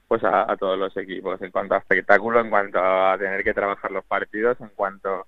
pues 0.08 0.24
a, 0.24 0.52
a, 0.52 0.58
todos 0.58 0.78
los 0.78 0.96
equipos 0.98 1.42
en 1.42 1.52
cuanto 1.52 1.76
a 1.76 1.80
espectáculo, 1.80 2.42
en 2.42 2.50
cuanto 2.50 2.80
a 2.80 3.18
tener 3.18 3.44
que 3.44 3.54
trabajar 3.54 3.92
los 3.92 4.06
partidos, 4.06 4.60
en 4.60 4.70
cuanto 4.76 5.26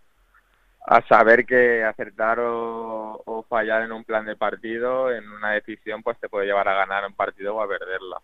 a 0.88 1.02
saber 1.02 1.46
que 1.46 1.84
acertar 1.84 2.40
o, 2.40 3.46
fallar 3.50 3.84
en 3.84 3.92
un 3.92 4.06
plan 4.06 4.26
de 4.26 4.38
partido, 4.38 5.12
en 5.12 5.30
una 5.30 5.52
decisión, 5.52 6.02
pues 6.02 6.18
te 6.18 6.30
puede 6.30 6.48
llevar 6.48 6.68
a 6.70 6.76
ganar 6.76 7.06
un 7.06 7.14
partido 7.14 7.56
o 7.56 7.62
a 7.62 7.68
perderla. 7.68 8.22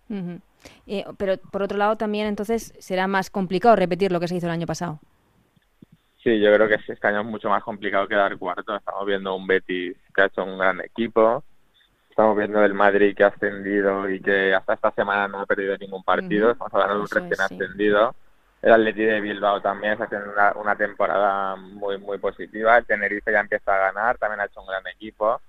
Eh, 0.88 1.04
pero 1.18 1.38
por 1.38 1.62
otro 1.62 1.78
lado 1.78 1.98
también 1.98 2.26
entonces 2.28 2.74
será 2.80 3.06
más 3.08 3.30
complicado 3.30 3.76
repetir 3.76 4.14
lo 4.14 4.20
que 4.20 4.30
se 4.30 4.36
hizo 4.36 4.48
el 4.48 4.54
año 4.54 4.66
pasado. 4.66 5.00
Sí, 6.24 6.40
yo 6.40 6.54
creo 6.54 6.70
que 6.70 6.76
este 6.76 7.08
año 7.08 7.20
es 7.20 7.26
mucho 7.26 7.50
más 7.50 7.62
complicado 7.64 8.08
que 8.08 8.16
dar 8.16 8.38
cuarto. 8.38 8.74
Estamos 8.78 9.06
viendo 9.06 9.36
un 9.36 9.46
Betis 9.46 9.98
que 10.16 10.22
ha 10.22 10.26
hecho 10.28 10.46
un 10.46 10.58
gran 10.58 10.80
equipo. 10.80 11.44
Estamos 12.10 12.38
viendo 12.38 12.64
el 12.64 12.74
Madrid 12.74 13.14
que 13.14 13.26
ha 13.26 13.28
ascendido 13.28 14.10
y 14.10 14.22
que 14.22 14.54
hasta 14.54 14.76
esta 14.76 14.92
semana 14.92 15.28
no 15.28 15.42
ha 15.42 15.46
perdido 15.46 15.78
ningún 15.78 16.04
partido. 16.04 16.52
Estamos 16.52 16.74
hablando 16.74 16.96
de 16.96 17.02
un 17.02 17.08
recién 17.10 17.42
ascendido 17.42 18.16
el 18.64 18.72
Atleti 18.72 19.04
de 19.04 19.20
Bilbao 19.20 19.62
también 19.62 19.94
está 19.94 20.06
haciendo 20.06 20.32
una, 20.56 20.76
temporada 20.78 21.58
muy 21.58 21.98
muy 21.98 22.18
positiva. 22.18 22.78
El 22.78 22.86
Tenerife 22.86 23.32
ya 23.32 23.42
empieza 23.42 23.76
a 23.76 23.92
ganar, 23.92 24.18
también 24.18 24.40
ha 24.40 24.46
hecho 24.46 24.62
un 24.62 24.68
gran 24.68 24.88
equipo. 24.88 25.42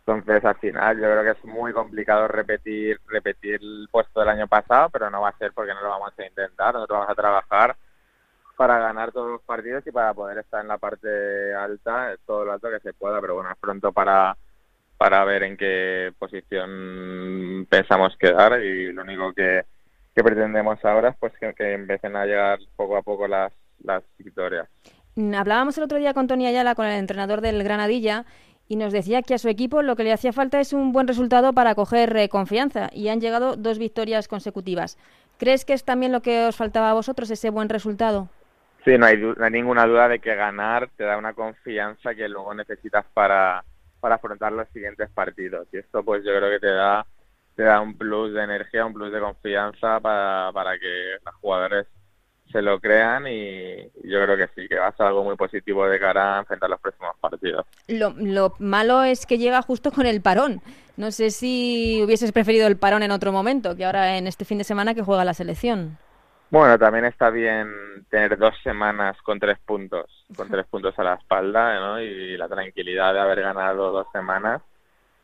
Entonces, 0.00 0.42
al 0.42 0.56
final, 0.56 0.96
yo 0.96 1.02
creo 1.02 1.22
que 1.22 1.38
es 1.38 1.44
muy 1.44 1.72
complicado 1.74 2.28
repetir 2.28 2.98
repetir 3.08 3.60
el 3.62 3.88
puesto 3.90 4.20
del 4.20 4.30
año 4.30 4.48
pasado, 4.48 4.88
pero 4.88 5.10
no 5.10 5.20
va 5.20 5.28
a 5.30 5.38
ser 5.38 5.52
porque 5.52 5.74
no 5.74 5.82
lo 5.82 5.90
vamos 5.90 6.12
a 6.18 6.24
intentar. 6.26 6.74
Nosotros 6.74 6.98
vamos 6.98 7.10
a 7.12 7.14
trabajar 7.14 7.76
para 8.56 8.78
ganar 8.78 9.12
todos 9.12 9.32
los 9.32 9.42
partidos 9.42 9.86
y 9.86 9.92
para 9.92 10.14
poder 10.14 10.38
estar 10.38 10.62
en 10.62 10.68
la 10.68 10.78
parte 10.78 11.54
alta, 11.54 12.16
todo 12.26 12.46
lo 12.46 12.52
alto 12.52 12.70
que 12.70 12.80
se 12.80 12.94
pueda. 12.94 13.20
Pero 13.20 13.34
bueno, 13.34 13.50
es 13.50 13.58
pronto 13.58 13.92
para, 13.92 14.34
para 14.96 15.24
ver 15.24 15.42
en 15.42 15.58
qué 15.58 16.12
posición 16.18 17.66
pensamos 17.68 18.16
quedar 18.16 18.62
y 18.62 18.92
lo 18.92 19.02
único 19.02 19.34
que 19.34 19.64
que 20.16 20.24
pretendemos 20.24 20.82
ahora 20.82 21.14
pues 21.20 21.34
que, 21.38 21.52
que, 21.52 21.74
empiecen 21.74 22.16
a 22.16 22.24
llegar 22.24 22.58
poco 22.74 22.96
a 22.96 23.02
poco 23.02 23.28
las, 23.28 23.52
las 23.84 24.02
victorias. 24.18 24.66
Mm, 25.14 25.34
hablábamos 25.34 25.76
el 25.76 25.84
otro 25.84 25.98
día 25.98 26.14
con 26.14 26.26
Tony 26.26 26.46
Ayala, 26.46 26.74
con 26.74 26.86
el 26.86 26.98
entrenador 26.98 27.42
del 27.42 27.62
Granadilla, 27.62 28.24
y 28.66 28.76
nos 28.76 28.94
decía 28.94 29.20
que 29.20 29.34
a 29.34 29.38
su 29.38 29.50
equipo 29.50 29.82
lo 29.82 29.94
que 29.94 30.04
le 30.04 30.12
hacía 30.14 30.32
falta 30.32 30.58
es 30.58 30.72
un 30.72 30.92
buen 30.92 31.06
resultado 31.06 31.52
para 31.52 31.74
coger 31.74 32.16
eh, 32.16 32.30
confianza, 32.30 32.88
y 32.92 33.08
han 33.08 33.20
llegado 33.20 33.56
dos 33.56 33.78
victorias 33.78 34.26
consecutivas. 34.26 34.96
¿Crees 35.36 35.66
que 35.66 35.74
es 35.74 35.84
también 35.84 36.12
lo 36.12 36.22
que 36.22 36.46
os 36.46 36.56
faltaba 36.56 36.90
a 36.90 36.94
vosotros, 36.94 37.30
ese 37.30 37.50
buen 37.50 37.68
resultado? 37.68 38.30
Sí, 38.86 38.96
no 38.96 39.04
hay, 39.04 39.18
no 39.18 39.44
hay 39.44 39.50
ninguna 39.50 39.86
duda 39.86 40.08
de 40.08 40.18
que 40.18 40.34
ganar 40.34 40.88
te 40.96 41.04
da 41.04 41.18
una 41.18 41.34
confianza 41.34 42.14
que 42.14 42.26
luego 42.26 42.54
necesitas 42.54 43.04
para, 43.12 43.62
para 44.00 44.14
afrontar 44.14 44.52
los 44.52 44.68
siguientes 44.70 45.10
partidos. 45.10 45.68
Y 45.72 45.78
esto 45.78 46.02
pues 46.02 46.24
yo 46.24 46.34
creo 46.34 46.48
que 46.48 46.60
te 46.60 46.72
da 46.72 47.04
te 47.56 47.64
da 47.64 47.80
un 47.80 47.96
plus 47.96 48.34
de 48.34 48.44
energía, 48.44 48.84
un 48.84 48.92
plus 48.92 49.10
de 49.10 49.18
confianza 49.18 49.98
para, 49.98 50.52
para 50.52 50.78
que 50.78 51.16
los 51.24 51.34
jugadores 51.36 51.86
se 52.52 52.62
lo 52.62 52.78
crean 52.78 53.26
y 53.26 53.82
yo 54.04 54.22
creo 54.22 54.36
que 54.36 54.48
sí, 54.54 54.68
que 54.68 54.76
va 54.78 54.88
a 54.88 54.96
ser 54.96 55.06
algo 55.06 55.24
muy 55.24 55.36
positivo 55.36 55.88
de 55.88 55.98
cara 55.98 56.36
a 56.36 56.40
enfrentar 56.40 56.70
los 56.70 56.80
próximos 56.80 57.16
partidos. 57.20 57.66
Lo, 57.88 58.14
lo 58.16 58.54
malo 58.58 59.02
es 59.02 59.26
que 59.26 59.38
llega 59.38 59.62
justo 59.62 59.90
con 59.90 60.06
el 60.06 60.20
parón. 60.20 60.60
No 60.96 61.10
sé 61.10 61.30
si 61.30 62.00
hubieses 62.04 62.30
preferido 62.32 62.66
el 62.66 62.76
parón 62.76 63.02
en 63.02 63.10
otro 63.10 63.32
momento, 63.32 63.74
que 63.74 63.84
ahora 63.84 64.16
en 64.16 64.26
este 64.26 64.44
fin 64.44 64.58
de 64.58 64.64
semana 64.64 64.94
que 64.94 65.02
juega 65.02 65.24
la 65.24 65.34
selección. 65.34 65.98
Bueno, 66.50 66.78
también 66.78 67.06
está 67.06 67.30
bien 67.30 67.68
tener 68.08 68.38
dos 68.38 68.54
semanas 68.62 69.16
con 69.22 69.40
tres 69.40 69.58
puntos, 69.58 70.24
con 70.36 70.48
tres 70.48 70.66
puntos 70.70 70.96
a 70.98 71.02
la 71.02 71.14
espalda, 71.14 71.80
¿no? 71.80 72.00
Y 72.00 72.36
la 72.36 72.48
tranquilidad 72.48 73.14
de 73.14 73.20
haber 73.20 73.40
ganado 73.40 73.90
dos 73.90 74.06
semanas 74.12 74.62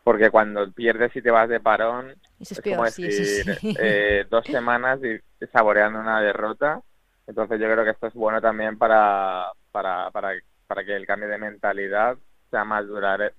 porque 0.05 0.31
cuando 0.31 0.71
pierdes 0.73 1.15
y 1.15 1.23
te 1.23 1.31
vas 1.31 1.49
de 1.49 1.61
parón, 1.61 2.15
es, 2.41 2.61
como 2.61 2.85
decir 2.85 3.59
eh, 3.79 4.27
dos 4.29 4.45
semanas 4.47 5.01
y 5.03 5.47
saboreando 5.47 6.01
una 6.01 6.21
derrota. 6.21 6.81
Entonces 7.27 7.61
yo 7.61 7.71
creo 7.71 7.85
que 7.85 7.91
esto 7.91 8.09
es 8.09 8.15
bueno 8.15 8.41
también 8.41 8.77
para, 8.79 9.47
para, 9.71 10.11
para, 10.11 10.33
para 10.67 10.85
que 10.85 10.97
el 10.97 11.07
cambio 11.07 11.29
de 11.29 11.39
mentalidad 11.39 12.17
sea 12.51 12.65
más 12.65 12.85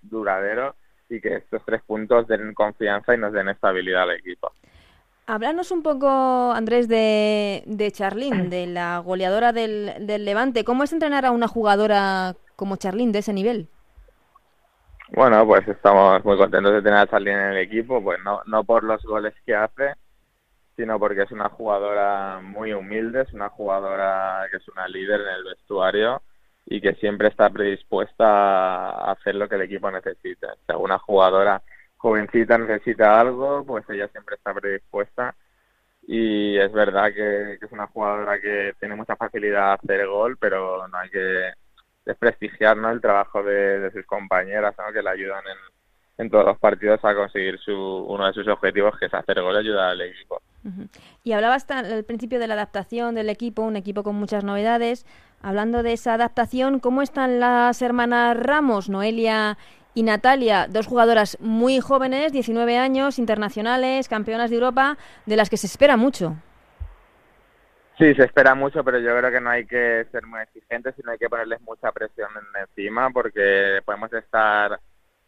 duradero 0.02 0.76
y 1.10 1.20
que 1.20 1.36
estos 1.36 1.62
tres 1.66 1.82
puntos 1.84 2.28
den 2.28 2.54
confianza 2.54 3.14
y 3.14 3.18
nos 3.18 3.34
den 3.34 3.50
estabilidad 3.50 4.04
al 4.04 4.12
equipo. 4.12 4.52
Háblanos 5.26 5.72
un 5.72 5.84
poco, 5.84 6.52
Andrés, 6.52 6.88
de, 6.90 7.64
de 7.66 7.92
Charlín, 7.92 8.50
de 8.50 8.68
la 8.68 9.00
goleadora 9.00 9.54
del, 9.54 10.06
del 10.06 10.26
Levante. 10.26 10.66
¿Cómo 10.66 10.84
es 10.84 10.92
entrenar 10.92 11.26
a 11.26 11.32
una 11.32 11.48
jugadora 11.48 12.36
como 12.58 12.76
Charlín 12.76 13.12
de 13.14 13.20
ese 13.20 13.32
nivel? 13.32 13.70
Bueno, 15.16 15.46
pues 15.46 15.68
estamos 15.68 16.26
muy 16.26 16.38
contentos 16.38 16.74
de 16.74 16.82
tener 16.82 16.98
a 16.98 17.08
Charly 17.08 17.30
en 17.30 17.40
el 17.40 17.58
equipo, 17.58 18.04
pues 18.04 18.20
no, 18.24 18.42
no 18.48 18.64
por 18.64 18.84
los 18.84 19.04
goles 19.04 19.34
que 19.46 19.54
hace, 19.54 19.94
sino 20.76 21.00
porque 21.00 21.22
es 21.22 21.32
una 21.32 21.50
jugadora 21.50 22.40
muy 22.42 22.74
humilde, 22.74 23.22
es 23.22 23.32
una 23.34 23.50
jugadora 23.50 24.48
que 24.50 24.58
es 24.58 24.68
una 24.70 24.88
líder 24.88 25.22
en 25.22 25.28
el 25.28 25.44
vestuario 25.44 26.24
y 26.66 26.82
que 26.82 26.96
siempre 26.96 27.28
está 27.28 27.48
predispuesta 27.52 28.26
a 28.26 29.12
hacer 29.12 29.36
lo 29.36 29.48
que 29.48 29.56
el 29.56 29.62
equipo 29.62 29.92
necesita. 29.92 30.56
Si 30.56 30.72
alguna 30.72 30.98
jugadora 30.98 31.62
jovencita 31.98 32.58
necesita 32.58 33.20
algo, 33.20 33.64
pues 33.66 33.88
ella 33.90 34.08
siempre 34.08 34.36
está 34.36 34.52
predispuesta 34.54 35.36
y 36.08 36.58
es 36.58 36.72
verdad 36.74 37.14
que, 37.14 37.54
es 37.62 37.72
una 37.72 37.86
jugadora 37.88 38.40
que 38.40 38.74
tiene 38.80 38.96
mucha 38.96 39.16
facilidad 39.16 39.72
a 39.72 39.74
hacer 39.76 40.08
gol, 40.08 40.38
pero 40.40 40.88
no 40.88 40.98
hay 40.98 41.10
que 41.12 41.54
desprestigiar 42.06 42.78
¿no? 42.78 42.92
el 42.92 43.02
trabajo 43.02 43.44
de, 43.44 43.90
sus 43.94 44.06
compañeras 44.06 44.76
¿no? 44.78 44.94
que 44.94 45.02
le 45.02 45.10
ayudan 45.10 45.44
en, 45.48 46.26
en 46.26 46.32
todos 46.32 46.46
los 46.46 46.58
partidos 46.60 47.00
a 47.04 47.16
conseguir 47.16 47.60
su, 47.60 47.74
uno 47.74 48.28
de 48.28 48.34
sus 48.34 48.48
objetivos, 48.48 48.98
que 49.00 49.06
es 49.06 49.14
hacer 49.14 49.42
gol 49.42 49.56
y 49.56 49.60
ayudar 49.60 49.90
al 49.92 50.02
equipo. 50.02 50.42
Y 51.24 51.34
hablabas 51.34 51.70
al 51.70 52.06
principio 52.06 52.40
de 52.40 52.48
la 52.48 52.54
adaptación 52.54 53.16
del 53.16 53.30
equipo, 53.30 53.64
un 53.64 53.76
equipo 53.76 54.04
con 54.04 54.16
muchas 54.16 54.44
novedades. 54.46 55.06
Hablando 55.42 55.84
de 55.84 55.92
esa 55.92 56.14
adaptación, 56.14 56.80
¿cómo 56.80 57.02
están 57.02 57.42
las 57.42 57.82
hermanas 57.82 58.38
Ramos, 58.38 58.90
Noelia 58.90 59.58
y 59.94 60.04
Natalia, 60.04 60.68
dos 60.70 60.88
jugadoras 60.88 61.38
muy 61.40 61.80
jóvenes, 61.80 62.32
19 62.32 62.78
años, 62.78 63.20
internacionales, 63.20 64.08
campeonas 64.08 64.50
de 64.50 64.56
Europa, 64.56 64.98
de 65.26 65.36
las 65.36 65.50
que 65.50 65.58
se 65.58 65.68
espera 65.68 65.98
mucho. 65.98 66.36
Sí, 67.98 68.14
se 68.16 68.24
espera 68.24 68.56
mucho, 68.56 68.84
pero 68.84 69.00
yo 69.00 69.16
creo 69.18 69.32
que 69.32 69.42
no 69.42 69.50
hay 69.52 69.66
que 69.66 70.06
ser 70.12 70.26
muy 70.26 70.42
exigentes, 70.42 70.96
sino 70.96 71.12
hay 71.12 71.18
que 71.18 71.30
ponerles 71.30 71.62
mucha 71.62 71.92
presión 71.92 72.30
encima 72.60 73.10
porque 73.12 73.82
podemos 73.86 74.12
estar 74.14 74.80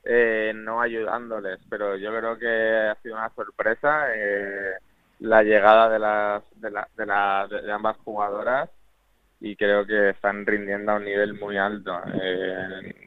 eh, 0.03 0.51
no 0.55 0.81
ayudándoles, 0.81 1.59
pero 1.69 1.95
yo 1.95 2.09
creo 2.17 2.37
que 2.37 2.89
ha 2.89 2.95
sido 3.01 3.15
una 3.15 3.29
sorpresa 3.35 4.07
eh, 4.15 4.73
la 5.19 5.43
llegada 5.43 5.89
de 5.89 5.99
las 5.99 6.43
de, 6.59 6.71
la, 6.71 7.47
de, 7.49 7.61
de 7.61 7.71
ambas 7.71 7.97
jugadoras 7.97 8.69
y 9.39 9.55
creo 9.55 9.85
que 9.85 10.09
están 10.09 10.45
rindiendo 10.45 10.91
a 10.91 10.95
un 10.95 11.05
nivel 11.05 11.35
muy 11.35 11.57
alto. 11.57 12.01
Eh, 12.21 13.05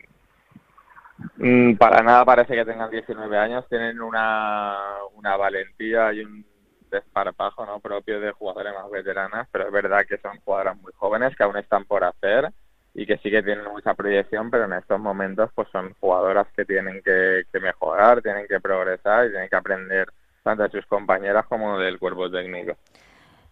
Mm, 1.36 1.74
para 1.76 2.02
nada 2.02 2.24
parece 2.24 2.54
que 2.54 2.64
tengan 2.64 2.90
19 2.90 3.36
años, 3.38 3.68
tienen 3.68 4.00
una, 4.00 4.76
una 5.14 5.36
valentía 5.36 6.12
y 6.12 6.20
un 6.20 6.44
desparpajo 6.90 7.66
no 7.66 7.80
propio 7.80 8.20
de 8.20 8.32
jugadores 8.32 8.72
más 8.74 8.90
veteranas, 8.90 9.48
pero 9.52 9.66
es 9.66 9.72
verdad 9.72 10.06
que 10.06 10.18
son 10.18 10.38
jugadoras 10.44 10.80
muy 10.80 10.92
jóvenes 10.94 11.36
que 11.36 11.42
aún 11.42 11.56
están 11.56 11.84
por 11.84 12.04
hacer 12.04 12.50
y 12.94 13.06
que 13.06 13.16
sí 13.18 13.30
que 13.30 13.42
tienen 13.42 13.64
mucha 13.66 13.94
proyección, 13.94 14.50
pero 14.50 14.64
en 14.64 14.72
estos 14.72 14.98
momentos 14.98 15.50
pues 15.54 15.68
son 15.70 15.94
jugadoras 16.00 16.46
que 16.56 16.64
tienen 16.64 17.00
que, 17.02 17.44
mejorar, 17.60 18.22
tienen 18.22 18.46
que 18.48 18.60
progresar 18.60 19.26
y 19.26 19.30
tienen 19.30 19.48
que 19.48 19.56
aprender 19.56 20.08
tanto 20.42 20.64
de 20.64 20.70
sus 20.70 20.86
compañeras 20.86 21.46
como 21.46 21.78
del 21.78 21.98
cuerpo 21.98 22.30
técnico. 22.30 22.76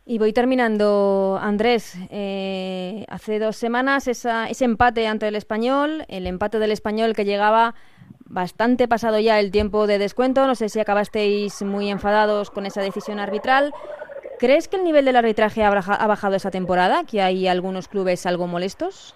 Y 0.04 0.18
voy 0.18 0.32
terminando, 0.32 1.38
Andrés. 1.40 1.96
Eh, 2.10 3.04
hace 3.08 3.38
dos 3.40 3.56
semanas 3.56 4.06
esa, 4.06 4.48
ese 4.48 4.64
empate 4.64 5.06
ante 5.06 5.26
el 5.26 5.34
español, 5.34 6.04
el 6.08 6.26
empate 6.26 6.58
del 6.60 6.70
español 6.70 7.14
que 7.14 7.24
llegaba 7.24 7.74
bastante 8.24 8.88
pasado 8.88 9.18
ya 9.18 9.40
el 9.40 9.50
tiempo 9.50 9.86
de 9.86 9.98
descuento. 9.98 10.46
No 10.46 10.54
sé 10.54 10.68
si 10.68 10.80
acabasteis 10.80 11.62
muy 11.62 11.90
enfadados 11.90 12.50
con 12.50 12.66
esa 12.66 12.82
decisión 12.82 13.18
arbitral. 13.18 13.72
¿Crees 14.38 14.68
que 14.68 14.76
el 14.76 14.84
nivel 14.84 15.06
del 15.06 15.16
arbitraje 15.16 15.64
ha 15.64 15.70
bajado 15.70 16.34
esa 16.34 16.50
temporada? 16.50 17.04
¿Que 17.04 17.22
hay 17.22 17.48
algunos 17.48 17.88
clubes 17.88 18.26
algo 18.26 18.46
molestos? 18.46 19.14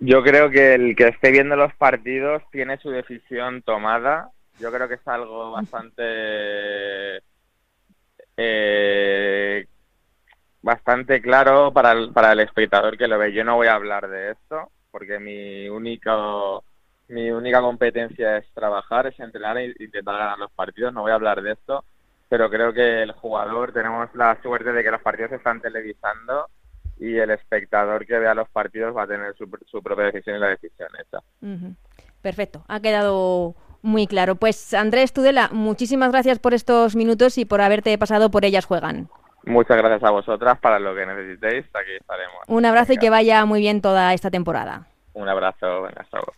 Yo 0.00 0.22
creo 0.22 0.50
que 0.50 0.74
el 0.74 0.96
que 0.96 1.08
esté 1.08 1.30
viendo 1.30 1.54
los 1.54 1.74
partidos 1.74 2.42
tiene 2.50 2.78
su 2.78 2.90
decisión 2.90 3.62
tomada. 3.62 4.30
Yo 4.58 4.72
creo 4.72 4.88
que 4.88 4.94
es 4.94 5.06
algo 5.06 5.52
bastante 5.52 7.22
eh, 8.36 9.66
bastante 10.62 11.20
claro 11.20 11.72
para 11.72 11.92
el, 11.92 12.12
para 12.12 12.32
el 12.32 12.40
espectador 12.40 12.96
que 12.96 13.06
lo 13.06 13.18
ve. 13.18 13.32
Yo 13.32 13.44
no 13.44 13.56
voy 13.56 13.68
a 13.68 13.74
hablar 13.74 14.08
de 14.08 14.32
esto 14.32 14.70
porque 14.90 15.18
mi 15.18 15.68
único 15.68 16.64
mi 17.12 17.30
única 17.30 17.60
competencia 17.60 18.38
es 18.38 18.46
trabajar, 18.54 19.06
es 19.06 19.20
entrenar 19.20 19.58
e 19.58 19.74
intentar 19.78 20.16
ganar 20.16 20.38
los 20.38 20.50
partidos. 20.52 20.92
No 20.92 21.02
voy 21.02 21.12
a 21.12 21.16
hablar 21.16 21.42
de 21.42 21.52
esto, 21.52 21.84
pero 22.28 22.48
creo 22.48 22.72
que 22.72 23.02
el 23.02 23.12
jugador 23.12 23.72
tenemos 23.72 24.08
la 24.14 24.40
suerte 24.42 24.72
de 24.72 24.82
que 24.82 24.90
los 24.90 25.02
partidos 25.02 25.30
se 25.30 25.36
están 25.36 25.60
televisando 25.60 26.46
y 26.98 27.18
el 27.18 27.30
espectador 27.30 28.06
que 28.06 28.18
vea 28.18 28.34
los 28.34 28.48
partidos 28.48 28.96
va 28.96 29.02
a 29.02 29.06
tener 29.06 29.34
su, 29.36 29.46
su 29.70 29.82
propia 29.82 30.06
decisión 30.06 30.36
y 30.36 30.40
la 30.40 30.48
decisión 30.48 30.88
hecha. 30.98 31.18
Perfecto, 32.22 32.64
ha 32.68 32.80
quedado 32.80 33.54
muy 33.82 34.06
claro. 34.06 34.36
Pues 34.36 34.72
Andrés 34.72 35.12
Tudela, 35.12 35.50
muchísimas 35.52 36.12
gracias 36.12 36.38
por 36.38 36.54
estos 36.54 36.96
minutos 36.96 37.36
y 37.36 37.44
por 37.44 37.60
haberte 37.60 37.96
pasado 37.98 38.30
por 38.30 38.44
Ellas 38.46 38.64
Juegan. 38.64 39.08
Muchas 39.44 39.76
gracias 39.76 40.04
a 40.04 40.10
vosotras 40.10 40.58
para 40.60 40.78
lo 40.78 40.94
que 40.94 41.04
necesitéis. 41.04 41.66
Aquí 41.74 41.92
estaremos. 42.00 42.38
Un 42.46 42.64
abrazo 42.64 42.92
y 42.92 42.96
que 42.96 43.10
vaya 43.10 43.44
muy 43.44 43.60
bien 43.60 43.82
toda 43.82 44.14
esta 44.14 44.30
temporada. 44.30 44.86
Un 45.14 45.28
abrazo. 45.28 45.82
Venga, 45.82 46.00
hasta 46.00 46.18
luego. 46.18 46.32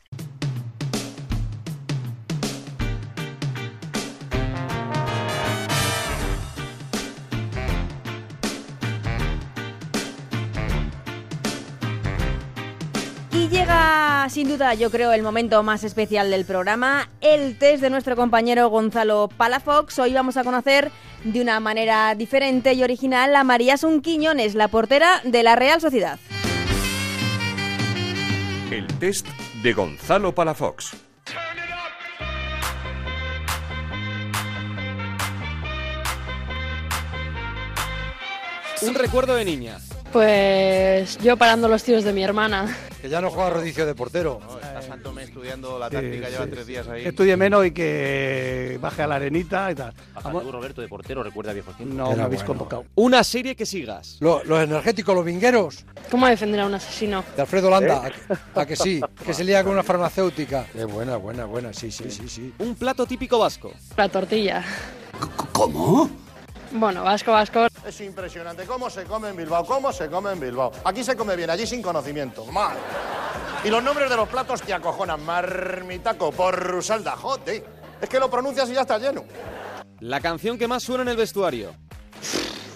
Llega 13.49 14.27
sin 14.31 14.49
duda, 14.49 14.75
yo 14.75 14.91
creo, 14.91 15.13
el 15.13 15.23
momento 15.23 15.63
más 15.63 15.85
especial 15.85 16.31
del 16.31 16.45
programa, 16.45 17.09
el 17.21 17.59
test 17.59 17.83
de 17.83 17.91
nuestro 17.91 18.17
compañero 18.17 18.69
Gonzalo 18.69 19.29
Palafox. 19.37 19.99
Hoy 19.99 20.15
vamos 20.15 20.37
a 20.37 20.45
conocer 20.45 20.91
de 21.25 21.41
una 21.41 21.61
manera 21.61 22.15
diferente 22.15 22.73
y 22.75 22.83
original 22.83 23.35
a 23.37 23.45
María 23.45 23.77
Sun 23.77 24.01
Quiñones, 24.01 24.55
la 24.55 24.69
portera 24.69 25.21
de 25.25 25.43
la 25.43 25.57
Real 25.57 25.81
Sociedad. 25.81 26.19
El 28.71 28.87
test 28.99 29.27
de 29.63 29.73
Gonzalo 29.73 30.35
Palafox. 30.35 30.97
Un 38.83 38.95
recuerdo 38.95 39.35
de 39.35 39.45
niña. 39.45 39.79
Pues 40.15 41.19
yo 41.19 41.37
parando 41.37 41.67
los 41.67 41.83
tiros 41.83 42.05
de 42.05 42.13
mi 42.13 42.23
hermana. 42.23 42.73
Que 43.03 43.09
ya 43.09 43.21
no 43.21 43.33
juega 43.33 43.51
rodicio 43.51 43.85
de 43.85 43.97
portero. 43.97 44.39
No, 44.47 44.61
está 44.61 44.81
Santomé 44.81 45.25
estudiando 45.25 45.77
la 45.77 45.91
táctica, 45.91 46.29
lleva 46.29 46.47
tres 46.47 46.69
días 46.69 46.87
ahí. 46.87 47.05
estudie 47.05 47.37
menos 47.37 47.67
y 47.67 47.73
que 47.73 48.79
baje 48.81 49.03
a 49.03 49.09
la 49.09 49.17
arenita 49.17 49.73
y 49.73 49.75
tal. 49.75 49.93
Vamos... 50.23 50.53
Roberto 50.53 50.81
de 50.83 50.87
portero, 50.87 51.25
recuerda 51.25 51.53
viejos 51.53 51.77
tiempos. 51.77 51.99
No, 51.99 52.15
me 52.15 52.23
habéis 52.23 52.45
convocado. 52.45 52.85
Una 52.95 53.25
serie 53.25 53.57
que 53.57 53.67
sigas. 53.67 54.19
los 54.21 54.45
energéticos, 54.49 55.17
los 55.17 55.25
vingueros. 55.25 55.85
¿Cómo 56.13 56.29
defender 56.29 56.61
a 56.61 56.67
un 56.67 56.75
asesino? 56.75 57.25
De 57.35 57.43
Alfredo 57.43 57.69
Landa, 57.69 58.07
¿Eh? 58.07 58.35
a, 58.55 58.67
que 58.67 58.77
sí, 58.77 59.01
que 59.27 59.35
se 59.35 59.43
lía 59.43 59.65
con 59.65 59.73
una 59.73 59.83
farmacéutica. 59.83 60.67
Es 60.77 60.87
buena, 60.87 61.17
buena, 61.17 61.45
buena, 61.45 61.73
sí, 61.73 61.91
sí, 61.91 62.09
sí, 62.09 62.29
sí. 62.29 62.55
Un 62.61 62.77
plato 62.77 63.05
típico 63.05 63.41
vasco. 63.41 63.73
La 63.97 64.09
tortilla. 64.09 64.65
¿Cómo? 65.51 66.09
Bueno, 66.77 67.05
vasco, 67.05 67.31
vasco. 67.31 67.69
Es 67.87 68.01
impresionante 68.01 68.65
cómo 68.65 68.91
se 68.91 69.05
come 69.05 69.29
en 69.29 69.37
Bilbao, 69.37 69.65
cómo 69.65 69.93
se 69.93 70.09
come 70.09 70.33
en 70.33 70.41
Bilbao. 70.41 70.73
Aquí 70.85 71.05
se 71.05 71.15
come 71.15 71.37
bien, 71.37 71.49
allí 71.49 71.69
sin 71.69 71.81
conocimiento. 71.81 72.45
Mal. 72.47 72.77
Y 73.63 73.71
los 73.71 73.81
nombres 73.81 74.11
de 74.11 74.17
los 74.17 74.29
platos 74.29 74.61
te 74.61 74.75
acojonan. 74.75 75.25
Marmitaco, 75.25 76.33
por 76.33 76.59
Rusalda, 76.59 77.13
joder. 77.13 77.65
Es 78.01 78.09
que 78.09 78.19
lo 78.19 78.29
pronuncias 78.29 78.69
y 78.71 78.75
ya 78.75 78.81
está 78.81 78.99
lleno. 78.99 79.25
La 80.01 80.21
canción 80.21 80.59
que 80.59 80.67
más 80.67 80.83
suena 80.83 81.03
en 81.03 81.11
el 81.11 81.17
vestuario. 81.17 81.77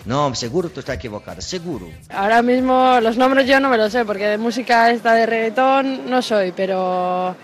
No, 0.05 0.32
seguro 0.32 0.70
tú 0.70 0.78
estás 0.78 0.94
equivocado, 0.94 1.40
seguro. 1.40 1.88
Ahora 2.11 2.40
mismo 2.40 3.01
los 3.01 3.16
nombres 3.16 3.49
yo 3.49 3.59
no 3.59 3.68
me 3.68 3.76
los 3.76 3.90
sé, 3.90 4.05
porque 4.05 4.28
de 4.28 4.38
música 4.38 4.92
esta 4.92 5.12
de 5.12 5.26
reggaetón 5.26 6.09
no 6.09 6.22
soy, 6.22 6.53
pero 6.53 7.34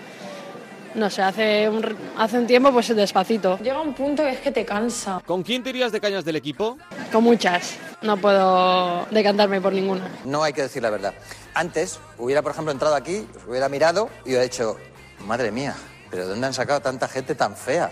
no 0.95 1.09
sé, 1.09 1.21
hace 1.21 1.69
un, 1.69 1.95
hace 2.17 2.37
un 2.37 2.47
tiempo 2.47 2.71
pues 2.71 2.95
despacito. 2.95 3.57
Llega 3.59 3.81
un 3.81 3.93
punto 3.93 4.23
que 4.23 4.31
es 4.31 4.39
que 4.39 4.51
te 4.51 4.65
cansa. 4.65 5.21
¿Con 5.25 5.43
quién 5.43 5.61
te 5.63 5.69
irías 5.69 5.91
de 5.91 5.99
cañas 5.99 6.25
del 6.25 6.37
equipo? 6.37 6.77
Con 7.11 7.23
muchas. 7.23 7.75
No 8.01 8.17
puedo 8.17 9.05
decantarme 9.11 9.61
por 9.61 9.73
ninguna. 9.73 10.07
No 10.23 10.43
hay 10.43 10.53
que 10.53 10.63
decir 10.63 10.81
la 10.81 10.89
verdad. 10.89 11.13
Antes 11.53 11.99
hubiera, 12.17 12.41
por 12.41 12.51
ejemplo, 12.53 12.71
entrado 12.71 12.95
aquí, 12.95 13.27
hubiera 13.47 13.69
mirado 13.69 14.09
y 14.23 14.29
hubiera 14.29 14.43
dicho, 14.43 14.77
madre 15.25 15.51
mía, 15.51 15.75
¿pero 16.09 16.23
de 16.23 16.29
dónde 16.29 16.47
han 16.47 16.53
sacado 16.53 16.79
tanta 16.79 17.07
gente 17.07 17.35
tan 17.35 17.55
fea? 17.55 17.91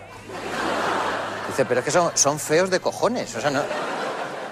Dice, 1.47 1.66
pero 1.66 1.82
es 1.82 1.86
que 1.86 1.91
son, 1.91 2.12
son 2.16 2.39
feos 2.39 2.70
de 2.70 2.80
cojones. 2.80 3.36
O 3.36 3.41
sea, 3.41 3.51
no, 3.51 3.62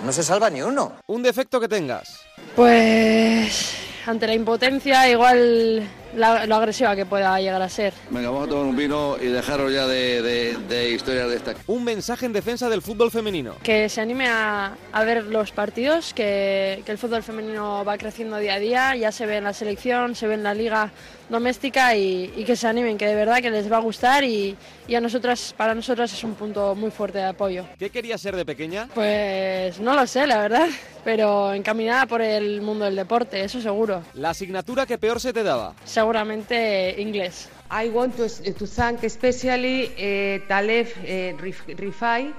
no 0.04 0.12
se 0.12 0.24
salva 0.24 0.50
ni 0.50 0.62
uno. 0.62 0.94
¿Un 1.08 1.24
defecto 1.24 1.60
que 1.60 1.68
tengas? 1.68 2.20
Pues 2.56 3.76
ante 4.06 4.28
la 4.28 4.34
impotencia, 4.34 5.10
igual 5.10 5.88
lo 6.16 6.56
agresiva 6.56 6.96
que 6.96 7.06
pueda 7.06 7.40
llegar 7.40 7.62
a 7.62 7.70
ser. 7.70 7.94
Venga, 8.10 8.30
vamos 8.30 8.48
a 8.48 8.50
tomar 8.50 8.66
un 8.66 8.76
vino 8.76 9.16
y 9.22 9.28
dejaros 9.28 9.72
ya 9.72 9.88
de, 9.88 10.22
de, 10.22 10.58
de 10.70 10.92
historias 10.92 11.30
de 11.30 11.36
esta. 11.36 11.54
Un 11.68 11.84
mensaje 11.84 12.26
en 12.26 12.34
defensa 12.34 12.70
del 12.70 12.82
fútbol 12.82 13.12
femenino. 13.12 13.56
Que 13.64 13.90
se 13.90 14.02
anime 14.02 14.28
a, 14.28 14.76
a 14.92 15.04
ver 15.04 15.26
los 15.26 15.52
partidos, 15.52 16.14
que, 16.14 16.82
que, 16.86 16.92
el 16.92 16.98
fútbol 16.98 17.24
femenino 17.24 17.84
va 17.86 17.98
creciendo 17.98 18.38
día 18.38 18.56
a 18.56 18.60
día, 18.60 18.96
ya 18.96 19.12
se 19.12 19.26
ve 19.26 19.38
en 19.38 19.46
la 19.46 19.54
selección, 19.54 20.16
se 20.16 20.28
ve 20.28 20.36
en 20.36 20.44
la 20.44 20.54
liga 20.54 20.92
doméstica 21.30 21.96
y, 21.96 22.34
y 22.36 22.44
que 22.44 22.56
se 22.56 22.68
animen, 22.68 22.98
que 22.98 23.08
de 23.08 23.16
verdad 23.16 23.42
que 23.42 23.50
les 23.50 23.72
va 23.72 23.78
a 23.78 23.80
gustar 23.82 24.24
y, 24.24 24.56
y, 24.88 24.96
a 24.96 25.02
nosotras, 25.02 25.54
para 25.56 25.74
nosotras 25.74 26.12
es 26.12 26.24
un 26.24 26.36
punto 26.36 26.76
muy 26.76 26.92
fuerte 26.92 27.20
de 27.20 27.26
apoyo. 27.26 27.66
¿Qué 27.80 27.90
querías 27.90 28.20
ser 28.20 28.36
de 28.36 28.46
pequeña? 28.46 28.90
Pues 28.94 29.80
no 29.80 29.96
lo 29.96 30.06
sé, 30.06 30.28
la 30.28 30.40
verdad, 30.40 30.68
pero 31.06 31.54
encaminada 31.54 32.06
por 32.06 32.22
el 32.22 32.62
mundo 32.62 32.86
del 32.86 32.98
deporte, 32.98 33.42
eso 33.44 33.62
seguro. 33.62 34.04
¿La 34.14 34.32
asignatura 34.32 34.86
que 34.86 34.98
peor 34.98 35.20
se 35.22 35.32
te 35.32 35.44
daba? 35.44 35.74
Seguramente 36.02 36.96
inglés. 36.98 37.48
I 37.70 37.88
want 37.90 38.16
to, 38.18 38.28
to 38.28 38.66
thank 38.66 39.04
especially 39.04 39.86
uh, 39.86 40.48
Taleb 40.48 40.88
uh, 40.98 41.38
Rifai 41.78 42.34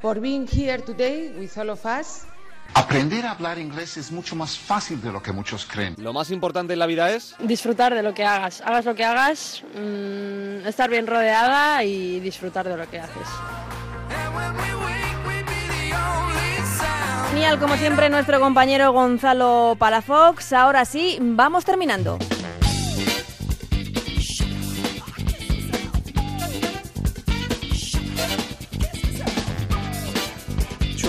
for 0.00 0.18
being 0.18 0.46
here 0.46 0.78
today 0.78 1.30
with 1.38 1.58
all 1.58 1.68
of 1.68 1.84
us. 1.84 2.24
Aprender 2.72 3.26
a 3.26 3.32
hablar 3.32 3.58
inglés 3.58 3.98
es 3.98 4.10
mucho 4.10 4.34
más 4.34 4.56
fácil 4.56 4.98
de 5.02 5.12
lo 5.12 5.22
que 5.22 5.30
muchos 5.30 5.66
creen. 5.66 5.94
Lo 5.98 6.14
más 6.14 6.30
importante 6.30 6.72
en 6.72 6.78
la 6.78 6.86
vida 6.86 7.10
es 7.10 7.36
Disfrutar 7.38 7.94
de 7.94 8.02
lo 8.02 8.14
que 8.14 8.24
hagas. 8.24 8.62
Hagas 8.62 8.86
lo 8.86 8.94
que 8.94 9.04
hagas, 9.04 9.62
mm, 9.74 10.66
estar 10.66 10.88
bien 10.88 11.06
rodeada 11.06 11.84
y 11.84 12.18
disfrutar 12.20 12.66
de 12.66 12.78
lo 12.78 12.88
que 12.88 12.98
haces. 12.98 13.28
Genial, 17.28 17.58
como 17.58 17.76
siempre, 17.76 18.08
nuestro 18.08 18.40
compañero 18.40 18.90
Gonzalo 18.92 19.76
Palafox. 19.78 20.54
Ahora 20.54 20.86
sí, 20.86 21.18
vamos 21.20 21.66
terminando. 21.66 22.16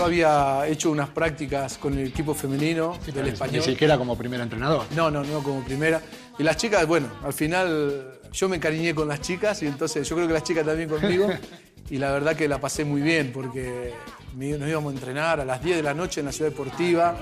Yo 0.04 0.08
había 0.08 0.68
hecho 0.68 0.91
unas 0.91 1.08
prácticas 1.08 1.78
con 1.78 1.97
el 1.97 2.08
equipo 2.08 2.34
femenino 2.34 2.99
del 3.06 3.30
español. 3.30 3.56
Ni 3.56 3.62
siquiera 3.62 3.97
como 3.97 4.18
primer 4.18 4.41
entrenador. 4.41 4.86
No, 4.97 5.10
no, 5.10 5.24
no 5.24 5.41
como 5.41 5.64
primera. 5.64 6.01
Y 6.38 6.43
las 6.43 6.58
chicas, 6.58 6.86
bueno, 6.86 7.08
al 7.24 7.32
final 7.32 8.20
yo 8.34 8.49
me 8.49 8.58
encariñé 8.58 8.93
con 8.93 9.08
las 9.08 9.22
chicas 9.22 9.64
y 9.64 9.68
entonces 9.68 10.06
yo 10.10 10.18
creo 10.18 10.28
que 10.28 10.34
las 10.34 10.43
chicas 10.43 10.66
también 10.66 10.89
conmigo. 10.89 11.30
y 11.89 11.99
la 11.99 12.12
verdad 12.12 12.36
que 12.36 12.49
la 12.49 12.60
pasé 12.60 12.84
muy 12.84 12.99
bien 12.99 13.32
porque 13.34 13.93
nos 14.36 14.68
íbamos 14.68 14.91
a 14.91 14.95
entrenar 14.97 15.39
a 15.39 15.45
las 15.45 15.64
10 15.64 15.78
de 15.78 15.84
la 15.84 15.93
noche 15.93 16.20
en 16.20 16.26
la 16.26 16.34
ciudad 16.34 16.51
deportiva 16.51 17.16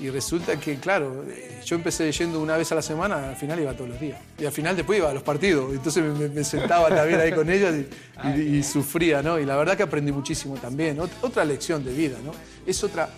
y 0.00 0.10
resulta 0.10 0.58
que, 0.60 0.76
claro, 0.76 1.24
yo 1.64 1.76
empecé 1.76 2.10
yendo 2.12 2.40
una 2.40 2.56
vez 2.56 2.70
a 2.72 2.74
la 2.76 2.82
semana, 2.82 3.30
al 3.30 3.36
final 3.36 3.58
iba 3.60 3.72
todos 3.74 3.90
los 3.90 4.00
días. 4.00 4.18
Y 4.38 4.44
al 4.44 4.52
final 4.52 4.76
después 4.76 4.98
iba 4.98 5.10
a 5.10 5.14
los 5.14 5.22
partidos, 5.22 5.72
entonces 5.72 6.02
me, 6.04 6.28
me- 6.28 6.44
sentaba 6.44 6.88
también 6.88 7.20
ahí 7.20 7.32
con 7.32 7.50
ellos 7.50 7.74
y, 7.74 8.28
y- 8.40 8.56
y 8.58 8.62
sufría, 8.62 9.22
¿no? 9.22 9.38
Y 9.38 9.44
la 9.44 9.56
verdad 9.56 9.76
que 9.76 9.82
aprendí 9.82 10.12
muchísimo 10.12 10.54
también. 10.56 10.98
Ot- 10.98 11.10
otra 11.22 11.44
lección 11.44 11.84
de 11.84 11.92
vida, 11.92 12.16
¿no? 12.24 12.32
Es 12.66 12.82
otra, 12.84 13.08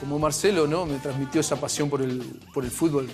como 0.00 0.18
Marcelo, 0.18 0.66
¿no? 0.66 0.86
Me 0.86 0.98
transmitió 0.98 1.40
esa 1.40 1.56
pasión 1.60 1.88
por 1.90 2.02
el, 2.02 2.22
por 2.54 2.64
el 2.64 2.70
fútbol, 2.70 3.08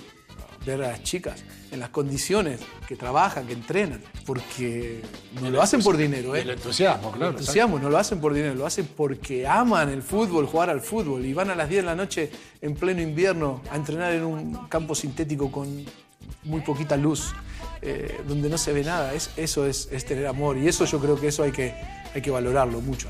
ver 0.71 0.83
a 0.83 0.89
las 0.89 1.03
chicas 1.03 1.43
en 1.71 1.79
las 1.79 1.89
condiciones 1.89 2.59
que 2.87 2.95
trabajan, 2.95 3.45
que 3.45 3.53
entrenan, 3.53 4.01
porque 4.25 5.01
no 5.41 5.49
lo 5.49 5.61
hacen 5.61 5.81
por 5.81 5.97
dinero, 5.97 6.35
¿eh? 6.35 6.41
El 6.41 6.51
entusiasmo, 6.51 7.11
claro. 7.11 7.31
El 7.31 7.39
entusiasmo, 7.39 7.79
no 7.79 7.89
lo 7.89 7.97
hacen 7.97 8.19
por 8.19 8.33
dinero, 8.33 8.55
lo 8.55 8.65
hacen 8.65 8.87
porque 8.95 9.47
aman 9.47 9.89
el 9.89 10.01
fútbol, 10.01 10.45
jugar 10.47 10.69
al 10.69 10.81
fútbol 10.81 11.25
y 11.25 11.33
van 11.33 11.49
a 11.49 11.55
las 11.55 11.69
10 11.69 11.83
de 11.83 11.85
la 11.85 11.95
noche 11.95 12.31
en 12.61 12.73
pleno 12.75 13.01
invierno 13.01 13.61
a 13.71 13.75
entrenar 13.75 14.13
en 14.13 14.23
un 14.23 14.67
campo 14.67 14.95
sintético 14.95 15.51
con 15.51 15.85
muy 16.43 16.61
poquita 16.61 16.97
luz, 16.97 17.33
eh, 17.81 18.21
donde 18.27 18.49
no 18.49 18.57
se 18.57 18.73
ve 18.73 18.83
nada. 18.83 19.13
Es, 19.13 19.31
eso 19.37 19.65
es, 19.65 19.89
es 19.91 20.05
tener 20.05 20.27
amor 20.27 20.57
y 20.57 20.67
eso 20.67 20.85
yo 20.85 20.99
creo 20.99 21.19
que 21.19 21.27
eso 21.27 21.43
hay 21.43 21.51
que, 21.51 21.73
hay 22.13 22.21
que 22.21 22.31
valorarlo 22.31 22.81
mucho. 22.81 23.07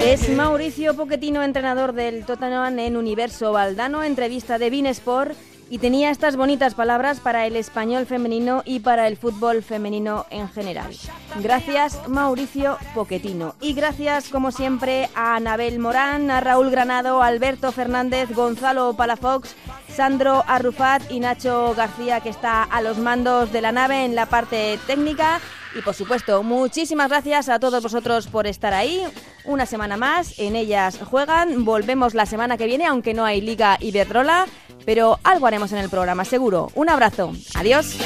Es 0.00 0.28
Mauricio 0.30 0.94
Pochettino, 0.94 1.42
entrenador 1.42 1.92
del 1.92 2.24
Tottenham 2.24 2.78
en 2.78 2.96
Universo 2.96 3.52
Valdano, 3.52 4.02
entrevista 4.02 4.58
de 4.58 4.70
Bein 4.70 4.86
Sport 4.86 5.36
y 5.72 5.78
tenía 5.78 6.10
estas 6.10 6.36
bonitas 6.36 6.74
palabras 6.74 7.20
para 7.20 7.46
el 7.46 7.56
español 7.56 8.04
femenino 8.04 8.60
y 8.66 8.80
para 8.80 9.08
el 9.08 9.16
fútbol 9.16 9.62
femenino 9.62 10.26
en 10.28 10.50
general. 10.50 10.94
Gracias 11.40 11.98
Mauricio 12.08 12.76
Pochettino 12.94 13.54
y 13.58 13.72
gracias 13.72 14.28
como 14.28 14.50
siempre 14.50 15.08
a 15.14 15.36
Anabel 15.36 15.78
Morán, 15.78 16.30
a 16.30 16.40
Raúl 16.40 16.70
Granado, 16.70 17.22
Alberto 17.22 17.72
Fernández, 17.72 18.28
Gonzalo 18.34 18.92
Palafox, 18.92 19.56
Sandro 19.88 20.44
Arrufat 20.46 21.10
y 21.10 21.20
Nacho 21.20 21.72
García 21.74 22.20
que 22.20 22.28
está 22.28 22.64
a 22.64 22.82
los 22.82 22.98
mandos 22.98 23.50
de 23.50 23.62
la 23.62 23.72
nave 23.72 24.04
en 24.04 24.14
la 24.14 24.26
parte 24.26 24.78
técnica. 24.86 25.40
Y 25.74 25.80
por 25.80 25.94
supuesto, 25.94 26.42
muchísimas 26.42 27.08
gracias 27.08 27.48
a 27.48 27.58
todos 27.58 27.82
vosotros 27.82 28.26
por 28.26 28.46
estar 28.46 28.74
ahí. 28.74 29.02
Una 29.44 29.64
semana 29.64 29.96
más, 29.96 30.38
en 30.38 30.54
ellas 30.54 30.98
juegan. 30.98 31.64
Volvemos 31.64 32.14
la 32.14 32.26
semana 32.26 32.58
que 32.58 32.66
viene, 32.66 32.86
aunque 32.86 33.14
no 33.14 33.24
hay 33.24 33.40
Liga 33.40 33.78
Iberdrola, 33.80 34.46
pero 34.84 35.18
algo 35.22 35.46
haremos 35.46 35.72
en 35.72 35.78
el 35.78 35.88
programa, 35.88 36.24
seguro. 36.24 36.70
Un 36.74 36.88
abrazo. 36.88 37.32
Adiós. 37.54 37.96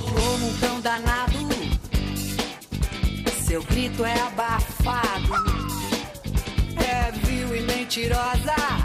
Como 0.00 0.48
um 0.48 0.58
cão 0.58 0.80
danado, 0.80 1.48
seu 3.46 3.62
grito 3.64 4.04
é 4.04 4.20
abafado. 4.20 5.34
É 6.76 7.10
vil 7.12 7.56
e 7.56 7.60
mentirosa. 7.62 8.83